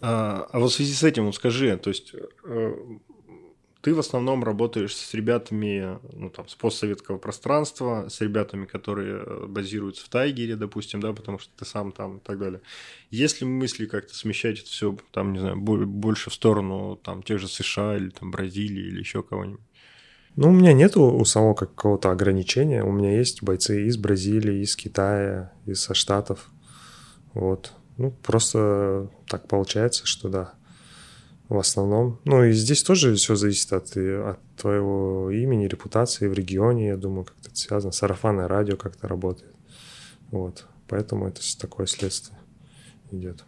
А, 0.00 0.48
а 0.52 0.58
вот 0.58 0.70
в 0.70 0.74
связи 0.74 0.92
с 0.92 1.02
этим, 1.02 1.26
вот 1.26 1.34
скажи, 1.34 1.76
то 1.76 1.88
есть 1.88 2.14
э, 2.44 2.74
ты 3.84 3.94
в 3.94 3.98
основном 3.98 4.42
работаешь 4.44 4.96
с 4.96 5.12
ребятами 5.12 5.98
ну, 6.14 6.30
там, 6.30 6.48
с 6.48 6.54
постсоветского 6.54 7.18
пространства, 7.18 8.08
с 8.08 8.18
ребятами, 8.22 8.64
которые 8.64 9.22
э, 9.22 9.46
базируются 9.46 10.06
в 10.06 10.08
Тайгере, 10.08 10.56
допустим, 10.56 11.00
да, 11.00 11.12
потому 11.12 11.38
что 11.38 11.52
ты 11.54 11.66
сам 11.66 11.92
там 11.92 12.16
и 12.16 12.20
так 12.20 12.38
далее. 12.38 12.62
Есть 13.10 13.42
ли 13.42 13.46
мысли 13.46 13.84
как-то 13.84 14.14
смещать 14.14 14.60
это 14.60 14.70
все, 14.70 14.96
там, 15.10 15.34
не 15.34 15.38
знаю, 15.38 15.56
больше 15.58 16.30
в 16.30 16.34
сторону 16.34 16.96
там, 16.96 17.22
тех 17.22 17.38
же 17.38 17.46
США 17.46 17.98
или 17.98 18.08
там, 18.08 18.30
Бразилии 18.30 18.86
или 18.86 19.00
еще 19.00 19.22
кого-нибудь? 19.22 19.60
Ну, 20.36 20.48
у 20.48 20.52
меня 20.52 20.72
нету 20.72 21.02
у 21.02 21.24
самого 21.24 21.54
какого-то 21.54 22.10
ограничения. 22.10 22.82
У 22.82 22.90
меня 22.90 23.16
есть 23.16 23.42
бойцы 23.42 23.86
из 23.86 23.96
Бразилии, 23.96 24.62
из 24.62 24.74
Китая, 24.74 25.52
из 25.64 25.82
со 25.82 25.94
Штатов. 25.94 26.50
Вот. 27.34 27.72
Ну, 27.98 28.10
просто 28.10 29.10
так 29.28 29.46
получается, 29.46 30.06
что 30.06 30.28
да. 30.28 30.54
В 31.48 31.58
основном. 31.58 32.20
Ну, 32.24 32.42
и 32.42 32.52
здесь 32.52 32.82
тоже 32.82 33.14
все 33.14 33.36
зависит 33.36 33.72
от, 33.72 33.96
от 33.96 34.40
твоего 34.56 35.30
имени, 35.30 35.66
репутации 35.66 36.26
в 36.26 36.32
регионе. 36.32 36.88
Я 36.88 36.96
думаю, 36.96 37.26
как-то 37.26 37.50
это 37.50 37.58
связано. 37.58 37.92
Сарафанное 37.92 38.48
радио 38.48 38.76
как-то 38.76 39.06
работает. 39.06 39.54
Вот. 40.30 40.66
Поэтому 40.88 41.28
это 41.28 41.40
такое 41.58 41.86
следствие 41.86 42.38
идет. 43.12 43.44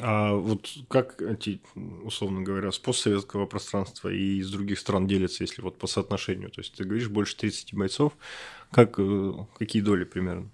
А 0.00 0.34
вот 0.34 0.68
как 0.88 1.22
эти, 1.22 1.60
условно 2.02 2.42
говоря, 2.42 2.72
с 2.72 2.78
постсоветского 2.78 3.46
пространства 3.46 4.08
и 4.08 4.38
из 4.38 4.50
других 4.50 4.78
стран 4.78 5.06
делятся, 5.06 5.44
если 5.44 5.62
вот 5.62 5.78
по 5.78 5.86
соотношению? 5.86 6.50
То 6.50 6.60
есть 6.60 6.74
ты 6.74 6.84
говоришь 6.84 7.08
больше 7.08 7.36
30 7.36 7.74
бойцов, 7.74 8.12
как, 8.70 8.98
э, 8.98 9.32
какие 9.58 9.82
доли 9.82 10.04
примерно? 10.04 10.50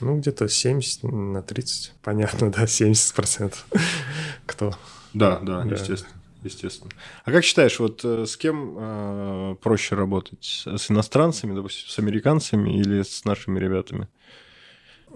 Ну, 0.00 0.18
где-то 0.18 0.48
70 0.48 1.04
на 1.04 1.42
30. 1.42 1.94
Понятно, 2.02 2.52
да, 2.52 2.66
70 2.66 3.14
процентов. 3.14 3.66
Кто? 4.46 4.74
Да, 5.14 5.38
да, 5.40 5.62
да, 5.62 5.74
естественно. 5.74 6.14
Естественно. 6.44 6.90
А 7.24 7.32
как 7.32 7.42
считаешь, 7.42 7.80
вот 7.80 8.04
э, 8.04 8.24
с 8.24 8.36
кем 8.36 8.76
э, 8.78 9.56
проще 9.60 9.96
работать? 9.96 10.62
С 10.66 10.90
иностранцами, 10.90 11.54
допустим, 11.54 11.88
с 11.88 11.98
американцами 11.98 12.78
или 12.78 13.02
с 13.02 13.24
нашими 13.24 13.58
ребятами? 13.58 14.06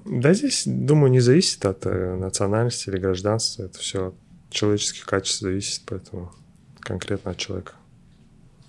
Да, 0.04 0.32
здесь, 0.32 0.64
думаю, 0.66 1.10
не 1.10 1.20
зависит 1.20 1.64
от 1.64 1.86
э, 1.86 2.16
национальности 2.16 2.88
или 2.88 2.98
гражданства. 2.98 3.64
Это 3.64 3.78
все 3.78 4.08
от 4.08 4.14
человеческих 4.50 5.06
качеств 5.06 5.40
зависит, 5.40 5.82
поэтому 5.86 6.32
конкретно 6.80 7.32
от 7.32 7.38
человека. 7.38 7.72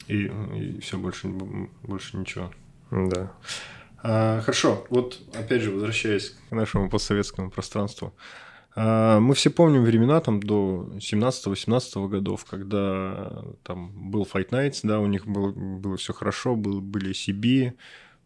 И, 0.07 0.25
и 0.25 0.79
все, 0.81 0.97
больше, 0.97 1.27
больше 1.27 2.17
ничего. 2.17 2.51
Да. 2.91 3.31
А, 4.01 4.41
хорошо, 4.41 4.85
вот 4.89 5.19
опять 5.33 5.61
же, 5.61 5.71
возвращаясь 5.71 6.35
к 6.49 6.51
нашему 6.51 6.89
постсоветскому 6.89 7.49
пространству. 7.49 8.13
А, 8.75 9.19
мы 9.19 9.33
все 9.33 9.49
помним 9.49 9.83
времена 9.83 10.19
там 10.19 10.41
до 10.41 10.89
17-18 10.97 12.09
годов, 12.09 12.45
когда 12.45 13.43
там 13.63 14.11
был 14.11 14.27
Fight 14.31 14.49
Nights, 14.49 14.81
да, 14.83 14.99
у 14.99 15.07
них 15.07 15.25
было, 15.25 15.51
было 15.51 15.95
все 15.95 16.13
хорошо, 16.13 16.55
был, 16.55 16.81
были 16.81 17.11
CB, 17.11 17.73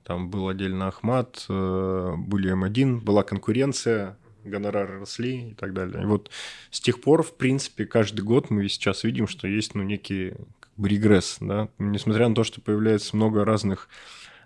там 0.07 0.29
был 0.29 0.47
отдельно 0.47 0.87
Ахмат, 0.87 1.45
э, 1.49 2.13
были 2.17 2.53
М1, 2.53 3.01
была 3.01 3.23
конкуренция, 3.23 4.17
гонорары 4.45 5.01
росли 5.01 5.49
и 5.49 5.53
так 5.53 5.73
далее. 5.73 6.01
И 6.01 6.05
вот 6.05 6.31
с 6.71 6.79
тех 6.79 7.01
пор, 7.01 7.23
в 7.23 7.35
принципе, 7.35 7.85
каждый 7.85 8.21
год 8.21 8.49
мы 8.49 8.69
сейчас 8.69 9.03
видим, 9.03 9.27
что 9.27 9.49
есть 9.49 9.75
ну, 9.75 9.83
некий 9.83 10.35
как 10.61 10.71
бы, 10.77 10.87
регресс. 10.87 11.39
Да? 11.41 11.67
Несмотря 11.77 12.29
на 12.29 12.35
то, 12.35 12.45
что 12.45 12.61
появляется 12.61 13.17
много 13.17 13.43
разных 13.43 13.89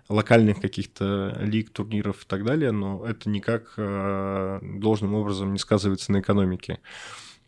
локальных 0.08 0.60
каких-то 0.60 1.38
лиг, 1.40 1.70
турниров 1.70 2.24
и 2.24 2.26
так 2.26 2.44
далее, 2.44 2.72
но 2.72 3.06
это 3.06 3.30
никак 3.30 3.74
э, 3.76 4.58
должным 4.62 5.14
образом 5.14 5.52
не 5.52 5.60
сказывается 5.60 6.10
на 6.10 6.18
экономике. 6.18 6.80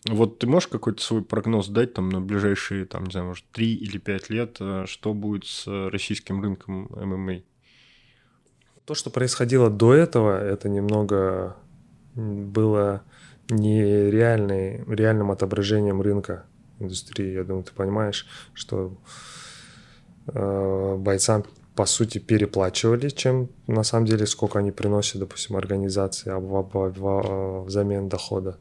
Вот 0.06 0.38
ты 0.38 0.46
можешь 0.46 0.68
какой-то 0.68 1.02
свой 1.02 1.24
прогноз 1.24 1.66
дать 1.66 1.94
там 1.94 2.10
на 2.10 2.20
ближайшие, 2.20 2.84
там, 2.84 3.06
не 3.06 3.10
знаю, 3.10 3.26
может, 3.26 3.44
3 3.50 3.74
или 3.74 3.98
5 3.98 4.30
лет, 4.30 4.56
э, 4.60 4.84
что 4.86 5.14
будет 5.14 5.46
с 5.46 5.66
российским 5.90 6.40
рынком 6.40 6.88
ММА? 6.94 7.42
То, 8.86 8.94
что 8.94 9.10
происходило 9.10 9.70
до 9.70 9.94
этого, 9.94 10.38
это 10.38 10.68
немного 10.68 11.56
было 12.14 13.02
не 13.48 14.10
реальной, 14.10 14.84
реальным 14.86 15.30
отображением 15.30 16.02
рынка 16.02 16.44
индустрии. 16.78 17.32
Я 17.32 17.44
думаю, 17.44 17.64
ты 17.64 17.72
понимаешь, 17.72 18.26
что 18.52 18.96
э, 20.26 20.96
бойцам 20.98 21.44
по 21.74 21.86
сути 21.86 22.18
переплачивали, 22.18 23.08
чем 23.08 23.48
на 23.66 23.82
самом 23.82 24.06
деле 24.06 24.26
сколько 24.26 24.58
они 24.58 24.70
приносят, 24.70 25.18
допустим, 25.18 25.56
организации 25.56 26.30
в, 26.30 26.38
в, 26.40 26.92
в, 26.92 27.64
взамен 27.64 28.08
дохода. 28.08 28.58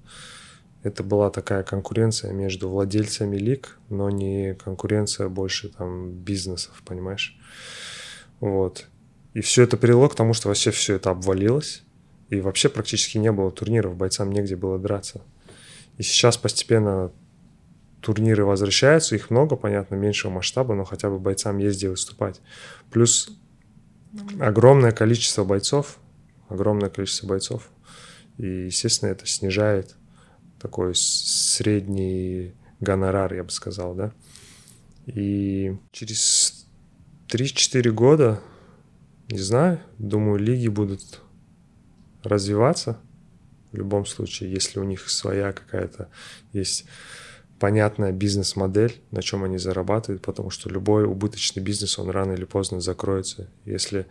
Это 0.84 1.04
была 1.04 1.30
такая 1.30 1.64
конкуренция 1.64 2.34
между 2.34 2.70
владельцами 2.70 3.38
лиг, 3.38 3.78
но 3.90 4.10
не 4.10 4.56
конкуренция 4.56 5.30
больше 5.30 5.70
там 5.70 6.12
бизнесов, 6.12 6.82
понимаешь? 6.86 7.38
Вот. 8.40 8.88
И 9.34 9.42
все 9.42 9.64
это 9.64 9.78
привело 9.78 10.10
к 10.10 10.16
тому, 10.16 10.34
что 10.34 10.48
вообще 10.48 10.72
все 10.72 10.96
это 10.96 11.10
обвалилось. 11.10 11.84
и 12.30 12.42
вообще 12.42 12.70
практически 12.70 13.18
не 13.18 13.32
было 13.32 13.52
турниров, 13.52 13.96
бойцам 13.96 14.32
негде 14.32 14.56
было 14.56 14.80
драться. 14.80 15.22
И 15.98 16.04
сейчас 16.04 16.38
постепенно 16.38 17.12
турниры 18.02 18.44
возвращаются, 18.44 19.16
их 19.16 19.30
много, 19.30 19.56
понятно, 19.56 19.96
меньшего 19.96 20.32
масштаба, 20.32 20.76
но 20.76 20.84
хотя 20.84 21.10
бы 21.10 21.20
бойцам 21.20 21.58
есть 21.58 21.78
где 21.78 21.90
выступать. 21.90 22.42
Плюс 22.92 23.30
огромное 24.40 24.92
количество 24.92 25.44
бойцов, 25.44 26.00
огромное 26.50 26.90
количество 26.90 27.28
бойцов, 27.28 27.70
и, 28.38 28.66
естественно, 28.66 29.10
это 29.10 29.26
снижает 29.26 29.96
такой 30.60 30.94
средний 30.96 32.54
гонорар, 32.80 33.34
я 33.34 33.44
бы 33.44 33.52
сказал, 33.52 33.94
да. 33.94 34.12
И 35.06 35.78
через 35.92 36.66
3-4 37.30 37.92
года, 37.92 38.42
не 39.30 39.40
знаю, 39.40 39.80
думаю, 39.98 40.40
лиги 40.40 40.68
будут 40.68 41.22
развиваться 42.24 42.98
в 43.72 43.78
любом 43.78 44.06
случае, 44.06 44.52
если 44.52 44.80
у 44.80 44.84
них 44.84 45.10
своя 45.10 45.52
какая-то 45.52 46.10
есть 46.52 46.86
понятная 47.60 48.12
бизнес-модель, 48.12 49.02
на 49.12 49.22
чем 49.22 49.44
они 49.44 49.58
зарабатывают, 49.58 50.22
потому 50.22 50.50
что 50.50 50.70
любой 50.70 51.06
убыточный 51.06 51.64
бизнес, 51.64 51.98
он 51.98 52.10
рано 52.10 52.34
или 52.34 52.46
поздно 52.46 52.82
закроется. 52.82 53.50
Если, 53.66 54.06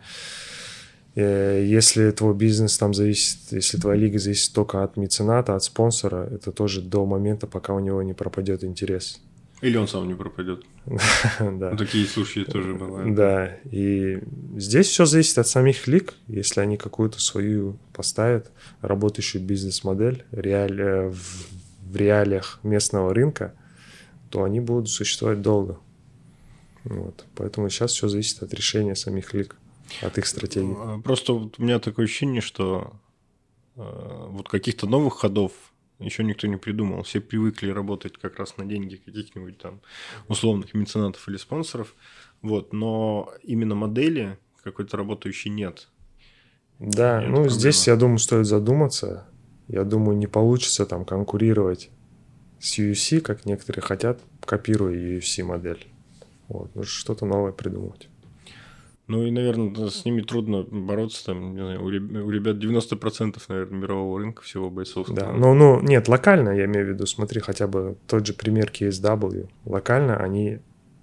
э, 1.15 1.63
если 1.63 2.09
твой 2.11 2.33
бизнес 2.33 2.77
там 2.77 2.93
зависит, 2.93 3.51
если 3.51 3.77
твоя 3.77 3.99
лига 3.99 4.19
зависит 4.19 4.53
только 4.53 4.83
от 4.83 4.97
мецената, 4.97 5.55
от 5.55 5.63
спонсора, 5.63 6.27
это 6.31 6.51
тоже 6.51 6.81
до 6.81 7.05
момента, 7.05 7.47
пока 7.47 7.73
у 7.73 7.79
него 7.79 8.01
не 8.01 8.13
пропадет 8.13 8.63
интерес. 8.63 9.21
Или 9.63 9.77
он 9.77 9.87
сам 9.87 10.09
не 10.09 10.13
пропадет. 10.13 10.65
да. 11.39 11.75
Такие 11.77 12.05
случаи 12.05 12.41
тоже 12.41 12.73
бывают. 12.73 13.15
Да, 13.15 13.47
и 13.63 14.21
здесь 14.57 14.87
все 14.87 15.05
зависит 15.05 15.37
от 15.37 15.47
самих 15.47 15.87
лиг. 15.87 16.15
Если 16.27 16.59
они 16.59 16.75
какую-то 16.75 17.21
свою 17.21 17.77
поставят, 17.93 18.51
работающую 18.81 19.41
бизнес-модель 19.41 20.25
реаль, 20.31 20.81
э, 20.81 21.09
в, 21.09 21.47
в 21.91 21.95
реалиях 21.95 22.59
местного 22.63 23.13
рынка, 23.13 23.55
то 24.29 24.43
они 24.43 24.59
будут 24.59 24.89
существовать 24.89 25.41
долго. 25.41 25.79
Вот. 26.83 27.25
Поэтому 27.35 27.69
сейчас 27.69 27.93
все 27.93 28.09
зависит 28.09 28.43
от 28.43 28.53
решения 28.53 28.95
самих 28.95 29.33
лиг, 29.33 29.55
от 30.01 30.17
их 30.17 30.27
стратегии. 30.27 30.75
А, 30.77 30.99
просто 30.99 31.31
вот 31.31 31.57
у 31.57 31.63
меня 31.63 31.79
такое 31.79 32.03
ощущение, 32.03 32.41
что 32.41 32.91
э, 33.77 34.27
вот 34.29 34.49
каких-то 34.49 34.87
новых 34.87 35.13
ходов 35.13 35.53
еще 35.99 36.23
никто 36.23 36.47
не 36.47 36.57
придумал. 36.57 37.03
Все 37.03 37.21
привыкли 37.21 37.69
работать 37.69 38.17
как 38.17 38.39
раз 38.39 38.57
на 38.57 38.65
деньги 38.65 38.95
каких-нибудь 38.95 39.57
там 39.57 39.81
условных 40.27 40.73
меценатов 40.73 41.27
или 41.27 41.37
спонсоров. 41.37 41.95
Вот, 42.41 42.73
но 42.73 43.31
именно 43.43 43.75
модели 43.75 44.37
какой-то 44.63 44.97
работающей 44.97 45.49
нет. 45.49 45.87
Да, 46.79 47.23
и 47.23 47.27
ну 47.27 47.47
здесь, 47.49 47.87
я 47.87 47.95
думаю, 47.95 48.17
стоит 48.17 48.45
задуматься. 48.45 49.27
Я 49.67 49.83
думаю, 49.83 50.17
не 50.17 50.27
получится 50.27 50.85
там 50.85 51.05
конкурировать 51.05 51.89
с 52.59 52.77
UFC, 52.79 53.21
как 53.21 53.45
некоторые 53.45 53.81
хотят, 53.81 54.21
копируя 54.41 54.95
UFC 54.95 55.43
модель. 55.43 55.87
Вот, 56.47 56.75
нужно 56.75 56.91
что-то 56.91 57.25
новое 57.25 57.51
придумать. 57.51 58.09
Ну 59.13 59.27
и, 59.27 59.29
наверное, 59.29 59.89
с 59.89 60.05
ними 60.05 60.21
трудно 60.21 60.63
бороться. 60.63 61.23
Там, 61.23 61.53
не 61.53 61.61
знаю, 61.61 61.83
у 61.83 61.89
ребят 62.31 62.57
90%, 62.57 63.39
наверное, 63.47 63.79
мирового 63.79 64.19
рынка 64.19 64.41
всего 64.41 64.71
бойцов. 64.71 65.07
Да, 65.11 65.31
ну, 65.31 65.53
ну, 65.53 65.79
нет, 65.81 66.07
локально, 66.07 66.49
я 66.49 66.65
имею 66.65 66.87
в 66.87 66.89
виду, 66.89 67.05
смотри, 67.05 67.39
хотя 67.39 67.67
бы 67.67 67.95
тот 68.07 68.25
же 68.25 68.33
пример 68.33 68.71
KSW. 68.73 69.49
Локально 69.65 70.17
они 70.17 70.61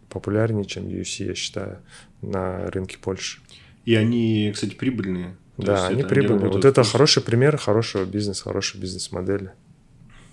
популярнее, 0.08 0.64
чем 0.64 0.88
UFC, 0.88 1.26
я 1.26 1.36
считаю, 1.36 1.78
на 2.20 2.66
рынке 2.72 2.98
Польши. 2.98 3.42
И 3.84 3.94
они, 3.94 4.50
кстати, 4.52 4.74
прибыльные. 4.74 5.36
да, 5.56 5.86
они 5.86 6.02
прибыльные. 6.02 6.46
Они 6.46 6.54
вот 6.54 6.64
это 6.64 6.82
хороший 6.82 7.22
пример 7.22 7.58
хорошего 7.58 8.04
бизнеса, 8.04 8.42
хорошей 8.42 8.80
бизнес-модели. 8.80 9.52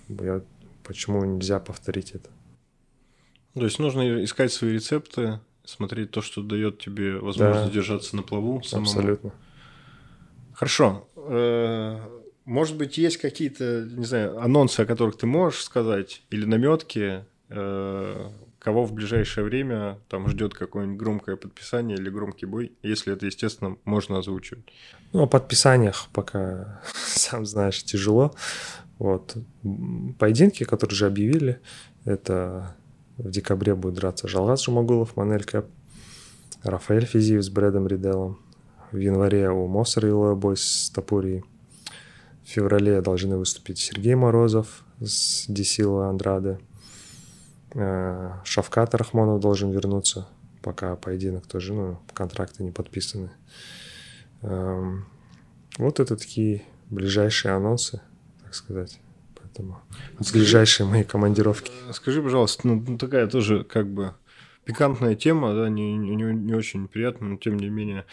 Я, 0.08 0.42
почему 0.82 1.24
нельзя 1.24 1.60
повторить 1.60 2.10
это? 2.10 2.28
То 3.54 3.62
есть 3.62 3.78
нужно 3.78 4.24
искать 4.24 4.52
свои 4.52 4.72
рецепты, 4.72 5.38
смотреть 5.68 6.10
то, 6.10 6.22
что 6.22 6.42
дает 6.42 6.78
тебе 6.78 7.18
возможность 7.18 7.66
да. 7.66 7.74
держаться 7.74 8.16
на 8.16 8.22
плаву 8.22 8.62
самому. 8.62 8.88
Абсолютно. 8.88 9.32
Хорошо. 10.54 11.06
Э, 11.16 12.00
может 12.46 12.76
быть, 12.76 12.96
есть 12.96 13.18
какие-то, 13.18 13.86
не 13.90 14.06
знаю, 14.06 14.38
анонсы, 14.40 14.80
о 14.80 14.86
которых 14.86 15.18
ты 15.18 15.26
можешь 15.26 15.62
сказать, 15.62 16.22
или 16.30 16.46
наметки, 16.46 17.24
э, 17.50 18.30
кого 18.58 18.84
в 18.84 18.92
ближайшее 18.94 19.44
время 19.44 19.98
там 20.08 20.26
ждет 20.28 20.54
какое-нибудь 20.54 20.98
громкое 20.98 21.36
подписание 21.36 21.98
или 21.98 22.08
громкий 22.08 22.46
бой, 22.46 22.72
если 22.82 23.12
это, 23.12 23.26
естественно, 23.26 23.76
можно 23.84 24.18
озвучивать. 24.18 24.64
Ну, 25.12 25.22
о 25.22 25.26
подписаниях 25.26 26.08
пока, 26.14 26.80
сам 26.94 27.44
знаешь, 27.44 27.84
тяжело. 27.84 28.34
Вот. 28.98 29.36
Поединки, 30.18 30.64
которые 30.64 30.94
уже 30.94 31.06
объявили, 31.06 31.60
это 32.06 32.74
в 33.18 33.30
декабре 33.30 33.74
будет 33.74 33.94
драться 33.94 34.28
Жалгаз 34.28 34.64
Жумагулов, 34.64 35.16
Манель 35.16 35.44
Кэп, 35.44 35.66
Рафаэль 36.62 37.04
Физиев 37.04 37.42
с 37.42 37.50
Брэдом 37.50 37.86
Риделом. 37.86 38.38
В 38.92 38.96
январе 38.96 39.50
у 39.50 39.66
Мосера 39.66 40.08
и 40.08 40.34
бой 40.34 40.56
с 40.56 40.90
Тапурией. 40.94 41.44
В 42.44 42.48
феврале 42.48 43.02
должны 43.02 43.36
выступить 43.36 43.78
Сергей 43.78 44.14
Морозов 44.14 44.84
с 45.00 45.46
Десила 45.48 46.08
Андраде. 46.08 46.58
Э, 47.74 48.32
Шавкат 48.44 48.94
Рахмонов 48.94 49.40
должен 49.40 49.70
вернуться, 49.70 50.26
пока 50.62 50.96
поединок 50.96 51.46
тоже, 51.46 51.74
ну, 51.74 51.98
контракты 52.14 52.62
не 52.62 52.70
подписаны. 52.70 53.30
Эм, 54.40 55.06
вот 55.76 56.00
это 56.00 56.16
такие 56.16 56.62
ближайшие 56.88 57.52
анонсы, 57.52 58.00
так 58.42 58.54
сказать 58.54 59.00
поэтому 59.58 59.82
скажи, 60.20 60.32
ближайшие 60.32 60.86
мои 60.86 61.04
командировки. 61.04 61.72
Скажи, 61.92 62.22
пожалуйста, 62.22 62.68
ну 62.68 62.98
такая 62.98 63.26
тоже 63.26 63.64
как 63.64 63.92
бы 63.92 64.14
пикантная 64.64 65.14
тема, 65.14 65.54
да, 65.54 65.68
не, 65.68 65.96
не, 65.96 66.14
не 66.14 66.54
очень 66.54 66.88
приятная, 66.88 67.30
но 67.30 67.36
тем 67.36 67.56
не 67.56 67.68
менее. 67.68 68.04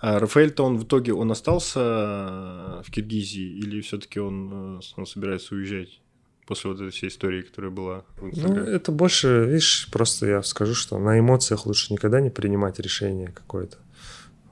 А 0.00 0.18
Рафаэль-то 0.18 0.64
он 0.64 0.78
в 0.78 0.84
итоге 0.84 1.14
он 1.14 1.30
остался 1.30 1.80
в 1.80 2.90
Киргизии 2.90 3.58
или 3.58 3.80
все-таки 3.80 4.18
он, 4.20 4.78
э, 4.78 4.80
он 4.96 5.06
собирается 5.06 5.54
уезжать? 5.54 6.00
после 6.44 6.70
вот 6.70 6.80
этой 6.80 6.90
всей 6.90 7.08
истории, 7.08 7.42
которая 7.42 7.70
была 7.70 8.04
Ну, 8.20 8.54
это 8.56 8.90
больше, 8.90 9.46
видишь, 9.46 9.88
просто 9.92 10.26
я 10.26 10.42
скажу, 10.42 10.74
что 10.74 10.98
на 10.98 11.18
эмоциях 11.18 11.66
лучше 11.66 11.92
никогда 11.92 12.20
не 12.20 12.30
принимать 12.30 12.80
решение 12.80 13.28
какое-то. 13.28 13.78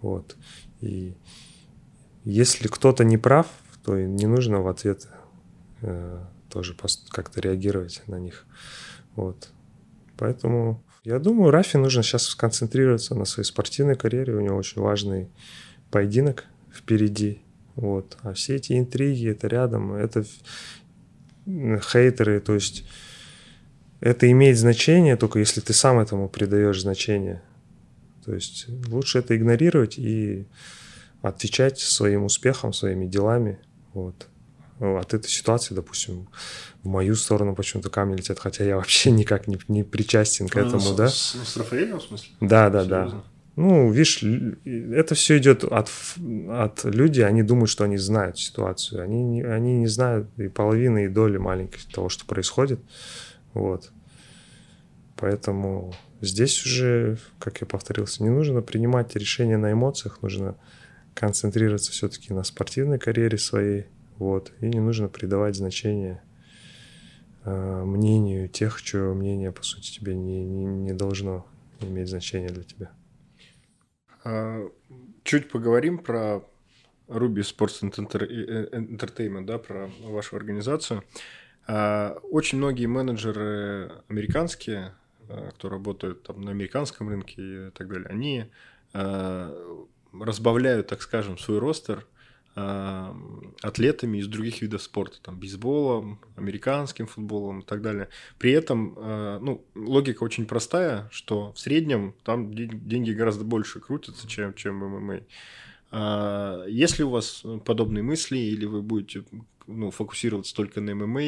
Вот. 0.01 0.37
И 0.81 1.15
если 2.25 2.69
кто-то 2.69 3.03
не 3.03 3.19
прав, 3.19 3.49
то 3.85 4.01
не 4.01 4.27
нужно 4.27 4.61
в 4.61 4.69
ответ 4.69 5.09
э, 5.83 6.25
тоже 6.51 6.75
как-то 7.11 7.41
реагировать 7.41 8.03
на 8.07 8.19
них. 8.19 8.45
Вот. 9.17 9.49
Поэтому 10.17 10.83
я 11.05 11.19
думаю, 11.19 11.51
Рафи 11.51 11.77
нужно 11.77 12.03
сейчас 12.03 12.25
сконцентрироваться 12.25 13.15
на 13.15 13.25
своей 13.25 13.47
спортивной 13.47 13.95
карьере. 13.95 14.35
У 14.35 14.41
него 14.41 14.57
очень 14.57 14.83
важный 14.83 15.29
поединок 15.91 16.45
впереди. 16.73 17.41
Вот. 17.75 18.19
А 18.23 18.35
все 18.35 18.57
эти 18.57 18.79
интриги, 18.79 19.29
это 19.31 19.47
рядом, 19.47 19.95
это 19.95 20.25
хейтеры, 21.47 22.41
то 22.41 22.55
есть 22.55 22.85
это 24.01 24.31
имеет 24.31 24.59
значение 24.59 25.17
только 25.17 25.39
если 25.39 25.61
ты 25.61 25.73
сам 25.73 25.99
этому 25.99 26.29
придаешь 26.29 26.81
значение. 26.81 27.43
То 28.25 28.35
есть 28.35 28.67
лучше 28.89 29.19
это 29.19 29.37
игнорировать 29.37 29.99
и 29.99 30.47
отвечать 31.23 31.79
своим 31.79 32.25
успехом, 32.25 32.73
своими 32.73 33.07
делами. 33.07 33.59
Вот. 33.95 34.29
Ну, 34.81 34.97
от 34.97 35.13
этой 35.13 35.29
ситуации, 35.29 35.75
допустим, 35.75 36.29
в 36.83 36.89
мою 36.89 37.15
сторону 37.15 37.55
почему-то 37.55 37.91
камни 37.91 38.17
летят, 38.17 38.39
хотя 38.39 38.65
я 38.65 38.77
вообще 38.77 39.11
никак 39.11 39.47
не, 39.47 39.59
не 39.69 39.85
причастен 39.85 40.49
к 40.49 40.57
а, 40.57 40.61
этому, 40.61 40.81
с, 40.81 40.95
да? 40.97 41.09
С, 41.09 41.37
с 41.45 41.57
Рафаэлем, 41.59 41.99
в 41.99 42.03
смысле? 42.03 42.31
Да, 42.41 42.71
да, 42.71 42.85
Серьезно? 42.85 43.11
да. 43.19 43.25
Ну, 43.57 43.91
видишь, 43.91 44.23
это 44.65 45.15
все 45.15 45.37
идет 45.37 45.65
от, 45.65 45.91
от 46.49 46.85
людей, 46.85 47.27
они 47.27 47.43
думают, 47.43 47.69
что 47.69 47.85
они 47.85 47.99
знают 47.99 48.39
ситуацию. 48.39 49.03
Они, 49.03 49.23
не, 49.23 49.43
они 49.43 49.77
не 49.81 49.87
знают 49.87 50.29
и 50.39 50.49
половины, 50.49 51.05
и 51.05 51.09
доли 51.09 51.37
маленькой 51.37 51.81
того, 51.93 52.09
что 52.09 52.25
происходит. 52.25 52.81
Вот. 53.53 53.91
Поэтому 55.17 55.95
здесь 56.23 56.65
уже, 56.65 57.19
как 57.39 57.61
я 57.61 57.67
повторился, 57.67 58.23
не 58.23 58.31
нужно 58.31 58.63
принимать 58.63 59.15
решения 59.15 59.59
на 59.59 59.73
эмоциях, 59.73 60.23
нужно 60.23 60.57
концентрироваться 61.13 61.93
все-таки 61.93 62.33
на 62.33 62.45
спортивной 62.45 62.99
карьере 62.99 63.37
своей, 63.37 63.87
вот. 64.21 64.53
И 64.61 64.67
не 64.67 64.81
нужно 64.81 65.09
придавать 65.09 65.57
значение 65.57 66.23
э, 67.45 67.85
мнению 67.85 68.49
тех, 68.49 68.81
чье 68.83 69.15
мнение, 69.15 69.51
по 69.51 69.63
сути, 69.63 69.91
тебе 69.91 70.15
не, 70.15 70.45
не, 70.45 70.67
не 70.67 70.93
должно 70.93 71.47
иметь 71.81 72.09
значения 72.09 72.51
для 72.51 72.63
тебя. 72.63 72.93
А, 74.23 74.69
чуть 75.25 75.49
поговорим 75.51 75.99
про 75.99 76.45
Ruby 77.09 77.41
Sports 77.41 77.81
Entertainment, 77.81 79.47
да, 79.47 79.59
про 79.59 79.91
вашу 80.03 80.37
организацию. 80.37 81.03
А, 81.67 82.19
очень 82.31 82.59
многие 82.59 82.87
менеджеры 82.87 84.03
американские, 84.09 84.93
а, 85.31 85.51
кто 85.53 85.71
работает 85.71 86.25
там 86.25 86.43
на 86.43 86.51
американском 86.51 87.09
рынке 87.09 87.69
и 87.69 87.71
так 87.71 87.89
далее, 87.89 88.09
они 88.09 88.51
разбавляют, 90.13 90.89
так 90.89 91.01
скажем, 91.01 91.39
свой 91.39 91.59
ростер– 91.59 92.07
э, 92.17 92.20
атлетами 92.55 94.19
из 94.19 94.27
других 94.27 94.61
видов 94.61 94.83
спорта, 94.83 95.19
там, 95.23 95.39
бейсболом, 95.39 96.21
американским 96.37 97.07
футболом 97.07 97.61
и 97.61 97.65
так 97.65 97.81
далее. 97.81 98.09
При 98.39 98.53
этом, 98.53 98.95
э, 98.97 99.39
ну, 99.41 99.65
логика 99.75 100.25
очень 100.25 100.47
простая, 100.47 101.09
что 101.13 101.53
в 101.53 101.61
среднем 101.61 102.15
там 102.25 102.53
деньги 102.53 103.13
гораздо 103.13 103.45
больше 103.45 103.81
крутятся, 103.81 104.27
чем, 104.29 104.55
чем 104.55 104.77
ММА. 104.77 105.21
А, 105.93 106.65
есть 106.67 106.99
ли 106.99 107.05
у 107.05 107.11
вас 107.11 107.45
подобные 107.65 108.03
мысли, 108.03 108.39
или 108.39 108.67
вы 108.67 108.83
будете 108.83 109.25
ну, 109.67 109.91
фокусироваться 109.91 110.55
только 110.55 110.81
на 110.81 110.95
ММА? 110.95 111.23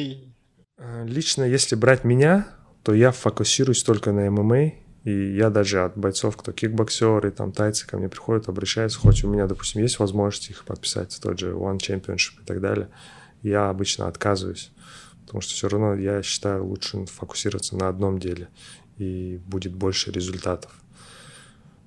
Э, 0.77 1.05
лично, 1.07 1.43
если 1.43 1.75
брать 1.75 2.03
меня, 2.03 2.47
то 2.83 2.93
я 2.93 3.11
фокусируюсь 3.11 3.83
только 3.83 4.11
на 4.11 4.29
ММА, 4.29 4.73
и 5.03 5.35
я 5.35 5.49
даже 5.49 5.83
от 5.83 5.97
бойцов, 5.97 6.37
кто 6.37 6.51
кикбоксеры, 6.51 7.31
там 7.31 7.51
тайцы 7.51 7.85
ко 7.85 7.97
мне 7.97 8.07
приходят, 8.07 8.47
обращаются, 8.47 8.99
хоть 8.99 9.23
у 9.23 9.29
меня, 9.29 9.47
допустим, 9.47 9.81
есть 9.81 9.99
возможность 9.99 10.49
их 10.49 10.63
подписать 10.63 11.19
тот 11.21 11.39
же 11.39 11.51
One 11.51 11.77
Championship 11.77 12.41
и 12.41 12.45
так 12.45 12.61
далее, 12.61 12.89
я 13.41 13.69
обычно 13.69 14.07
отказываюсь, 14.07 14.71
потому 15.25 15.41
что 15.41 15.53
все 15.53 15.67
равно 15.67 15.95
я 15.95 16.23
считаю 16.23 16.65
лучше 16.65 17.05
фокусироваться 17.05 17.75
на 17.75 17.89
одном 17.89 18.19
деле, 18.19 18.47
и 18.97 19.41
будет 19.45 19.73
больше 19.73 20.11
результатов. 20.11 20.71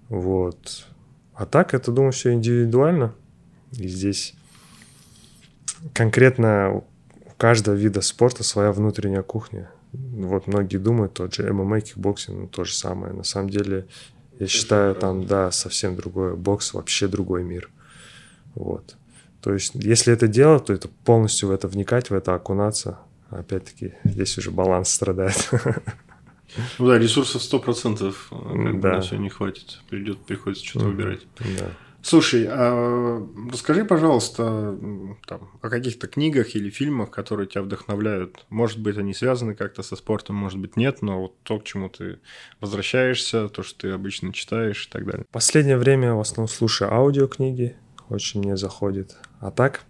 Вот. 0.08 0.86
А 1.34 1.46
так, 1.46 1.74
это, 1.74 1.92
думаю, 1.92 2.12
все 2.12 2.32
индивидуально. 2.32 3.14
И 3.72 3.88
здесь 3.88 4.34
конкретно 5.92 6.74
у 6.74 6.84
каждого 7.36 7.74
вида 7.74 8.00
спорта 8.00 8.42
своя 8.42 8.72
внутренняя 8.72 9.22
кухня. 9.22 9.70
Вот 9.96 10.46
многие 10.46 10.78
думают, 10.78 11.14
тот 11.14 11.34
же 11.34 11.52
ММА, 11.52 11.80
кикбоксинг, 11.80 12.38
ну, 12.38 12.46
то 12.48 12.64
же 12.64 12.74
самое. 12.74 13.12
На 13.12 13.24
самом 13.24 13.50
деле, 13.50 13.86
я 14.38 14.46
считаю, 14.46 14.94
там, 14.94 15.26
да, 15.26 15.50
совсем 15.50 15.96
другой 15.96 16.36
бокс, 16.36 16.74
вообще 16.74 17.08
другой 17.08 17.44
мир. 17.44 17.70
Вот. 18.54 18.96
То 19.40 19.52
есть, 19.52 19.74
если 19.74 20.12
это 20.12 20.28
делать, 20.28 20.66
то 20.66 20.72
это 20.72 20.88
полностью 21.04 21.48
в 21.48 21.52
это 21.52 21.68
вникать, 21.68 22.10
в 22.10 22.14
это 22.14 22.34
окунаться. 22.34 22.98
Опять-таки, 23.30 23.94
здесь 24.04 24.36
уже 24.38 24.50
баланс 24.50 24.88
страдает. 24.88 25.50
Ну 26.78 26.86
да, 26.86 26.98
ресурсов 26.98 27.42
100% 27.42 28.14
как 28.30 28.80
да. 28.80 28.92
на 28.92 29.00
все 29.00 29.16
не 29.16 29.28
хватит. 29.28 29.80
Придет, 29.90 30.18
приходится 30.24 30.64
что-то 30.64 30.86
выбирать. 30.86 31.26
Да. 31.38 31.70
Слушай, 32.06 32.46
а 32.48 33.26
расскажи, 33.50 33.84
пожалуйста, 33.84 34.78
там, 35.26 35.50
о 35.60 35.68
каких-то 35.68 36.06
книгах 36.06 36.54
или 36.54 36.70
фильмах, 36.70 37.10
которые 37.10 37.48
тебя 37.48 37.62
вдохновляют. 37.62 38.46
Может 38.48 38.78
быть, 38.78 38.96
они 38.96 39.12
связаны 39.12 39.56
как-то 39.56 39.82
со 39.82 39.96
спортом, 39.96 40.36
может 40.36 40.60
быть, 40.60 40.76
нет, 40.76 41.02
но 41.02 41.22
вот 41.22 41.42
то, 41.42 41.58
к 41.58 41.64
чему 41.64 41.88
ты 41.88 42.20
возвращаешься, 42.60 43.48
то, 43.48 43.64
что 43.64 43.80
ты 43.80 43.90
обычно 43.90 44.32
читаешь 44.32 44.86
и 44.86 44.88
так 44.92 45.04
далее. 45.04 45.26
Последнее 45.32 45.78
время 45.78 46.14
в 46.14 46.20
основном 46.20 46.46
слушаю 46.46 46.94
аудиокниги, 46.94 47.74
очень 48.08 48.38
мне 48.38 48.56
заходит. 48.56 49.16
А 49.40 49.50
так, 49.50 49.82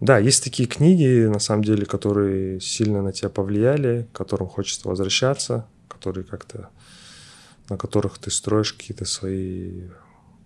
да, 0.00 0.18
есть 0.18 0.42
такие 0.42 0.68
книги, 0.68 1.26
на 1.26 1.38
самом 1.38 1.62
деле, 1.62 1.86
которые 1.86 2.58
сильно 2.58 3.02
на 3.02 3.12
тебя 3.12 3.28
повлияли, 3.28 4.08
к 4.12 4.16
которым 4.16 4.48
хочется 4.48 4.88
возвращаться, 4.88 5.68
которые 5.86 6.24
как-то 6.24 6.70
на 7.70 7.78
которых 7.78 8.18
ты 8.18 8.30
строишь 8.30 8.74
какие-то 8.74 9.04
свои 9.04 9.84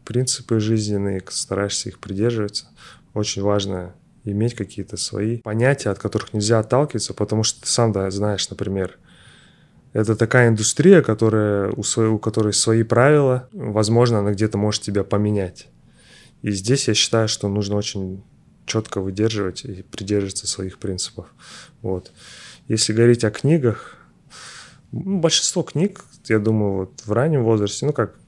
принципы 0.09 0.59
жизненные, 0.59 1.23
стараешься 1.29 1.91
их 1.91 1.99
придерживаться. 1.99 2.69
Очень 3.13 3.43
важно 3.43 3.95
иметь 4.25 4.55
какие-то 4.55 4.97
свои 4.97 5.37
понятия, 5.37 5.91
от 5.91 5.99
которых 5.99 6.33
нельзя 6.33 6.61
отталкиваться, 6.61 7.13
потому 7.13 7.43
что 7.43 7.61
ты 7.61 7.69
сам 7.69 7.93
да, 7.93 8.11
знаешь, 8.11 8.49
например, 8.49 8.99
это 9.93 10.17
такая 10.17 10.49
индустрия, 10.49 11.03
которая, 11.03 11.73
у, 11.73 11.83
своей, 11.83 12.09
у 12.09 12.19
которой 12.19 12.55
свои 12.55 12.85
правила, 12.85 13.51
возможно, 13.53 14.21
она 14.21 14.33
где-то 14.33 14.57
может 14.57 14.81
тебя 14.81 15.05
поменять. 15.05 15.69
И 16.41 16.53
здесь 16.53 16.89
я 16.89 16.95
считаю, 16.95 17.29
что 17.29 17.49
нужно 17.49 17.77
очень 17.77 18.25
четко 18.65 19.03
выдерживать 19.03 19.67
и 19.67 19.83
придерживаться 19.83 20.47
своих 20.47 20.79
принципов. 20.79 21.27
Вот. 21.83 22.13
Если 22.67 22.95
говорить 22.95 23.25
о 23.25 23.31
книгах, 23.31 23.99
большинство 24.91 25.63
книг, 25.63 26.03
я 26.29 26.39
думаю, 26.39 26.73
вот 26.73 27.03
в 27.05 27.13
раннем 27.13 27.45
возрасте, 27.45 27.85
ну 27.85 27.93
как 27.93 28.19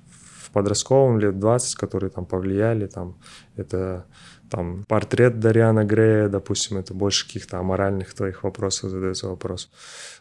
подростковым 0.53 1.19
лет 1.19 1.39
20, 1.39 1.75
которые 1.77 2.11
там 2.11 2.27
повлияли, 2.27 2.87
там 2.87 3.17
это 3.57 4.05
там 4.51 4.85
портрет 4.89 5.39
Дариана 5.39 5.85
Грея, 5.85 6.29
допустим, 6.29 6.79
это 6.79 6.93
больше 6.93 7.27
каких-то 7.27 7.59
аморальных 7.59 8.13
твоих 8.15 8.43
вопросов 8.43 8.91
задается 8.91 9.29
вопрос. 9.29 9.71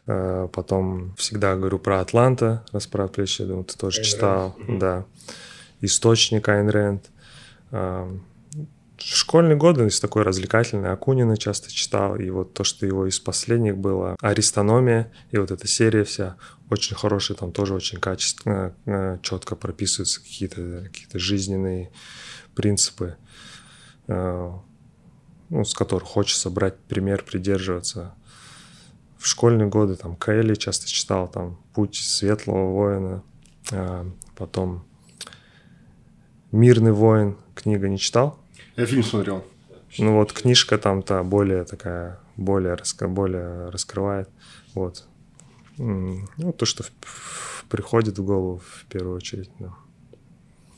Э, 0.06 0.48
потом 0.54 1.16
всегда 1.18 1.56
говорю 1.56 1.80
про 1.80 2.00
Атланта, 2.00 2.64
расправ 2.72 3.12
плечи, 3.12 3.42
я 3.42 3.48
думаю, 3.48 3.66
ты 3.66 3.76
тоже 3.78 4.02
Айн 4.02 4.06
читал, 4.06 4.56
Рэнд. 4.60 4.80
да. 4.80 5.06
Источник 5.82 6.48
Айн 6.48 6.70
Рэнд. 6.70 7.04
Э, 9.00 9.04
школьные 9.04 9.58
годы, 9.58 9.84
есть 9.84 10.02
такой 10.02 10.24
развлекательный, 10.24 10.92
Акунина 10.92 11.38
часто 11.38 11.72
читал, 11.72 12.16
и 12.16 12.30
вот 12.30 12.54
то, 12.54 12.64
что 12.64 12.86
его 12.86 13.08
из 13.08 13.20
последних 13.20 13.78
было, 13.78 14.16
Аристономия, 14.22 15.12
и 15.32 15.38
вот 15.38 15.52
эта 15.52 15.68
серия 15.68 16.04
вся, 16.04 16.36
очень 16.70 16.96
хорошая, 16.96 17.38
там 17.38 17.52
тоже 17.52 17.74
очень 17.74 18.00
качественно, 18.00 18.76
э, 18.86 19.18
четко 19.22 19.56
прописываются 19.56 20.22
какие-то 20.22 20.84
какие 20.86 21.20
жизненные 21.20 21.92
принципы, 22.56 23.18
э, 24.08 24.52
ну, 25.50 25.66
с 25.66 25.74
которых 25.74 26.08
хочется 26.08 26.50
брать 26.50 26.78
пример, 26.78 27.24
придерживаться. 27.24 28.14
В 29.18 29.28
школьные 29.28 29.68
годы 29.68 29.96
там 29.96 30.16
Каэли 30.16 30.56
часто 30.56 30.88
читал, 30.88 31.28
там 31.28 31.60
«Путь 31.74 31.96
светлого 31.96 32.72
воина», 32.72 33.24
э, 33.72 34.06
потом 34.38 34.86
«Мирный 36.52 36.94
воин» 36.94 37.38
книга 37.54 37.90
не 37.90 38.00
читал? 38.00 38.39
Я 38.80 38.86
фильм 38.86 39.04
смотрел. 39.04 39.44
Ну 39.98 40.16
вот 40.16 40.32
книжка 40.32 40.78
там-то 40.78 41.22
более 41.24 41.66
такая, 41.66 42.18
более, 42.38 42.76
раска, 42.76 43.10
более 43.10 43.68
раскрывает. 43.72 44.30
Вот. 44.74 45.04
Ну, 45.78 46.54
то, 46.58 46.66
что 46.66 46.86
приходит 47.68 48.18
в 48.18 48.24
голову 48.24 48.62
в 48.66 48.86
первую 48.86 49.18
очередь. 49.18 49.50
Да. 49.60 49.74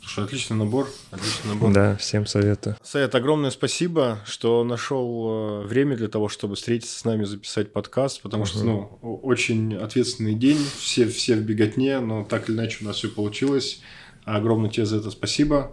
Слушай, 0.02 0.24
отличный 0.26 0.58
набор, 0.58 0.90
отличный 1.12 1.54
набор. 1.54 1.72
Да, 1.72 1.96
всем 1.98 2.26
советую. 2.26 2.76
Совет, 2.82 3.14
огромное 3.14 3.52
спасибо, 3.52 4.20
что 4.26 4.64
нашел 4.64 5.62
э, 5.62 5.68
время 5.68 5.96
для 5.96 6.08
того, 6.08 6.28
чтобы 6.28 6.56
встретиться 6.56 6.98
с 6.98 7.06
нами, 7.06 7.24
записать 7.26 7.72
подкаст, 7.72 8.24
потому 8.24 8.46
что, 8.46 8.64
ну, 8.64 8.98
очень 9.04 9.76
ответственный 9.76 10.34
день, 10.34 10.58
все, 10.80 11.08
все 11.08 11.36
в 11.36 11.42
беготне, 11.42 12.00
но 12.00 12.24
так 12.24 12.50
или 12.50 12.56
иначе 12.56 12.80
у 12.82 12.88
нас 12.88 12.96
все 12.96 13.10
получилось. 13.10 13.82
Огромное 14.24 14.72
тебе 14.72 14.88
за 14.88 14.98
это 14.98 15.12
спасибо. 15.12 15.72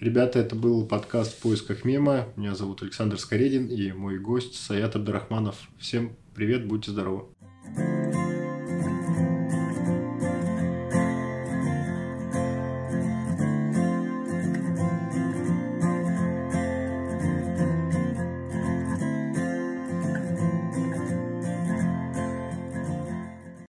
Ребята, 0.00 0.38
это 0.38 0.54
был 0.54 0.86
подкаст 0.86 1.32
«В 1.36 1.42
поисках 1.42 1.84
мема». 1.84 2.28
Меня 2.36 2.54
зовут 2.54 2.82
Александр 2.82 3.18
Скоредин 3.18 3.66
и 3.66 3.90
мой 3.90 4.20
гость 4.20 4.54
Саят 4.54 4.94
Абдрахманов. 4.94 5.56
Всем 5.76 6.14
привет, 6.36 6.68
будьте 6.68 6.92
здоровы. 6.92 7.24
thank 7.76 8.14
you 8.14 8.47